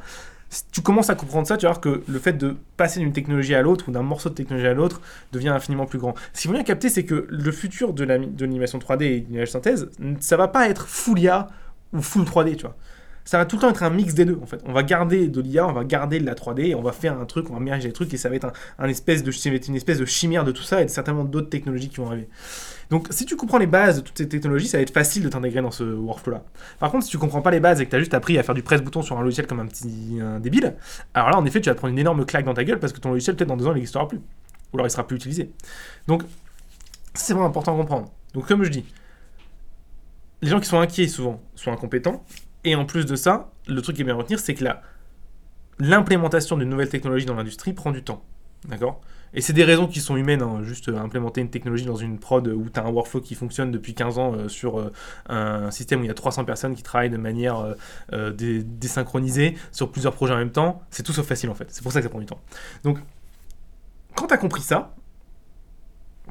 Si 0.49 0.65
tu 0.73 0.81
commences 0.81 1.11
à 1.11 1.15
comprendre 1.15 1.47
ça, 1.47 1.57
tu 1.57 1.67
vas 1.67 1.73
voir 1.73 1.81
que 1.81 2.03
le 2.07 2.19
fait 2.19 2.33
de 2.33 2.57
passer 2.77 3.01
d'une 3.01 3.13
technologie 3.13 3.55
à 3.55 3.63
l'autre 3.63 3.89
ou 3.89 3.93
d'un 3.93 4.03
morceau 4.03 4.31
de 4.31 4.35
technologie 4.35 4.67
à 4.69 4.75
l'autre 4.75 5.03
devient 5.33 5.51
infiniment 5.51 5.85
plus 5.85 5.99
grand. 5.99 6.15
Ce 6.33 6.41
qu'il 6.41 6.49
faut 6.49 6.55
bien 6.55 6.65
capter, 6.65 6.89
c'est 6.89 7.05
que 7.05 7.27
le 7.29 7.53
futur 7.53 7.93
de 7.93 8.05
l'animation 8.05 8.79
3D 8.79 9.03
et 9.03 9.21
de 9.21 9.29
l'image 9.31 9.51
synthèse, 9.51 9.91
ça 10.21 10.37
va 10.39 10.49
pas 10.49 10.69
être 10.69 10.89
full 10.89 11.19
IA 11.19 11.49
ou 11.93 12.01
full 12.01 12.25
3D, 12.25 12.57
tu 12.57 12.63
vois 12.63 12.77
ça 13.25 13.39
va 13.39 13.47
tout 13.47 13.57
le 13.57 13.63
temps 13.63 13.71
être 13.71 13.83
un 13.83 13.91
mix 13.91 14.15
des 14.15 14.25
deux 14.25 14.39
en 14.43 14.47
fait. 14.47 14.61
On 14.67 14.73
va 14.73 14.83
garder 14.83 15.29
de 15.29 15.41
l'IA, 15.41 15.67
on 15.67 15.73
va 15.73 15.85
garder 15.85 16.19
de 16.19 16.27
la 16.27 16.35
3D, 16.35 16.67
et 16.67 16.75
on 16.75 16.83
va 16.83 16.93
faire 16.93 17.19
un 17.19 17.25
truc, 17.25 17.51
on 17.51 17.55
va 17.55 17.61
merger 17.61 17.89
les 17.89 17.93
trucs 17.93 18.13
et 18.13 18.17
ça 18.17 18.29
va 18.29 18.37
être 18.37 18.53
un, 18.79 18.89
espèce 18.89 19.23
de, 19.23 19.31
une 19.69 19.77
espèce 19.77 19.99
de 19.99 20.05
chimère 20.05 20.45
de 20.45 20.53
tout 20.53 20.63
ça 20.63 20.83
et 20.83 20.89
certainement 20.89 21.25
d'autres 21.25 21.49
technologies 21.49 21.89
qui 21.89 21.97
vont 21.97 22.09
arriver. 22.09 22.29
Donc 22.91 23.09
si 23.11 23.25
tu 23.25 23.37
comprends 23.37 23.59
les 23.59 23.67
bases 23.67 23.97
de 23.97 24.01
toutes 24.03 24.19
ces 24.19 24.29
technologies, 24.29 24.69
ça 24.69 24.79
va 24.79 24.83
être 24.83 24.93
facile 24.93 25.23
de 25.23 25.29
t'intégrer 25.29 25.63
dans 25.63 25.71
ce 25.71 25.85
workflow 25.85 26.33
là. 26.33 26.45
Par 26.79 26.91
contre, 26.91 27.05
si 27.05 27.11
tu 27.11 27.19
comprends 27.19 27.43
pas 27.43 27.51
les 27.51 27.61
bases 27.61 27.81
et 27.81 27.85
que 27.85 27.91
tu 27.91 27.97
as 27.97 28.01
juste 28.01 28.15
appris 28.15 28.39
à 28.39 28.43
faire 28.43 28.55
du 28.55 28.63
presse-bouton 28.63 29.03
sur 29.03 29.19
un 29.19 29.23
logiciel 29.23 29.47
comme 29.47 29.61
un 29.61 29.67
petit 29.67 30.19
débile, 30.41 30.75
alors 31.15 31.31
là 31.31 31.39
en 31.39 31.45
effet 31.45 31.61
tu 31.61 31.69
vas 31.69 31.75
prendre 31.75 31.93
une 31.93 31.99
énorme 31.99 32.27
claque 32.27 32.45
dans 32.45 32.55
ta 32.55 32.65
gueule 32.65 32.81
parce 32.81 32.93
que 32.93 33.01
ton 33.01 33.11
logiciel 33.11 33.37
peut-être 33.37 33.49
dans 33.49 33.57
deux 33.57 33.67
ans 33.67 33.73
il 33.73 33.77
n'existera 33.77 34.09
plus. 34.09 34.19
Ou 34.19 34.77
alors 34.77 34.87
il 34.87 34.91
sera 34.91 35.07
plus 35.07 35.17
utilisé. 35.17 35.51
Donc 36.07 36.25
C'est 37.15 37.35
vraiment 37.35 37.49
important 37.49 37.75
à 37.75 37.77
comprendre. 37.77 38.11
Donc 38.35 38.47
comme 38.47 38.65
je 38.65 38.71
dis, 38.71 38.85
les 40.43 40.49
gens 40.49 40.61
qui 40.61 40.69
sont 40.69 40.81
inquiets 40.81 41.09
souvent 41.09 41.41
sont 41.55 41.73
incompétents. 41.73 42.25
Et 42.65 42.75
en 42.75 42.85
plus 42.85 43.07
de 43.07 43.17
ça, 43.17 43.51
le 43.67 43.81
truc 43.83 43.97
qui 43.97 44.03
est 44.03 44.05
bien 44.05 44.15
à 44.15 44.19
retenir, 44.19 44.39
c'est 44.39 44.55
que 44.55 44.65
l'implémentation 45.79 46.57
d'une 46.57 46.69
nouvelle 46.69 46.89
technologie 46.89 47.27
dans 47.27 47.35
l'industrie 47.35 47.73
prend 47.73 47.91
du 47.91 48.03
temps. 48.03 48.25
D'accord? 48.69 49.01
Et 49.35 49.41
c'est 49.41 49.53
des 49.53 49.65
raisons 49.65 49.87
qui 49.87 50.01
sont 50.01 50.17
humaines. 50.17 50.43
Hein. 50.43 50.63
Juste 50.63 50.89
euh, 50.89 50.99
implémenter 50.99 51.41
une 51.41 51.51
technologie 51.51 51.87
dans 51.87 51.97
une 51.97 52.19
prod 52.19 52.47
où 52.47 52.69
tu 52.69 52.79
as 52.79 52.85
un 52.85 52.91
workflow 52.91 53.21
qui 53.21 53.35
fonctionne 53.35 53.71
depuis 53.71 53.95
15 53.95 54.19
ans 54.19 54.35
euh, 54.35 54.49
sur 54.49 54.79
euh, 54.79 54.93
un 55.29 55.71
système 55.71 56.01
où 56.01 56.05
il 56.05 56.09
y 56.09 56.11
a 56.11 56.15
300 56.15 56.45
personnes 56.45 56.75
qui 56.75 56.83
travaillent 56.83 57.11
de 57.11 57.17
manière 57.17 57.75
désynchronisée 58.13 59.57
sur 59.71 59.91
plusieurs 59.91 60.15
projets 60.15 60.35
en 60.35 60.39
même 60.39 60.53
temps, 60.53 60.83
c'est 60.91 61.03
tout 61.03 61.13
sauf 61.13 61.27
facile 61.27 61.51
en 61.51 61.55
fait. 61.55 61.67
C'est 61.71 61.83
pour 61.83 61.93
ça 61.93 62.01
que 62.01 62.05
ça 62.05 62.11
prend 62.11 62.21
du 62.21 62.27
temps. 62.27 62.41
Donc, 62.85 62.99
quand 64.15 64.27
tu 64.27 64.35
as 64.35 64.39
compris 64.39 64.63
ça, 64.63 64.95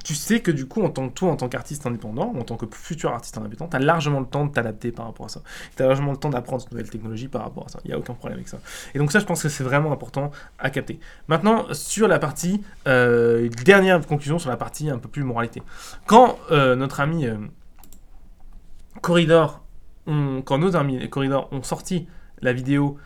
tu 0.04 0.16
sais 0.16 0.42
que 0.42 0.52
du 0.52 0.68
coup, 0.68 0.82
en 0.84 0.90
tant 0.90 1.08
que 1.10 1.14
toi, 1.14 1.32
en 1.32 1.36
tant 1.36 1.50
qu'artiste 1.50 1.86
indépendant, 1.86 2.34
en 2.38 2.44
tant 2.44 2.58
que 2.58 2.66
futur 2.76 3.12
artiste 3.12 3.38
indépendant, 3.38 3.70
tu 3.70 3.78
as 3.78 3.80
largement 3.80 4.20
le 4.20 4.26
temps 4.26 4.46
de 4.46 4.52
t'adapter 4.52 4.92
par 4.92 5.06
rapport 5.06 5.26
à 5.26 5.30
ça. 5.30 5.42
Tu 5.76 5.84
as 5.84 5.88
largement 5.88 6.12
le 6.12 6.18
temps 6.18 6.30
d'apprendre 6.30 6.62
cette 6.62 6.72
nouvelle 6.72 6.90
technologie 6.90 7.28
par 7.28 7.44
rapport 7.44 7.66
à 7.66 7.70
ça. 7.70 7.80
Il 7.86 7.90
n'y 7.90 7.94
a 7.94 7.98
aucun 7.98 8.14
problème 8.14 8.38
avec 8.38 8.48
ça. 8.48 8.60
Et 8.94 9.00
donc 9.00 9.12
ça, 9.12 9.20
je 9.20 9.26
pense 9.26 9.44
que 9.44 9.50
c'est 9.50 9.64
vraiment 9.64 9.92
important 9.92 10.32
à 10.60 10.70
capter. 10.70 11.00
Maintenant, 11.28 11.66
sur 11.74 12.08
la 12.08 12.20
partie, 12.20 12.64
euh, 12.88 13.50
dernière 13.64 14.06
conclusion 14.06 14.40
sur 14.40 14.50
la 14.50 14.58
partie 14.58 14.90
un 14.90 14.98
peu 14.98 15.10
plus 15.10 15.24
moralité. 15.24 15.62
Quand 16.06 16.38
euh, 16.52 16.76
notre 16.76 17.00
ami 17.00 17.26
euh, 17.26 17.38
Corridor, 19.02 19.64
quand 20.08 20.58
nos 20.58 20.76
amis 20.76 21.08
Corridor 21.10 21.48
ont 21.52 21.64
sorti 21.64 22.08
la 22.42 22.54
vidéo 22.54 22.98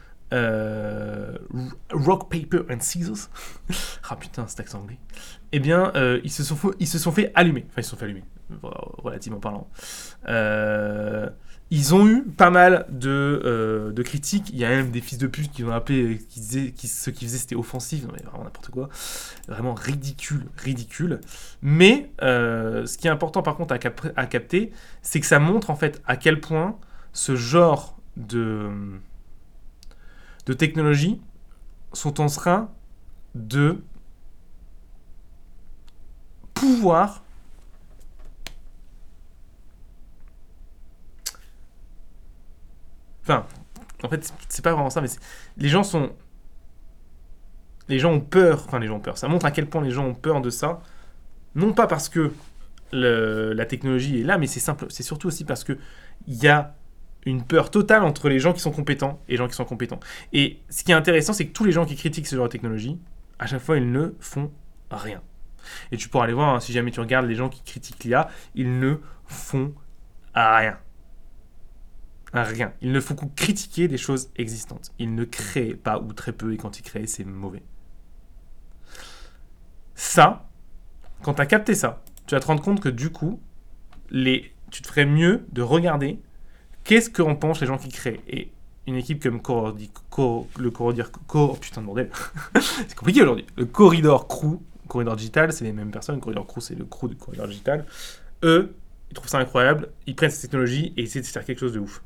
rock, 1.91 2.29
Paper 2.29 2.61
and 2.71 2.79
Scissors. 2.79 3.29
ah 4.09 4.15
putain, 4.15 4.47
cet 4.47 4.61
accent 4.61 4.79
anglais. 4.79 4.97
Eh 5.55 5.59
bien, 5.59 5.93
euh, 5.95 6.19
ils, 6.25 6.31
se 6.31 6.43
sont 6.43 6.57
fait, 6.57 6.67
ils 6.81 6.87
se 6.87 6.99
sont 6.99 7.13
fait 7.13 7.31
allumer. 7.33 7.63
Enfin, 7.69 7.79
ils 7.79 7.83
se 7.85 7.91
sont 7.91 7.95
fait 7.95 8.03
allumer, 8.03 8.25
relativement 8.61 9.39
parlant. 9.39 9.69
Euh, 10.27 11.29
ils 11.71 11.95
ont 11.95 12.05
eu 12.05 12.23
pas 12.23 12.49
mal 12.49 12.85
de, 12.89 13.93
de, 13.95 14.03
critiques. 14.03 14.49
Il 14.49 14.57
y 14.57 14.65
a 14.65 14.69
même 14.69 14.91
des 14.91 14.99
fils 14.99 15.17
de 15.17 15.27
pute 15.27 15.53
qui 15.53 15.63
ont 15.63 15.71
appelé, 15.71 16.19
qui 16.29 16.41
ce 16.41 17.09
qu'ils 17.09 17.29
faisaient 17.29 17.37
c'était 17.37 17.55
offensif. 17.55 18.03
Non, 18.03 18.11
mais 18.11 18.21
vraiment 18.23 18.43
n'importe 18.43 18.69
quoi. 18.69 18.89
Vraiment 19.47 19.73
ridicule, 19.75 20.45
ridicule. 20.57 21.21
Mais 21.61 22.11
ce 22.19 22.97
qui 22.97 23.07
est 23.07 23.11
important 23.11 23.41
par 23.41 23.55
contre 23.55 23.73
à, 23.73 23.79
à 24.17 24.25
capter, 24.25 24.73
c'est 25.03 25.21
que 25.21 25.25
ça 25.25 25.39
montre 25.39 25.69
en 25.69 25.77
fait 25.77 26.01
à 26.05 26.17
quel 26.17 26.41
point 26.41 26.77
ce 27.13 27.37
genre 27.37 27.97
de 28.17 28.69
de 30.47 30.53
technologie 30.53 31.21
sont 31.93 32.19
en 32.19 32.27
train 32.27 32.69
de 33.35 33.81
pouvoir 36.55 37.21
Enfin, 43.25 43.45
en 44.03 44.09
fait, 44.09 44.31
c'est 44.49 44.63
pas 44.63 44.73
vraiment 44.73 44.91
ça, 44.91 45.01
mais 45.01 45.07
les 45.57 45.67
gens 45.67 45.83
sont. 45.83 46.11
Les 47.87 47.99
gens 47.99 48.11
ont 48.13 48.19
peur. 48.21 48.63
Enfin, 48.67 48.79
les 48.79 48.87
gens 48.87 48.97
ont 48.97 48.99
peur. 48.99 49.17
Ça 49.17 49.27
montre 49.27 49.45
à 49.45 49.51
quel 49.51 49.67
point 49.67 49.81
les 49.83 49.91
gens 49.91 50.05
ont 50.05 50.13
peur 50.13 50.41
de 50.41 50.49
ça. 50.49 50.81
Non 51.55 51.73
pas 51.73 51.87
parce 51.87 52.09
que 52.09 52.31
la 52.91 53.65
technologie 53.65 54.21
est 54.21 54.23
là, 54.23 54.37
mais 54.37 54.47
c'est 54.47 54.59
simple. 54.59 54.85
C'est 54.89 55.03
surtout 55.03 55.27
aussi 55.27 55.43
parce 55.43 55.63
que 55.63 55.77
il 56.27 56.35
y 56.35 56.47
a 56.47 56.75
une 57.25 57.43
peur 57.43 57.71
totale 57.71 58.03
entre 58.03 58.29
les 58.29 58.39
gens 58.39 58.53
qui 58.53 58.59
sont 58.59 58.71
compétents 58.71 59.19
et 59.27 59.31
les 59.31 59.37
gens 59.37 59.47
qui 59.47 59.55
sont 59.55 59.65
compétents. 59.65 59.99
Et 60.31 60.59
ce 60.69 60.83
qui 60.83 60.91
est 60.91 60.95
intéressant, 60.95 61.33
c'est 61.33 61.47
que 61.47 61.53
tous 61.53 61.63
les 61.63 61.71
gens 61.71 61.85
qui 61.85 61.95
critiquent 61.95 62.27
ce 62.27 62.35
genre 62.35 62.45
de 62.45 62.51
technologie, 62.51 62.99
à 63.39 63.47
chaque 63.47 63.61
fois, 63.61 63.77
ils 63.77 63.91
ne 63.91 64.13
font 64.19 64.51
rien. 64.91 65.21
Et 65.91 65.97
tu 65.97 66.09
pourras 66.09 66.25
aller 66.25 66.33
voir, 66.33 66.53
hein, 66.53 66.59
si 66.59 66.73
jamais 66.73 66.91
tu 66.91 66.99
regardes 66.99 67.25
les 67.25 67.35
gens 67.35 67.49
qui 67.49 67.61
critiquent 67.61 68.03
l'IA, 68.03 68.29
ils 68.53 68.79
ne 68.79 68.95
font 69.25 69.73
rien. 70.33 70.77
Rien. 72.33 72.73
Ils 72.81 72.91
ne 72.91 72.99
font 72.99 73.15
que 73.15 73.25
critiquer 73.35 73.87
des 73.87 73.97
choses 73.97 74.29
existantes. 74.35 74.91
Ils 74.99 75.15
ne 75.15 75.23
créent 75.23 75.75
pas 75.75 75.99
ou 75.99 76.11
très 76.13 76.33
peu, 76.33 76.53
et 76.53 76.57
quand 76.57 76.79
ils 76.79 76.83
créent, 76.83 77.07
c'est 77.07 77.23
mauvais. 77.23 77.63
Ça, 79.95 80.49
quand 81.21 81.35
tu 81.35 81.41
as 81.41 81.45
capté 81.45 81.75
ça, 81.75 82.03
tu 82.27 82.35
vas 82.35 82.41
te 82.41 82.47
rendre 82.47 82.61
compte 82.61 82.81
que 82.81 82.89
du 82.89 83.09
coup, 83.09 83.39
les, 84.09 84.53
tu 84.69 84.81
te 84.81 84.87
ferais 84.87 85.05
mieux 85.05 85.45
de 85.51 85.61
regarder 85.61 86.19
Qu'est-ce 86.85 87.09
qu'en 87.09 87.35
pensent 87.35 87.61
les 87.61 87.67
gens 87.67 87.79
qui 87.79 87.89
créent 87.89 88.21
Et 88.27 88.51
une 88.85 88.95
équipe 88.95 89.21
comme 89.21 89.41
le 90.59 90.69
Corridor 90.69 91.07
oh, 91.33 91.57
putain 91.59 91.81
de 91.81 91.85
bordel, 91.87 92.11
c'est 92.61 92.95
compliqué 92.95 93.23
aujourd'hui. 93.23 93.47
Le 93.57 93.65
Corridor 93.65 94.27
Crew, 94.27 94.59
Corridor 94.95 95.17
Digital, 95.17 95.51
c'est 95.51 95.65
les 95.65 95.73
mêmes 95.73 95.91
personnes. 95.91 96.21
Corridor 96.21 96.47
Crew, 96.47 96.61
c'est 96.61 96.75
le 96.75 96.85
crew 96.85 97.09
du 97.09 97.17
Corridor 97.17 97.49
Digital. 97.49 97.85
Eux, 98.43 98.73
ils 99.11 99.13
trouvent 99.13 99.27
ça 99.27 99.39
incroyable. 99.39 99.89
Ils 100.07 100.15
prennent 100.15 100.29
cette 100.29 100.43
technologie 100.43 100.93
et 100.95 101.03
essaient 101.03 101.19
de 101.19 101.25
faire 101.25 101.43
quelque 101.43 101.59
chose 101.59 101.73
de 101.73 101.79
ouf. 101.79 102.01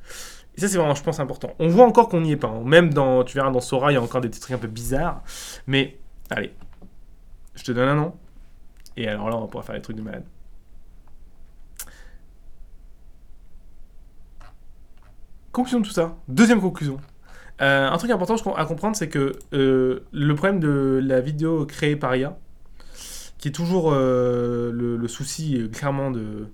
Et 0.56 0.62
ça, 0.62 0.68
c'est 0.68 0.80
vraiment, 0.80 0.96
je 0.96 1.04
pense, 1.04 1.20
important. 1.20 1.54
On 1.60 1.68
voit 1.68 1.86
encore 1.86 2.10
qu'on 2.10 2.22
n'y 2.22 2.32
est 2.32 2.36
pas. 2.36 2.48
Hein. 2.48 2.64
Même 2.66 2.92
dans, 2.92 3.24
tu 3.24 3.36
verras, 3.36 3.52
dans 3.52 3.60
Sora, 3.60 3.92
il 3.92 3.94
y 3.94 3.98
a 3.98 4.02
encore 4.02 4.22
des 4.22 4.32
trucs 4.32 4.56
un 4.56 4.58
peu 4.58 4.68
bizarres. 4.68 5.22
Mais, 5.68 6.00
allez, 6.32 6.52
je 7.54 7.64
te 7.64 7.72
donne 7.72 7.90
un 7.90 7.96
nom. 7.96 8.16
Et 8.98 9.08
alors 9.08 9.30
là, 9.30 9.38
on 9.38 9.46
pourra 9.46 9.62
faire 9.62 9.76
des 9.76 9.84
trucs 9.84 9.96
de 9.96 10.02
malade. 10.02 10.24
Conclusion 15.52 15.80
de 15.80 15.86
tout 15.86 15.94
ça. 15.94 16.18
Deuxième 16.28 16.60
conclusion. 16.60 17.00
Euh, 17.62 17.88
un 17.88 17.98
truc 18.00 18.10
important 18.10 18.34
à 18.56 18.66
comprendre, 18.66 18.96
c'est 18.96 19.10
que 19.10 19.34
euh, 19.54 20.00
le 20.12 20.34
problème 20.34 20.60
de 20.60 21.00
la 21.04 21.22
vidéo 21.22 21.68
créée 21.68 21.96
par 21.96 22.16
IA, 22.16 22.36
qui 23.40 23.48
est 23.48 23.52
toujours 23.52 23.92
euh, 23.92 24.72
le, 24.72 25.08
souci 25.08 25.70
clairement 25.74 26.12
de... 26.12 26.48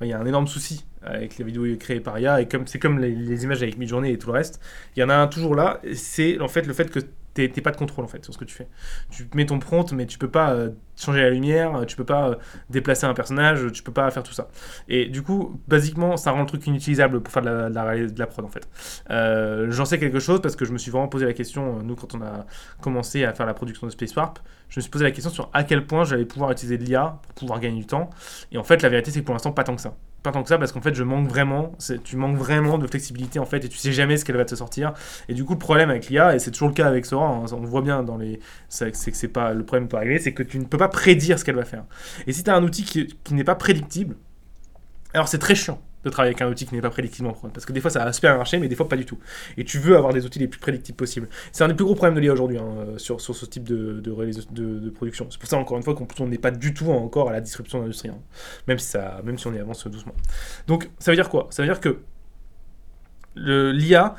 il 0.00 0.08
y 0.08 0.12
a 0.12 0.18
un 0.18 0.24
énorme 0.24 0.46
souci 0.46 0.86
avec 1.02 1.36
les 1.36 1.44
vidéos 1.44 1.76
créées 1.76 2.00
par 2.00 2.18
IA, 2.18 2.40
et 2.40 2.48
comme 2.48 2.66
c'est 2.66 2.78
comme 2.78 2.98
les, 2.98 3.10
les, 3.10 3.44
images 3.44 3.62
avec 3.62 3.76
Midjourney 3.76 4.12
et 4.12 4.18
tout 4.18 4.28
le 4.28 4.34
reste, 4.34 4.60
il 4.96 5.00
y 5.00 5.02
en 5.02 5.10
a 5.10 5.14
un 5.14 5.26
toujours 5.26 5.54
là, 5.54 5.80
c'est 5.94 6.40
en 6.40 6.48
fait 6.48 6.66
le 6.66 6.72
fait 6.72 6.90
que 6.90 7.00
t'es 7.46 7.60
pas 7.60 7.70
de 7.70 7.76
contrôle 7.76 8.04
en 8.04 8.08
fait 8.08 8.24
sur 8.24 8.34
ce 8.34 8.38
que 8.38 8.44
tu 8.44 8.54
fais. 8.54 8.66
Tu 9.10 9.28
mets 9.34 9.46
ton 9.46 9.58
prompt, 9.58 9.92
mais 9.92 10.06
tu 10.06 10.18
peux 10.18 10.30
pas 10.30 10.52
euh, 10.52 10.70
changer 10.96 11.20
la 11.20 11.30
lumière, 11.30 11.84
tu 11.86 11.96
peux 11.96 12.04
pas 12.04 12.30
euh, 12.30 12.34
déplacer 12.70 13.06
un 13.06 13.14
personnage, 13.14 13.70
tu 13.72 13.82
peux 13.82 13.92
pas 13.92 14.10
faire 14.10 14.22
tout 14.22 14.32
ça. 14.32 14.48
Et 14.88 15.06
du 15.06 15.22
coup, 15.22 15.60
basiquement, 15.68 16.16
ça 16.16 16.32
rend 16.32 16.40
le 16.40 16.46
truc 16.46 16.66
inutilisable 16.66 17.20
pour 17.20 17.32
faire 17.32 17.42
de 17.42 17.48
la, 17.48 17.70
de 17.70 18.18
la, 18.18 18.26
prod 18.26 18.44
en 18.44 18.48
fait. 18.48 18.68
Euh, 19.10 19.70
j'en 19.70 19.84
sais 19.84 19.98
quelque 19.98 20.20
chose 20.20 20.40
parce 20.40 20.56
que 20.56 20.64
je 20.64 20.72
me 20.72 20.78
suis 20.78 20.90
vraiment 20.90 21.08
posé 21.08 21.26
la 21.26 21.32
question, 21.32 21.82
nous, 21.82 21.94
quand 21.94 22.14
on 22.14 22.22
a 22.22 22.46
commencé 22.80 23.24
à 23.24 23.32
faire 23.32 23.46
la 23.46 23.54
production 23.54 23.86
de 23.86 23.92
Space 23.92 24.14
Warp, 24.16 24.40
je 24.68 24.80
me 24.80 24.82
suis 24.82 24.90
posé 24.90 25.04
la 25.04 25.12
question 25.12 25.30
sur 25.30 25.50
à 25.52 25.64
quel 25.64 25.86
point 25.86 26.04
j'allais 26.04 26.24
pouvoir 26.24 26.50
utiliser 26.50 26.78
de 26.78 26.84
l'IA 26.84 27.20
pour 27.22 27.34
pouvoir 27.34 27.60
gagner 27.60 27.78
du 27.78 27.86
temps. 27.86 28.10
Et 28.52 28.58
en 28.58 28.64
fait, 28.64 28.82
la 28.82 28.88
vérité, 28.88 29.10
c'est 29.10 29.20
que 29.20 29.24
pour 29.24 29.34
l'instant, 29.34 29.52
pas 29.52 29.64
tant 29.64 29.76
que 29.76 29.82
ça 29.82 29.94
pas 30.22 30.32
tant 30.32 30.42
que 30.42 30.48
ça 30.48 30.58
parce 30.58 30.72
qu'en 30.72 30.80
fait 30.80 30.94
je 30.94 31.02
manque 31.02 31.28
vraiment 31.28 31.72
tu 32.04 32.16
manques 32.16 32.36
vraiment 32.36 32.78
de 32.78 32.86
flexibilité 32.86 33.38
en 33.38 33.46
fait 33.46 33.64
et 33.64 33.68
tu 33.68 33.78
sais 33.78 33.92
jamais 33.92 34.16
ce 34.16 34.24
qu'elle 34.24 34.36
va 34.36 34.44
te 34.44 34.54
sortir. 34.54 34.92
Et 35.28 35.34
du 35.34 35.44
coup 35.44 35.52
le 35.52 35.58
problème 35.58 35.90
avec 35.90 36.08
l'IA 36.08 36.34
et 36.34 36.38
c'est 36.38 36.50
toujours 36.50 36.68
le 36.68 36.74
cas 36.74 36.86
avec 36.86 37.06
Sora 37.06 37.28
hein, 37.28 37.44
on 37.52 37.60
voit 37.60 37.82
bien 37.82 38.02
dans 38.02 38.16
les 38.16 38.40
c'est 38.68 38.90
que 38.90 38.96
c'est 38.96 39.28
pas 39.28 39.52
le 39.52 39.64
problème 39.64 39.88
pas 39.88 40.00
régler 40.00 40.18
c'est 40.18 40.32
que 40.32 40.42
tu 40.42 40.58
ne 40.58 40.64
peux 40.64 40.78
pas 40.78 40.88
prédire 40.88 41.38
ce 41.38 41.44
qu'elle 41.44 41.56
va 41.56 41.64
faire. 41.64 41.84
Et 42.26 42.32
si 42.32 42.42
tu 42.42 42.50
un 42.50 42.62
outil 42.62 42.84
qui, 42.84 43.06
qui 43.24 43.34
n'est 43.34 43.44
pas 43.44 43.54
prédictible 43.54 44.16
alors 45.14 45.28
c'est 45.28 45.38
très 45.38 45.54
chiant 45.54 45.80
travailler 46.10 46.34
avec 46.34 46.42
un 46.42 46.48
outil 46.48 46.66
qui 46.66 46.74
n'est 46.74 46.80
pas 46.80 46.90
prédictible 46.90 47.28
en 47.28 47.32
prod. 47.32 47.52
Parce 47.52 47.66
que 47.66 47.72
des 47.72 47.80
fois, 47.80 47.90
ça 47.90 48.04
va 48.04 48.12
super 48.12 48.36
marcher, 48.36 48.58
mais 48.58 48.68
des 48.68 48.76
fois, 48.76 48.88
pas 48.88 48.96
du 48.96 49.04
tout. 49.04 49.18
Et 49.56 49.64
tu 49.64 49.78
veux 49.78 49.96
avoir 49.96 50.12
des 50.12 50.24
outils 50.24 50.38
les 50.38 50.48
plus 50.48 50.60
prédictibles 50.60 50.96
possibles. 50.96 51.28
C'est 51.52 51.64
un 51.64 51.68
des 51.68 51.74
plus 51.74 51.84
gros 51.84 51.94
problèmes 51.94 52.14
de 52.14 52.20
l'IA 52.20 52.32
aujourd'hui 52.32 52.58
hein, 52.58 52.98
sur, 52.98 53.20
sur, 53.20 53.34
ce 53.34 53.46
type 53.46 53.64
de, 53.64 54.00
de, 54.00 54.90
production. 54.90 55.26
C'est 55.30 55.38
pour 55.38 55.48
ça, 55.48 55.56
encore 55.56 55.76
une 55.76 55.82
fois, 55.82 55.94
qu'on 55.94 56.26
n'est 56.26 56.38
pas 56.38 56.50
du 56.50 56.74
tout 56.74 56.90
encore 56.90 57.28
à 57.28 57.32
la 57.32 57.40
disruption 57.40 57.78
de 57.78 57.84
l'industrie. 57.84 58.08
Hein. 58.08 58.18
même, 58.66 58.78
si 58.78 58.96
même 59.24 59.38
si 59.38 59.46
on 59.46 59.54
y 59.54 59.58
avance 59.58 59.86
doucement. 59.86 60.14
Donc, 60.66 60.90
ça 60.98 61.10
veut 61.10 61.16
dire 61.16 61.28
quoi? 61.28 61.46
Ça 61.50 61.62
veut 61.62 61.68
dire 61.68 61.80
que 61.80 61.98
l'IA 63.36 64.16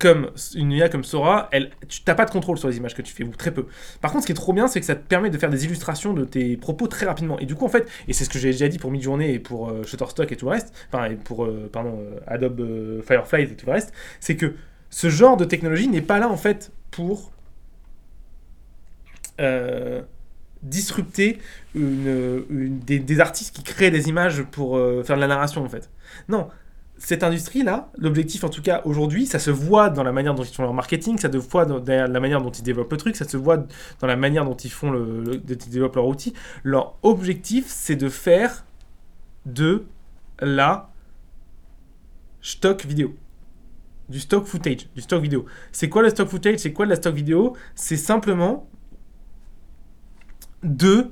comme 0.00 0.30
une 0.54 0.72
IA 0.72 0.88
comme 0.88 1.04
Sora, 1.04 1.50
tu 1.88 2.00
n'as 2.06 2.14
pas 2.14 2.24
de 2.24 2.30
contrôle 2.30 2.56
sur 2.58 2.68
les 2.68 2.78
images 2.78 2.94
que 2.94 3.02
tu 3.02 3.12
fais, 3.12 3.22
ou 3.22 3.30
très 3.30 3.52
peu. 3.52 3.66
Par 4.00 4.10
contre, 4.10 4.22
ce 4.22 4.26
qui 4.26 4.32
est 4.32 4.34
trop 4.34 4.54
bien, 4.54 4.66
c'est 4.66 4.80
que 4.80 4.86
ça 4.86 4.96
te 4.96 5.06
permet 5.06 5.28
de 5.28 5.36
faire 5.36 5.50
des 5.50 5.66
illustrations 5.66 6.14
de 6.14 6.24
tes 6.24 6.56
propos 6.56 6.88
très 6.88 7.06
rapidement. 7.06 7.38
Et 7.38 7.44
du 7.44 7.54
coup, 7.54 7.66
en 7.66 7.68
fait, 7.68 7.86
et 8.08 8.14
c'est 8.14 8.24
ce 8.24 8.30
que 8.30 8.38
j'ai 8.38 8.50
déjà 8.50 8.66
dit 8.68 8.78
pour 8.78 8.90
Midjourney 8.90 9.34
et 9.34 9.38
pour 9.38 9.68
euh, 9.68 9.82
Shutterstock 9.84 10.32
et 10.32 10.36
tout 10.36 10.46
le 10.46 10.52
reste, 10.52 10.74
enfin, 10.90 11.04
et 11.04 11.16
pour, 11.16 11.44
euh, 11.44 11.68
pardon, 11.70 11.98
euh, 12.00 12.18
Adobe 12.26 13.02
Firefly 13.06 13.42
et 13.42 13.56
tout 13.56 13.66
le 13.66 13.72
reste, 13.72 13.92
c'est 14.20 14.36
que 14.36 14.54
ce 14.88 15.10
genre 15.10 15.36
de 15.36 15.44
technologie 15.44 15.86
n'est 15.86 16.00
pas 16.00 16.18
là, 16.18 16.28
en 16.28 16.38
fait, 16.38 16.72
pour 16.90 17.32
disrupter 20.62 21.38
des, 21.74 22.98
des, 22.98 23.20
artistes 23.20 23.56
qui 23.56 23.62
créent 23.62 23.90
des 23.90 24.10
images 24.10 24.42
pour 24.42 24.76
faire 25.02 25.16
de 25.16 25.20
la 25.20 25.26
narration, 25.26 25.64
en 25.64 25.68
fait. 25.70 25.88
Non, 26.28 26.50
cette 27.00 27.22
industrie-là, 27.22 27.90
l'objectif 27.96 28.44
en 28.44 28.50
tout 28.50 28.60
cas 28.60 28.82
aujourd'hui, 28.84 29.24
ça 29.24 29.38
se 29.38 29.50
voit 29.50 29.88
dans 29.88 30.02
la 30.02 30.12
manière 30.12 30.34
dont 30.34 30.44
ils 30.44 30.54
font 30.54 30.62
leur 30.62 30.74
marketing, 30.74 31.16
ça 31.16 31.32
se 31.32 31.38
voit 31.38 31.64
dans, 31.64 31.82
la 31.82 32.20
manière 32.20 32.42
dont 32.42 32.50
ils 32.50 32.62
développent 32.62 32.92
le 32.92 32.98
truc, 32.98 33.16
ça 33.16 33.26
se 33.26 33.38
voit 33.38 33.56
dans 33.56 34.06
la 34.06 34.16
manière 34.16 34.44
dont 34.44 34.54
ils 34.54 34.70
font 34.70 34.90
le, 34.90 35.38
développent 35.38 35.96
leur 35.96 36.06
outil. 36.06 36.34
Leur 36.62 36.98
objectif, 37.02 37.64
c'est 37.68 37.96
de 37.96 38.10
faire 38.10 38.66
de 39.46 39.86
la 40.40 40.90
stock 42.42 42.84
vidéo, 42.84 43.14
du 44.10 44.20
stock 44.20 44.44
footage, 44.44 44.90
du 44.94 45.00
stock 45.00 45.22
vidéo. 45.22 45.46
C'est 45.72 45.88
quoi 45.88 46.02
le 46.02 46.10
stock 46.10 46.28
footage? 46.28 46.58
C'est 46.58 46.74
quoi 46.74 46.84
la 46.84 46.96
stock 46.96 47.14
vidéo? 47.14 47.56
C'est 47.74 47.96
simplement 47.96 48.68
de 50.62 51.10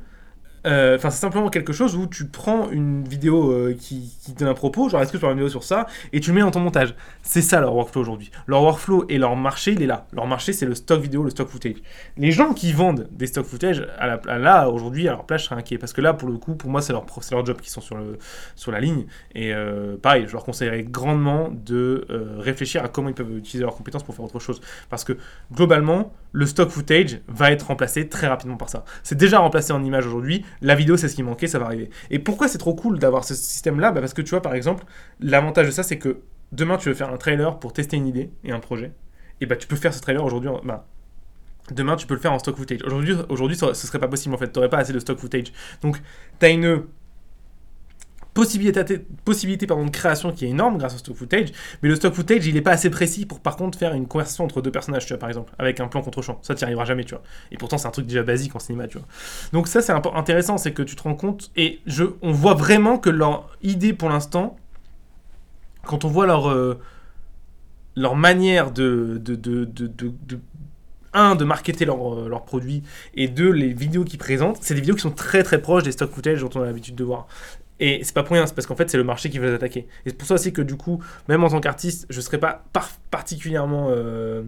enfin, 0.96 1.10
c'est 1.10 1.20
simplement 1.20 1.48
quelque 1.48 1.72
chose 1.72 1.96
où 1.96 2.06
tu 2.06 2.26
prends 2.26 2.70
une 2.70 3.06
vidéo 3.06 3.52
euh, 3.52 3.74
qui, 3.78 4.14
qui 4.22 4.32
donne 4.32 4.48
un 4.48 4.54
propos, 4.54 4.88
genre 4.88 5.00
est-ce 5.00 5.12
que 5.12 5.16
tu 5.16 5.20
faire 5.20 5.30
une 5.30 5.36
vidéo 5.36 5.48
sur 5.48 5.64
ça, 5.64 5.86
et 6.12 6.20
tu 6.20 6.30
le 6.30 6.34
mets 6.34 6.40
dans 6.40 6.50
ton 6.50 6.60
montage. 6.60 6.94
C'est 7.22 7.42
ça 7.42 7.60
leur 7.60 7.74
workflow 7.74 8.00
aujourd'hui. 8.00 8.30
Leur 8.46 8.62
workflow 8.62 9.04
et 9.08 9.18
leur 9.18 9.36
marché, 9.36 9.72
il 9.72 9.82
est 9.82 9.86
là. 9.86 10.06
Leur 10.12 10.26
marché, 10.26 10.52
c'est 10.52 10.66
le 10.66 10.74
stock 10.74 11.00
vidéo, 11.00 11.22
le 11.22 11.30
stock 11.30 11.48
footage. 11.48 11.76
Les 12.16 12.32
gens 12.32 12.52
qui 12.52 12.72
vendent 12.72 13.08
des 13.12 13.26
stock 13.26 13.46
footage, 13.46 13.86
là, 13.98 14.68
aujourd'hui, 14.68 15.08
à 15.08 15.12
leur 15.12 15.24
place, 15.24 15.42
je 15.42 15.46
serais 15.46 15.56
inquiet. 15.56 15.78
Parce 15.78 15.92
que 15.92 16.00
là, 16.00 16.12
pour 16.12 16.28
le 16.28 16.36
coup, 16.38 16.54
pour 16.54 16.70
moi, 16.70 16.82
c'est 16.82 16.92
leur, 16.92 17.06
job 17.44 17.60
qui 17.60 17.70
sont 17.70 17.80
sur, 17.80 18.72
la 18.72 18.80
ligne. 18.80 19.06
Et 19.34 19.54
euh, 19.54 19.96
pareil, 19.96 20.24
je 20.26 20.32
leur 20.32 20.44
conseillerais 20.44 20.82
grandement 20.82 21.50
de 21.50 22.06
réfléchir 22.38 22.84
à 22.84 22.88
comment 22.88 23.08
ils 23.08 23.14
peuvent 23.14 23.36
utiliser 23.36 23.64
leurs 23.64 23.76
compétences 23.76 24.02
pour 24.02 24.14
faire 24.14 24.24
autre 24.24 24.38
chose. 24.38 24.60
Parce 24.90 25.04
que 25.04 25.16
globalement, 25.52 26.12
le 26.32 26.46
stock 26.46 26.68
footage 26.68 27.20
va 27.28 27.50
être 27.52 27.68
remplacé 27.68 28.08
très 28.08 28.26
rapidement 28.26 28.56
par 28.56 28.68
ça. 28.68 28.84
C'est 29.02 29.16
déjà 29.16 29.38
remplacé 29.38 29.72
en 29.72 29.82
image 29.82 30.06
aujourd'hui. 30.06 30.44
La 30.60 30.74
vidéo, 30.74 30.96
c'est 30.96 31.08
ce 31.08 31.14
qui 31.14 31.22
manquait, 31.22 31.46
ça 31.46 31.58
va 31.58 31.66
arriver. 31.66 31.90
Et 32.10 32.18
pourquoi 32.18 32.48
c'est 32.48 32.58
trop 32.58 32.74
cool 32.74 32.98
d'avoir 32.98 33.24
ce 33.24 33.34
système-là? 33.34 33.92
Bah 33.92 34.00
Parce 34.00 34.14
que 34.14 34.22
tu 34.22 34.30
vois, 34.30 34.42
par 34.42 34.54
exemple, 34.54 34.84
l'avantage 35.20 35.66
de 35.66 35.70
ça, 35.70 35.82
c'est 35.82 35.98
que 35.98 36.18
demain, 36.52 36.76
tu 36.76 36.88
veux 36.88 36.94
faire 36.94 37.12
un 37.12 37.16
trailer 37.16 37.58
pour 37.58 37.72
tester 37.72 37.96
une 37.96 38.06
idée 38.06 38.30
et 38.44 38.52
un 38.52 38.60
projet. 38.60 38.92
Et 39.40 39.46
bah, 39.46 39.56
tu 39.56 39.66
peux 39.66 39.76
faire 39.76 39.94
ce 39.94 40.00
trailer 40.00 40.24
aujourd'hui. 40.24 40.50
Bah, 40.64 40.86
demain, 41.70 41.96
tu 41.96 42.06
peux 42.06 42.14
le 42.14 42.20
faire 42.20 42.32
en 42.32 42.38
stock 42.38 42.56
footage. 42.56 42.82
Aujourd'hui, 42.84 43.14
aujourd'hui 43.28 43.56
ce 43.56 43.74
serait 43.74 43.98
pas 43.98 44.08
possible 44.08 44.34
en 44.34 44.38
fait. 44.38 44.50
Tu 44.52 44.58
n'aurais 44.58 44.70
pas 44.70 44.78
assez 44.78 44.92
de 44.92 44.98
stock 44.98 45.18
footage. 45.18 45.52
Donc, 45.82 46.00
tu 46.40 46.46
as 46.46 46.48
une 46.48 46.84
possibilité, 48.38 49.66
de 49.76 49.90
création 49.90 50.32
qui 50.32 50.44
est 50.44 50.48
énorme 50.50 50.78
grâce 50.78 50.94
au 50.94 50.98
stock 50.98 51.16
footage, 51.16 51.48
mais 51.82 51.88
le 51.88 51.96
stock 51.96 52.14
footage, 52.14 52.46
il 52.46 52.54
n'est 52.54 52.60
pas 52.60 52.70
assez 52.70 52.88
précis 52.88 53.26
pour 53.26 53.40
par 53.40 53.56
contre 53.56 53.76
faire 53.76 53.94
une 53.94 54.06
conversation 54.06 54.44
entre 54.44 54.62
deux 54.62 54.70
personnages, 54.70 55.06
tu 55.06 55.12
vois, 55.12 55.18
par 55.18 55.28
exemple, 55.28 55.52
avec 55.58 55.80
un 55.80 55.88
plan 55.88 56.02
contre 56.02 56.22
champ. 56.22 56.38
Ça, 56.42 56.54
tu 56.54 56.60
n'y 56.60 56.66
arriveras 56.66 56.84
jamais, 56.84 57.04
tu 57.04 57.14
vois. 57.14 57.22
Et 57.50 57.56
pourtant, 57.56 57.78
c'est 57.78 57.88
un 57.88 57.90
truc 57.90 58.06
déjà 58.06 58.22
basique 58.22 58.54
en 58.54 58.60
cinéma, 58.60 58.86
tu 58.86 58.98
vois. 58.98 59.06
Donc 59.52 59.66
ça, 59.66 59.82
c'est 59.82 59.92
intéressant, 59.92 60.56
c'est 60.56 60.72
que 60.72 60.82
tu 60.82 60.94
te 60.94 61.02
rends 61.02 61.16
compte, 61.16 61.50
et 61.56 61.80
je, 61.86 62.04
on 62.22 62.30
voit 62.30 62.54
vraiment 62.54 62.98
que 62.98 63.10
leur 63.10 63.56
idée 63.62 63.92
pour 63.92 64.08
l'instant, 64.08 64.56
quand 65.84 66.04
on 66.04 66.08
voit 66.08 66.26
leur, 66.26 66.48
euh, 66.48 66.78
leur 67.96 68.14
manière 68.14 68.70
de, 68.70 69.20
de, 69.20 69.34
de, 69.34 69.64
de 69.64 70.38
un, 71.14 71.34
de 71.34 71.44
marketer 71.44 71.84
leurs 71.84 72.28
leur 72.28 72.44
produits, 72.44 72.82
et 73.14 73.28
deux, 73.28 73.50
les 73.50 73.72
vidéos 73.72 74.04
qu'ils 74.04 74.18
présentent, 74.18 74.58
c'est 74.60 74.74
des 74.74 74.80
vidéos 74.80 74.94
qui 74.94 75.02
sont 75.02 75.10
très 75.10 75.42
très 75.42 75.60
proches 75.60 75.82
des 75.82 75.92
stock 75.92 76.10
footage 76.10 76.40
dont 76.40 76.50
on 76.54 76.62
a 76.62 76.66
l'habitude 76.66 76.94
de 76.94 77.04
voir. 77.04 77.26
Et 77.80 78.00
c'est 78.02 78.14
pas 78.14 78.22
pour 78.22 78.34
rien, 78.34 78.46
c'est 78.46 78.54
parce 78.54 78.66
qu'en 78.66 78.74
fait, 78.74 78.90
c'est 78.90 78.96
le 78.96 79.04
marché 79.04 79.30
qui 79.30 79.38
veut 79.38 79.48
les 79.48 79.54
attaquer. 79.54 79.86
Et 80.04 80.10
c'est 80.10 80.16
pour 80.16 80.26
ça 80.26 80.34
aussi 80.34 80.52
que 80.52 80.62
du 80.62 80.76
coup, 80.76 81.02
même 81.28 81.44
en 81.44 81.48
tant 81.48 81.60
qu'artiste, 81.60 82.06
je 82.10 82.20
serais 82.20 82.38
pas 82.38 82.64
particulièrement 83.10 83.88
euh, 83.90 84.42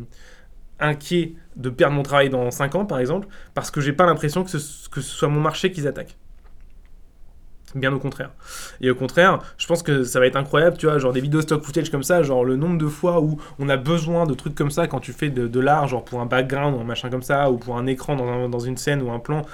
inquiet 0.80 1.34
de 1.56 1.70
perdre 1.70 1.94
mon 1.94 2.02
travail 2.02 2.30
dans 2.30 2.50
5 2.50 2.74
ans, 2.74 2.84
par 2.84 2.98
exemple, 2.98 3.28
parce 3.54 3.70
que 3.70 3.80
j'ai 3.80 3.92
pas 3.92 4.06
l'impression 4.06 4.42
que 4.42 4.50
ce, 4.50 4.58
soit 4.58 5.28
mon 5.28 5.40
marché 5.40 5.70
qu'ils 5.70 5.86
attaquent. 5.86 6.16
Bien 7.76 7.92
au 7.92 8.00
contraire. 8.00 8.32
Et 8.80 8.90
au 8.90 8.96
contraire, 8.96 9.38
je 9.56 9.64
pense 9.68 9.84
que 9.84 10.02
ça 10.02 10.18
va 10.18 10.26
être 10.26 10.34
incroyable, 10.34 10.76
tu 10.76 10.86
vois, 10.86 10.98
genre 10.98 11.12
des 11.12 11.20
vidéos 11.20 11.42
stock 11.42 11.62
footage 11.62 11.88
comme 11.88 12.02
ça, 12.02 12.24
genre 12.24 12.44
le 12.44 12.56
nombre 12.56 12.78
de 12.78 12.88
fois 12.88 13.20
où 13.20 13.40
on 13.60 13.68
a 13.68 13.76
besoin 13.76 14.26
de 14.26 14.34
trucs 14.34 14.56
comme 14.56 14.72
ça 14.72 14.88
quand 14.88 14.98
tu 14.98 15.12
fais 15.12 15.30
de, 15.30 15.60
l'art, 15.60 15.86
genre 15.86 16.04
pour 16.04 16.20
un 16.20 16.26
background 16.26 16.76
ou 16.76 16.80
un 16.80 16.84
machin 16.84 17.10
comme 17.10 17.22
ça, 17.22 17.48
ou 17.48 17.58
pour 17.58 17.76
un 17.78 17.86
écran 17.86 18.16
dans 18.16 18.58
une 18.58 18.76
scène 18.76 19.02
ou 19.02 19.12
un 19.12 19.20
plan, 19.20 19.46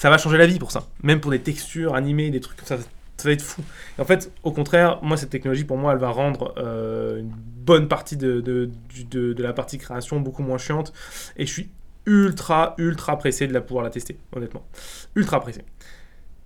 ça 0.00 0.08
va 0.08 0.18
changer 0.18 0.38
la 0.38 0.46
vie 0.46 0.58
pour 0.58 0.72
ça. 0.72 0.88
Même 1.02 1.20
pour 1.20 1.30
des 1.30 1.40
textures 1.40 1.94
animées, 1.94 2.30
des 2.30 2.40
trucs 2.40 2.56
comme 2.56 2.66
ça, 2.66 2.78
ça 3.20 3.28
va 3.28 3.32
être 3.32 3.42
fou. 3.42 3.62
en 3.98 4.04
fait, 4.04 4.32
au 4.42 4.52
contraire, 4.52 4.98
moi, 5.02 5.16
cette 5.16 5.30
technologie, 5.30 5.64
pour 5.64 5.76
moi, 5.76 5.92
elle 5.92 5.98
va 5.98 6.10
rendre 6.10 6.54
euh, 6.58 7.20
une 7.20 7.30
bonne 7.30 7.88
partie 7.88 8.16
de, 8.16 8.70
la 9.38 9.52
partie 9.52 9.78
création 9.78 10.20
beaucoup 10.20 10.42
moins 10.42 10.58
chiante. 10.58 10.92
Et 11.36 11.46
je 11.46 11.52
suis 11.52 11.70
ultra, 12.06 12.74
ultra 12.78 13.18
pressé 13.18 13.46
de 13.46 13.52
la 13.52 13.60
pouvoir 13.60 13.84
la 13.84 13.90
tester, 13.90 14.16
honnêtement. 14.34 14.64
Ultra 15.14 15.40
pressé. 15.40 15.62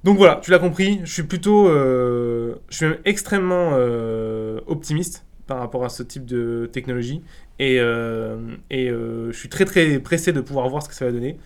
Donc 0.03 0.19
voilà, 0.19 0.41
tu 0.43 0.51
l'as 0.51 0.59
compris, 0.59 1.01
je 1.05 1.13
suis 1.13 1.23
plutôt. 1.23 1.69
Euh, 1.69 2.57
je 2.69 2.77
suis 2.77 2.87
même 2.87 2.99
extrêmement 3.07 3.71
euh, 3.73 4.61
optimiste 4.67 5.25
par 5.47 5.59
rapport 5.59 5.85
à 5.85 5.89
ce 5.89 6.03
type 6.03 6.27
de 6.27 6.69
technologie. 6.73 7.23
Et, 7.59 7.77
et 7.77 8.89
je 8.89 9.33
suis 9.33 9.49
très, 9.49 9.65
très 9.65 9.99
pressé 10.01 10.33
de 10.33 10.41
pouvoir 10.41 10.69
voir 10.69 10.83
ce 10.83 10.89
que 10.89 10.95
ça 10.95 11.05
va 11.05 11.13
donner 11.13 11.39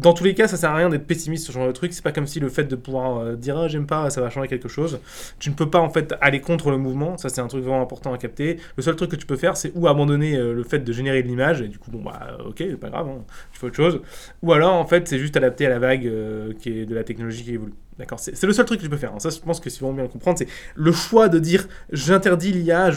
dans 0.00 0.14
tous 0.14 0.24
les 0.24 0.34
cas, 0.34 0.48
ça 0.48 0.56
sert 0.56 0.70
à 0.70 0.76
rien 0.76 0.88
d'être 0.88 1.06
pessimiste 1.06 1.44
sur 1.44 1.52
ce 1.52 1.58
genre 1.58 1.68
de 1.68 1.72
truc. 1.72 1.92
C'est 1.92 2.02
pas 2.02 2.12
comme 2.12 2.26
si 2.26 2.40
le 2.40 2.48
fait 2.48 2.64
de 2.64 2.76
pouvoir 2.76 3.18
euh, 3.18 3.36
dire 3.36 3.58
ah, 3.58 3.68
j'aime 3.68 3.86
pas, 3.86 4.08
ça 4.10 4.20
va 4.20 4.30
changer 4.30 4.48
quelque 4.48 4.68
chose. 4.68 5.00
Tu 5.38 5.50
ne 5.50 5.54
peux 5.54 5.68
pas 5.68 5.80
en 5.80 5.90
fait 5.90 6.14
aller 6.20 6.40
contre 6.40 6.70
le 6.70 6.78
mouvement. 6.78 7.18
Ça, 7.18 7.28
c'est 7.28 7.40
un 7.40 7.46
truc 7.48 7.62
vraiment 7.62 7.82
important 7.82 8.12
à 8.12 8.18
capter. 8.18 8.58
Le 8.76 8.82
seul 8.82 8.96
truc 8.96 9.10
que 9.10 9.16
tu 9.16 9.26
peux 9.26 9.36
faire, 9.36 9.56
c'est 9.56 9.72
ou 9.74 9.88
abandonner 9.88 10.36
euh, 10.36 10.54
le 10.54 10.62
fait 10.64 10.78
de 10.78 10.92
générer 10.92 11.22
de 11.22 11.28
l'image 11.28 11.60
et 11.60 11.68
du 11.68 11.78
coup, 11.78 11.90
bon 11.90 12.02
bah 12.02 12.38
ok, 12.46 12.76
pas 12.76 12.88
grave, 12.88 13.08
hein, 13.08 13.24
tu 13.52 13.60
fais 13.60 13.66
autre 13.66 13.76
chose. 13.76 14.00
Ou 14.42 14.52
alors 14.52 14.74
en 14.74 14.86
fait, 14.86 15.06
c'est 15.06 15.18
juste 15.18 15.36
adapter 15.36 15.66
à 15.66 15.70
la 15.70 15.78
vague 15.78 16.06
euh, 16.06 16.52
qui 16.58 16.70
est 16.70 16.86
de 16.86 16.94
la 16.94 17.04
technologie 17.04 17.44
qui 17.44 17.54
évolue. 17.54 17.74
D'accord? 17.98 18.18
C'est 18.18 18.42
le 18.44 18.54
seul 18.54 18.64
truc 18.64 18.78
que 18.78 18.84
tu 18.84 18.90
peux 18.90 18.96
faire. 18.96 19.12
Hein. 19.12 19.18
Ça, 19.18 19.28
je 19.28 19.38
pense 19.40 19.60
que 19.60 19.68
si 19.68 19.84
on 19.84 19.92
bien 19.92 20.04
le 20.04 20.08
comprendre, 20.08 20.38
c'est 20.38 20.48
le 20.74 20.90
choix 20.90 21.28
de 21.28 21.38
dire 21.38 21.68
j'interdis 21.92 22.50
l'IA. 22.50 22.90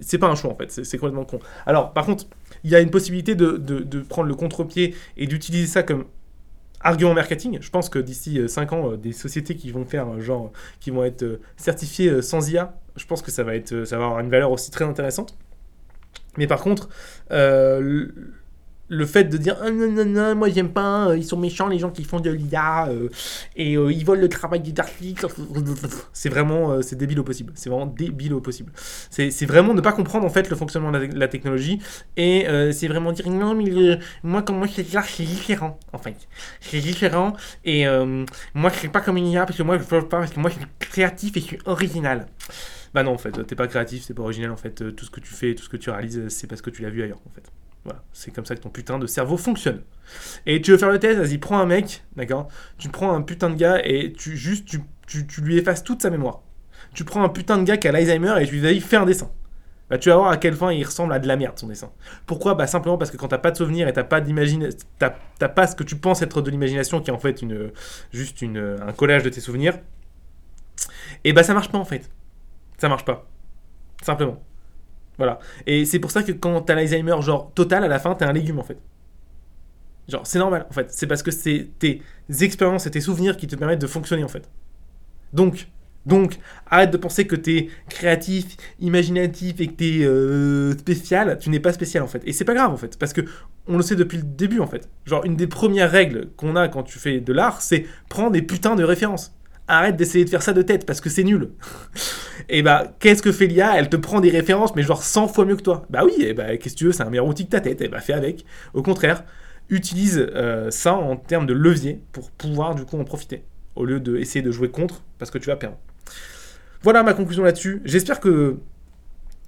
C'est 0.00 0.18
pas 0.18 0.26
un 0.26 0.34
choix 0.34 0.50
en 0.50 0.56
fait. 0.56 0.72
C'est 0.72 0.98
complètement 0.98 1.24
con. 1.24 1.38
Alors, 1.66 1.92
par 1.92 2.04
contre, 2.04 2.24
il 2.64 2.70
y 2.70 2.74
a 2.74 2.80
une 2.80 2.90
possibilité 2.90 3.36
de 3.36 4.00
prendre 4.08 4.26
le 4.26 4.34
contre-pied 4.34 4.96
et 5.16 5.28
d'utiliser 5.28 5.68
ça 5.68 5.84
comme 5.84 6.04
argument 6.80 7.14
marketing. 7.14 7.58
Je 7.60 7.70
pense 7.70 7.88
que 7.88 7.98
d'ici 7.98 8.40
5 8.48 8.72
euh, 8.72 8.76
ans, 8.76 8.92
euh, 8.92 8.96
des 8.96 9.12
sociétés 9.12 9.54
qui 9.54 9.70
vont 9.70 9.84
faire 9.84 10.08
euh, 10.08 10.20
genre, 10.20 10.52
qui 10.80 10.90
vont 10.90 11.04
être 11.04 11.40
certifiées 11.56 12.22
sans 12.22 12.50
IA, 12.50 12.74
je 12.96 13.06
pense 13.06 13.22
que 13.22 13.30
ça 13.30 13.44
va 13.44 13.54
être, 13.54 13.84
ça 13.84 13.98
va 13.98 14.04
avoir 14.06 14.20
une 14.20 14.30
valeur 14.30 14.50
aussi 14.50 14.70
très 14.70 14.84
intéressante. 14.84 15.36
Mais 16.36 16.46
par 16.46 16.60
contre, 16.60 16.88
le 18.90 19.06
fait 19.06 19.24
de 19.24 19.38
dire 19.38 19.56
ah, 19.62 19.70
non, 19.70 19.90
non, 19.90 20.04
non, 20.04 20.34
moi 20.34 20.50
j'aime 20.50 20.70
pas, 20.70 21.08
euh, 21.08 21.16
ils 21.16 21.24
sont 21.24 21.36
méchants 21.38 21.68
les 21.68 21.78
gens 21.78 21.90
qui 21.90 22.04
font 22.04 22.18
de 22.18 22.30
l'IA 22.30 22.88
euh, 22.88 23.08
et 23.56 23.76
euh, 23.76 23.92
ils 23.92 24.04
volent 24.04 24.20
le 24.20 24.28
travail 24.28 24.60
des 24.60 24.74
articles. 24.80 25.26
C'est 26.12 26.28
vraiment, 26.28 26.82
c'est 26.82 26.96
débile 26.96 27.20
au 27.20 27.24
possible. 27.24 27.52
C'est 27.54 27.70
vraiment 27.70 27.86
débile 27.86 28.34
au 28.34 28.40
possible. 28.40 28.72
C'est 29.10 29.46
vraiment 29.46 29.74
ne 29.74 29.80
pas 29.80 29.92
comprendre 29.92 30.26
en 30.26 30.30
fait 30.30 30.50
le 30.50 30.56
fonctionnement 30.56 30.90
de 30.90 30.98
la, 31.14 31.28
technologie 31.28 31.78
et 32.16 32.46
c'est 32.72 32.88
vraiment 32.88 33.12
dire 33.12 33.30
non, 33.30 33.54
mais 33.54 33.98
moi, 34.24 34.42
comme 34.42 34.58
moi 34.58 34.66
je 34.66 34.82
là, 34.92 35.02
c'est 35.06 35.22
différent 35.22 35.78
en 35.92 35.98
fait. 35.98 36.16
C'est 36.60 36.80
différent 36.80 37.34
et 37.64 37.86
moi 38.54 38.70
je 38.72 38.78
suis 38.78 38.88
pas 38.88 39.00
comme 39.00 39.16
une 39.16 39.28
IA 39.28 39.46
parce 39.46 39.56
que 39.56 39.62
moi 39.62 39.78
je 39.78 39.84
veux 39.84 40.08
pas, 40.08 40.18
parce 40.18 40.32
que 40.32 40.40
moi 40.40 40.50
je 40.50 40.56
suis 40.56 40.66
créatif 40.80 41.36
et 41.36 41.40
je 41.40 41.44
suis 41.44 41.58
original. 41.64 42.26
Bah 42.92 43.04
non, 43.04 43.12
en 43.12 43.18
fait, 43.18 43.46
t'es 43.46 43.54
pas 43.54 43.68
créatif, 43.68 44.02
c'est 44.02 44.14
pas 44.14 44.22
original 44.22 44.50
en 44.50 44.56
fait. 44.56 44.96
Tout 44.96 45.04
ce 45.04 45.10
que 45.10 45.20
tu 45.20 45.32
fais, 45.32 45.54
tout 45.54 45.62
ce 45.62 45.68
que 45.68 45.76
tu 45.76 45.90
réalises, 45.90 46.26
c'est 46.28 46.48
parce 46.48 46.60
que 46.60 46.70
tu 46.70 46.82
l'as 46.82 46.90
vu 46.90 47.02
ailleurs 47.04 47.20
en 47.24 47.30
fait. 47.30 47.44
Voilà, 47.84 48.02
c'est 48.12 48.30
comme 48.30 48.44
ça 48.44 48.54
que 48.54 48.60
ton 48.60 48.68
putain 48.68 48.98
de 48.98 49.06
cerveau 49.06 49.36
fonctionne. 49.36 49.82
Et 50.44 50.60
tu 50.60 50.70
veux 50.70 50.78
faire 50.78 50.90
le 50.90 50.98
test, 50.98 51.18
vas-y, 51.18 51.38
prends 51.38 51.58
un 51.58 51.66
mec, 51.66 52.04
d'accord? 52.16 52.48
Tu 52.78 52.88
prends 52.88 53.14
un 53.14 53.22
putain 53.22 53.48
de 53.48 53.54
gars 53.54 53.80
et 53.84 54.12
tu 54.12 54.36
juste 54.36 54.66
tu, 54.66 55.26
tu, 55.26 55.40
lui 55.40 55.56
effaces 55.56 55.82
toute 55.82 56.02
sa 56.02 56.10
mémoire. 56.10 56.42
Tu 56.94 57.04
prends 57.04 57.22
un 57.22 57.28
putain 57.28 57.56
de 57.58 57.64
gars 57.64 57.76
qui 57.76 57.88
a 57.88 57.92
l'Alzheimer 57.92 58.34
et 58.40 58.46
tu 58.46 58.58
lui 58.58 58.74
dis 58.74 58.80
fais 58.80 58.96
un 58.96 59.06
dessin. 59.06 59.30
Bah, 59.88 59.98
tu 59.98 60.08
vas 60.08 60.16
voir 60.16 60.30
à 60.30 60.36
quel 60.36 60.56
point 60.56 60.72
il 60.72 60.84
ressemble 60.84 61.12
à 61.12 61.18
de 61.18 61.26
la 61.26 61.36
merde 61.36 61.58
son 61.58 61.66
dessin. 61.66 61.90
Pourquoi? 62.26 62.54
Bah 62.54 62.66
simplement 62.66 62.96
parce 62.96 63.10
que 63.10 63.16
quand 63.16 63.28
t'as 63.28 63.38
pas 63.38 63.50
de 63.50 63.56
souvenir 63.56 63.88
et 63.88 63.92
t'as 63.92 64.04
pas 64.04 64.20
d'imagination, 64.20 64.78
t'as 64.98 65.48
pas 65.48 65.66
ce 65.66 65.74
que 65.74 65.82
tu 65.82 65.96
penses 65.96 66.22
être 66.22 66.42
de 66.42 66.50
l'imagination 66.50 67.00
qui 67.00 67.10
est 67.10 67.12
en 67.12 67.18
fait 67.18 67.42
une, 67.42 67.72
juste 68.12 68.42
une, 68.42 68.78
un 68.86 68.92
collage 68.92 69.24
de 69.24 69.30
tes 69.30 69.40
souvenirs, 69.40 69.78
et 71.24 71.32
bah 71.32 71.42
ça 71.42 71.54
marche 71.54 71.70
pas 71.70 71.78
en 71.78 71.84
fait. 71.84 72.10
Ça 72.78 72.88
marche 72.88 73.04
pas. 73.04 73.26
Simplement. 74.02 74.40
Voilà. 75.20 75.38
Et 75.66 75.84
c'est 75.84 75.98
pour 75.98 76.10
ça 76.10 76.22
que 76.22 76.32
quand 76.32 76.62
t'as 76.62 76.74
l'Alzheimer, 76.74 77.20
genre 77.20 77.52
total, 77.52 77.84
à 77.84 77.88
la 77.88 77.98
fin, 77.98 78.14
t'es 78.14 78.24
un 78.24 78.32
légume 78.32 78.58
en 78.58 78.62
fait. 78.62 78.78
Genre, 80.08 80.26
c'est 80.26 80.38
normal 80.38 80.66
en 80.70 80.72
fait. 80.72 80.90
C'est 80.90 81.06
parce 81.06 81.22
que 81.22 81.30
c'est 81.30 81.68
tes 81.78 82.00
expériences 82.40 82.86
et 82.86 82.90
tes 82.90 83.02
souvenirs 83.02 83.36
qui 83.36 83.46
te 83.46 83.54
permettent 83.54 83.82
de 83.82 83.86
fonctionner 83.86 84.24
en 84.24 84.28
fait. 84.28 84.48
Donc, 85.34 85.68
donc, 86.06 86.38
arrête 86.70 86.90
de 86.90 86.96
penser 86.96 87.26
que 87.26 87.36
t'es 87.36 87.68
créatif, 87.90 88.56
imaginatif 88.80 89.60
et 89.60 89.66
que 89.66 89.74
t'es 89.74 89.98
euh, 90.04 90.72
spécial. 90.78 91.38
Tu 91.38 91.50
n'es 91.50 91.60
pas 91.60 91.74
spécial 91.74 92.02
en 92.02 92.06
fait. 92.06 92.22
Et 92.24 92.32
c'est 92.32 92.46
pas 92.46 92.54
grave 92.54 92.72
en 92.72 92.78
fait. 92.78 92.98
Parce 92.98 93.12
que 93.12 93.20
on 93.68 93.76
le 93.76 93.82
sait 93.82 93.96
depuis 93.96 94.16
le 94.16 94.24
début 94.24 94.60
en 94.60 94.66
fait. 94.66 94.88
Genre, 95.04 95.22
une 95.26 95.36
des 95.36 95.48
premières 95.48 95.90
règles 95.90 96.30
qu'on 96.38 96.56
a 96.56 96.68
quand 96.68 96.82
tu 96.82 96.98
fais 96.98 97.20
de 97.20 97.32
l'art, 97.34 97.60
c'est 97.60 97.84
prendre 98.08 98.30
des 98.30 98.40
putains 98.40 98.74
de 98.74 98.84
références 98.84 99.34
arrête 99.70 99.96
d'essayer 99.96 100.24
de 100.24 100.30
faire 100.30 100.42
ça 100.42 100.52
de 100.52 100.62
tête 100.62 100.86
parce 100.86 101.00
que 101.00 101.08
c'est 101.08 101.24
nul. 101.24 101.50
et 102.48 102.62
bah, 102.62 102.92
qu'est-ce 102.98 103.22
que 103.22 103.32
fait 103.32 103.46
l'IA 103.46 103.78
Elle 103.78 103.88
te 103.88 103.96
prend 103.96 104.20
des 104.20 104.30
références, 104.30 104.74
mais 104.74 104.82
genre 104.82 105.02
100 105.02 105.28
fois 105.28 105.44
mieux 105.44 105.56
que 105.56 105.62
toi? 105.62 105.86
Bah 105.90 106.02
oui, 106.04 106.14
et 106.18 106.34
bah, 106.34 106.56
qu'est-ce 106.56 106.74
que 106.74 106.78
tu 106.78 106.84
veux 106.86 106.92
C'est 106.92 107.02
un 107.02 107.10
meilleur 107.10 107.26
outil 107.26 107.46
que 107.46 107.50
ta 107.50 107.60
tête. 107.60 107.80
Et 107.80 107.88
bah, 107.88 108.00
fais 108.00 108.12
avec. 108.12 108.44
Au 108.74 108.82
contraire, 108.82 109.24
utilise 109.70 110.26
euh, 110.34 110.70
ça 110.70 110.94
en 110.94 111.16
termes 111.16 111.46
de 111.46 111.54
levier 111.54 112.00
pour 112.12 112.30
pouvoir 112.30 112.74
du 112.74 112.84
coup 112.84 112.98
en 112.98 113.04
profiter. 113.04 113.44
Au 113.76 113.84
lieu 113.84 114.00
d'essayer 114.00 114.42
de 114.42 114.50
jouer 114.50 114.70
contre 114.70 115.02
parce 115.18 115.30
que 115.30 115.38
tu 115.38 115.46
vas 115.46 115.56
perdre. 115.56 115.78
Voilà 116.82 117.02
ma 117.02 117.14
conclusion 117.14 117.44
là-dessus. 117.44 117.80
J'espère 117.84 118.20
que. 118.20 118.56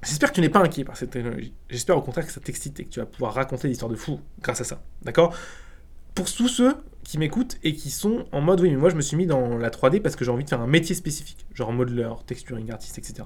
J'espère 0.04 0.30
que 0.30 0.34
tu 0.34 0.40
n'es 0.40 0.48
pas 0.48 0.60
inquiet 0.60 0.84
par 0.84 0.96
cette 0.96 1.10
technologie. 1.10 1.52
J'espère 1.70 1.96
au 1.96 2.02
contraire 2.02 2.26
que 2.26 2.32
ça 2.32 2.40
t'excite 2.40 2.80
et 2.80 2.84
que 2.84 2.90
tu 2.90 3.00
vas 3.00 3.06
pouvoir 3.06 3.34
raconter 3.34 3.68
des 3.68 3.72
histoires 3.72 3.90
de 3.90 3.96
fou 3.96 4.20
grâce 4.40 4.60
à 4.60 4.64
ça. 4.64 4.82
D'accord? 5.02 5.34
Pour 6.14 6.32
tous 6.32 6.48
ceux 6.48 6.74
qui 7.04 7.18
m'écoutent 7.18 7.58
et 7.62 7.74
qui 7.74 7.90
sont 7.90 8.26
en 8.32 8.40
mode 8.40 8.60
oui 8.60 8.70
mais 8.70 8.76
moi 8.76 8.90
je 8.90 8.96
me 8.96 9.00
suis 9.00 9.16
mis 9.16 9.26
dans 9.26 9.58
la 9.58 9.70
3D 9.70 10.00
parce 10.00 10.16
que 10.16 10.24
j'ai 10.24 10.30
envie 10.30 10.44
de 10.44 10.48
faire 10.48 10.60
un 10.60 10.66
métier 10.66 10.94
spécifique, 10.94 11.46
genre 11.52 11.72
modeleur, 11.72 12.24
texturing 12.24 12.70
artiste, 12.70 12.98
etc. 12.98 13.24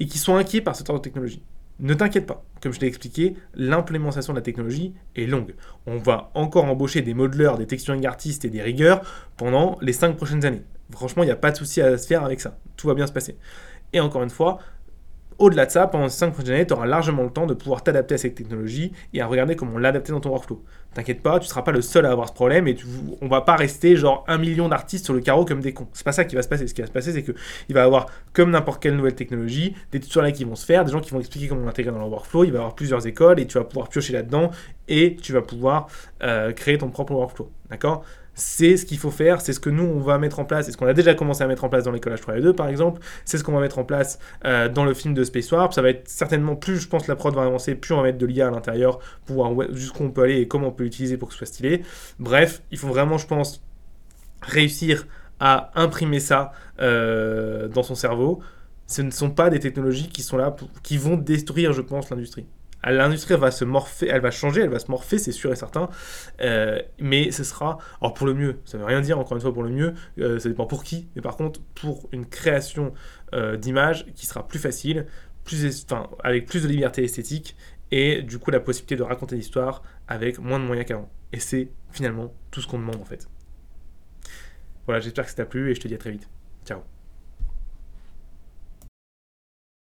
Et 0.00 0.06
qui 0.06 0.18
sont 0.18 0.36
inquiets 0.36 0.60
par 0.60 0.76
ce 0.76 0.84
genre 0.84 0.96
de 0.96 1.02
technologie. 1.02 1.42
Ne 1.80 1.94
t'inquiète 1.94 2.26
pas, 2.26 2.44
comme 2.60 2.72
je 2.72 2.80
t'ai 2.80 2.86
expliqué, 2.86 3.36
l'implémentation 3.54 4.32
de 4.32 4.38
la 4.38 4.42
technologie 4.42 4.94
est 5.14 5.26
longue. 5.26 5.54
On 5.86 5.98
va 5.98 6.32
encore 6.34 6.64
embaucher 6.64 7.02
des 7.02 7.14
modeleurs, 7.14 7.56
des 7.56 7.68
texturing 7.68 8.04
artistes 8.04 8.44
et 8.44 8.50
des 8.50 8.62
rigueurs 8.62 9.02
pendant 9.36 9.78
les 9.80 9.92
5 9.92 10.16
prochaines 10.16 10.44
années. 10.44 10.64
Franchement, 10.90 11.22
il 11.22 11.26
n'y 11.26 11.32
a 11.32 11.36
pas 11.36 11.52
de 11.52 11.56
souci 11.56 11.80
à 11.80 11.96
se 11.96 12.06
faire 12.06 12.24
avec 12.24 12.40
ça. 12.40 12.58
Tout 12.76 12.88
va 12.88 12.94
bien 12.94 13.06
se 13.06 13.12
passer. 13.12 13.36
Et 13.92 14.00
encore 14.00 14.24
une 14.24 14.30
fois, 14.30 14.58
au-delà 15.38 15.66
de 15.66 15.70
ça, 15.70 15.86
pendant 15.86 16.08
ces 16.08 16.18
5 16.18 16.32
prochaines 16.32 16.54
années, 16.54 16.66
tu 16.66 16.72
auras 16.72 16.86
largement 16.86 17.22
le 17.22 17.30
temps 17.30 17.46
de 17.46 17.54
pouvoir 17.54 17.82
t'adapter 17.82 18.16
à 18.16 18.18
cette 18.18 18.34
technologie 18.34 18.92
et 19.14 19.20
à 19.20 19.26
regarder 19.26 19.54
comment 19.54 19.78
l'adapter 19.78 20.12
dans 20.12 20.20
ton 20.20 20.30
workflow. 20.30 20.64
T'inquiète 20.94 21.22
pas, 21.22 21.38
tu 21.38 21.44
ne 21.44 21.48
seras 21.48 21.62
pas 21.62 21.70
le 21.70 21.80
seul 21.80 22.06
à 22.06 22.10
avoir 22.10 22.28
ce 22.28 22.32
problème 22.32 22.66
et 22.66 22.76
on 23.20 23.28
va 23.28 23.42
pas 23.42 23.54
rester 23.54 23.94
genre 23.94 24.24
un 24.26 24.38
million 24.38 24.68
d'artistes 24.68 25.04
sur 25.04 25.14
le 25.14 25.20
carreau 25.20 25.44
comme 25.44 25.60
des 25.60 25.72
cons. 25.72 25.86
C'est 25.92 26.04
pas 26.04 26.12
ça 26.12 26.24
qui 26.24 26.34
va 26.34 26.42
se 26.42 26.48
passer. 26.48 26.66
Ce 26.66 26.74
qui 26.74 26.80
va 26.80 26.88
se 26.88 26.92
passer, 26.92 27.12
c'est 27.12 27.22
qu'il 27.22 27.74
va 27.74 27.80
y 27.80 27.84
avoir, 27.84 28.06
comme 28.32 28.50
n'importe 28.50 28.82
quelle 28.82 28.96
nouvelle 28.96 29.14
technologie, 29.14 29.74
des 29.92 30.00
tutoriels 30.00 30.32
qui 30.32 30.44
vont 30.44 30.56
se 30.56 30.66
faire, 30.66 30.84
des 30.84 30.90
gens 30.90 31.00
qui 31.00 31.10
vont 31.12 31.20
expliquer 31.20 31.46
comment 31.46 31.64
l'intégrer 31.64 31.92
dans 31.92 31.98
leur 31.98 32.10
workflow. 32.10 32.44
Il 32.44 32.50
va 32.50 32.56
y 32.56 32.58
avoir 32.58 32.74
plusieurs 32.74 33.06
écoles 33.06 33.38
et 33.38 33.46
tu 33.46 33.58
vas 33.58 33.64
pouvoir 33.64 33.88
piocher 33.88 34.12
là-dedans 34.14 34.50
et 34.88 35.16
tu 35.16 35.32
vas 35.32 35.42
pouvoir 35.42 35.86
euh, 36.22 36.52
créer 36.52 36.78
ton 36.78 36.88
propre 36.88 37.12
workflow. 37.12 37.50
D'accord? 37.70 38.04
C'est 38.38 38.76
ce 38.76 38.86
qu'il 38.86 38.98
faut 38.98 39.10
faire, 39.10 39.40
c'est 39.40 39.52
ce 39.52 39.60
que 39.60 39.70
nous 39.70 39.84
on 39.84 40.00
va 40.00 40.18
mettre 40.18 40.38
en 40.38 40.44
place, 40.44 40.66
c'est 40.66 40.72
ce 40.72 40.76
qu'on 40.76 40.86
a 40.86 40.94
déjà 40.94 41.14
commencé 41.14 41.42
à 41.42 41.46
mettre 41.46 41.64
en 41.64 41.68
place 41.68 41.84
dans 41.84 41.92
l'école 41.92 42.14
H3 42.14 42.38
et 42.38 42.40
2 42.40 42.52
par 42.52 42.68
exemple, 42.68 43.00
c'est 43.24 43.36
ce 43.36 43.44
qu'on 43.44 43.52
va 43.52 43.60
mettre 43.60 43.78
en 43.78 43.84
place 43.84 44.18
euh, 44.44 44.68
dans 44.68 44.84
le 44.84 44.94
film 44.94 45.14
de 45.14 45.24
Space 45.24 45.50
Warp, 45.50 45.72
ça 45.72 45.82
va 45.82 45.90
être 45.90 46.08
certainement 46.08 46.56
plus 46.56 46.78
je 46.78 46.88
pense 46.88 47.06
la 47.08 47.16
prod 47.16 47.34
va 47.34 47.42
avancer, 47.42 47.74
plus 47.74 47.92
on 47.92 47.98
va 47.98 48.04
mettre 48.04 48.18
de 48.18 48.26
l'IA 48.26 48.48
à 48.48 48.50
l'intérieur 48.50 49.00
pour 49.26 49.36
voir 49.36 49.72
jusqu'où 49.72 50.04
on 50.04 50.10
peut 50.10 50.22
aller 50.22 50.40
et 50.40 50.48
comment 50.48 50.68
on 50.68 50.72
peut 50.72 50.84
l'utiliser 50.84 51.16
pour 51.16 51.28
que 51.28 51.34
ce 51.34 51.38
soit 51.38 51.46
stylé. 51.46 51.82
Bref, 52.18 52.62
il 52.70 52.78
faut 52.78 52.88
vraiment 52.88 53.18
je 53.18 53.26
pense 53.26 53.62
réussir 54.40 55.06
à 55.40 55.70
imprimer 55.74 56.20
ça 56.20 56.52
euh, 56.80 57.68
dans 57.68 57.82
son 57.82 57.94
cerveau. 57.94 58.40
Ce 58.86 59.02
ne 59.02 59.10
sont 59.10 59.30
pas 59.30 59.50
des 59.50 59.60
technologies 59.60 60.08
qui 60.08 60.22
sont 60.22 60.36
là, 60.36 60.54
qui 60.82 60.96
vont 60.96 61.16
détruire 61.16 61.72
je 61.72 61.82
pense 61.82 62.10
l'industrie. 62.10 62.46
L'industrie 62.84 63.36
va 63.36 63.50
se 63.50 63.64
morpher, 63.64 64.08
elle 64.08 64.20
va 64.20 64.30
changer, 64.30 64.62
elle 64.62 64.70
va 64.70 64.78
se 64.78 64.90
morpher, 64.90 65.18
c'est 65.18 65.32
sûr 65.32 65.52
et 65.52 65.56
certain. 65.56 65.88
Euh, 66.40 66.80
mais 67.00 67.30
ce 67.30 67.44
sera, 67.44 67.78
alors 68.00 68.14
pour 68.14 68.26
le 68.26 68.34
mieux, 68.34 68.60
ça 68.64 68.78
ne 68.78 68.82
veut 68.82 68.88
rien 68.88 69.00
dire 69.00 69.18
encore 69.18 69.36
une 69.36 69.42
fois 69.42 69.52
pour 69.52 69.64
le 69.64 69.70
mieux, 69.70 69.94
euh, 70.18 70.38
ça 70.38 70.48
dépend 70.48 70.66
pour 70.66 70.84
qui, 70.84 71.08
mais 71.16 71.22
par 71.22 71.36
contre 71.36 71.60
pour 71.74 72.08
une 72.12 72.26
création 72.26 72.94
euh, 73.34 73.56
d'image 73.56 74.06
qui 74.14 74.26
sera 74.26 74.46
plus 74.46 74.58
facile, 74.58 75.06
plus, 75.44 75.84
enfin, 75.84 76.08
avec 76.22 76.46
plus 76.46 76.62
de 76.62 76.68
liberté 76.68 77.02
esthétique 77.02 77.56
et 77.90 78.22
du 78.22 78.38
coup 78.38 78.50
la 78.50 78.60
possibilité 78.60 78.96
de 78.96 79.02
raconter 79.02 79.34
l'histoire 79.34 79.82
avec 80.06 80.38
moins 80.38 80.60
de 80.60 80.64
moyens 80.64 80.86
qu'avant. 80.86 81.10
Et 81.32 81.40
c'est 81.40 81.70
finalement 81.90 82.32
tout 82.50 82.60
ce 82.60 82.68
qu'on 82.68 82.78
demande 82.78 83.00
en 83.00 83.04
fait. 83.04 83.28
Voilà, 84.86 85.00
j'espère 85.00 85.24
que 85.24 85.30
ça 85.30 85.36
t'a 85.36 85.46
plu 85.46 85.70
et 85.70 85.74
je 85.74 85.80
te 85.80 85.88
dis 85.88 85.94
à 85.94 85.98
très 85.98 86.10
vite. 86.10 86.28
Ciao 86.64 86.97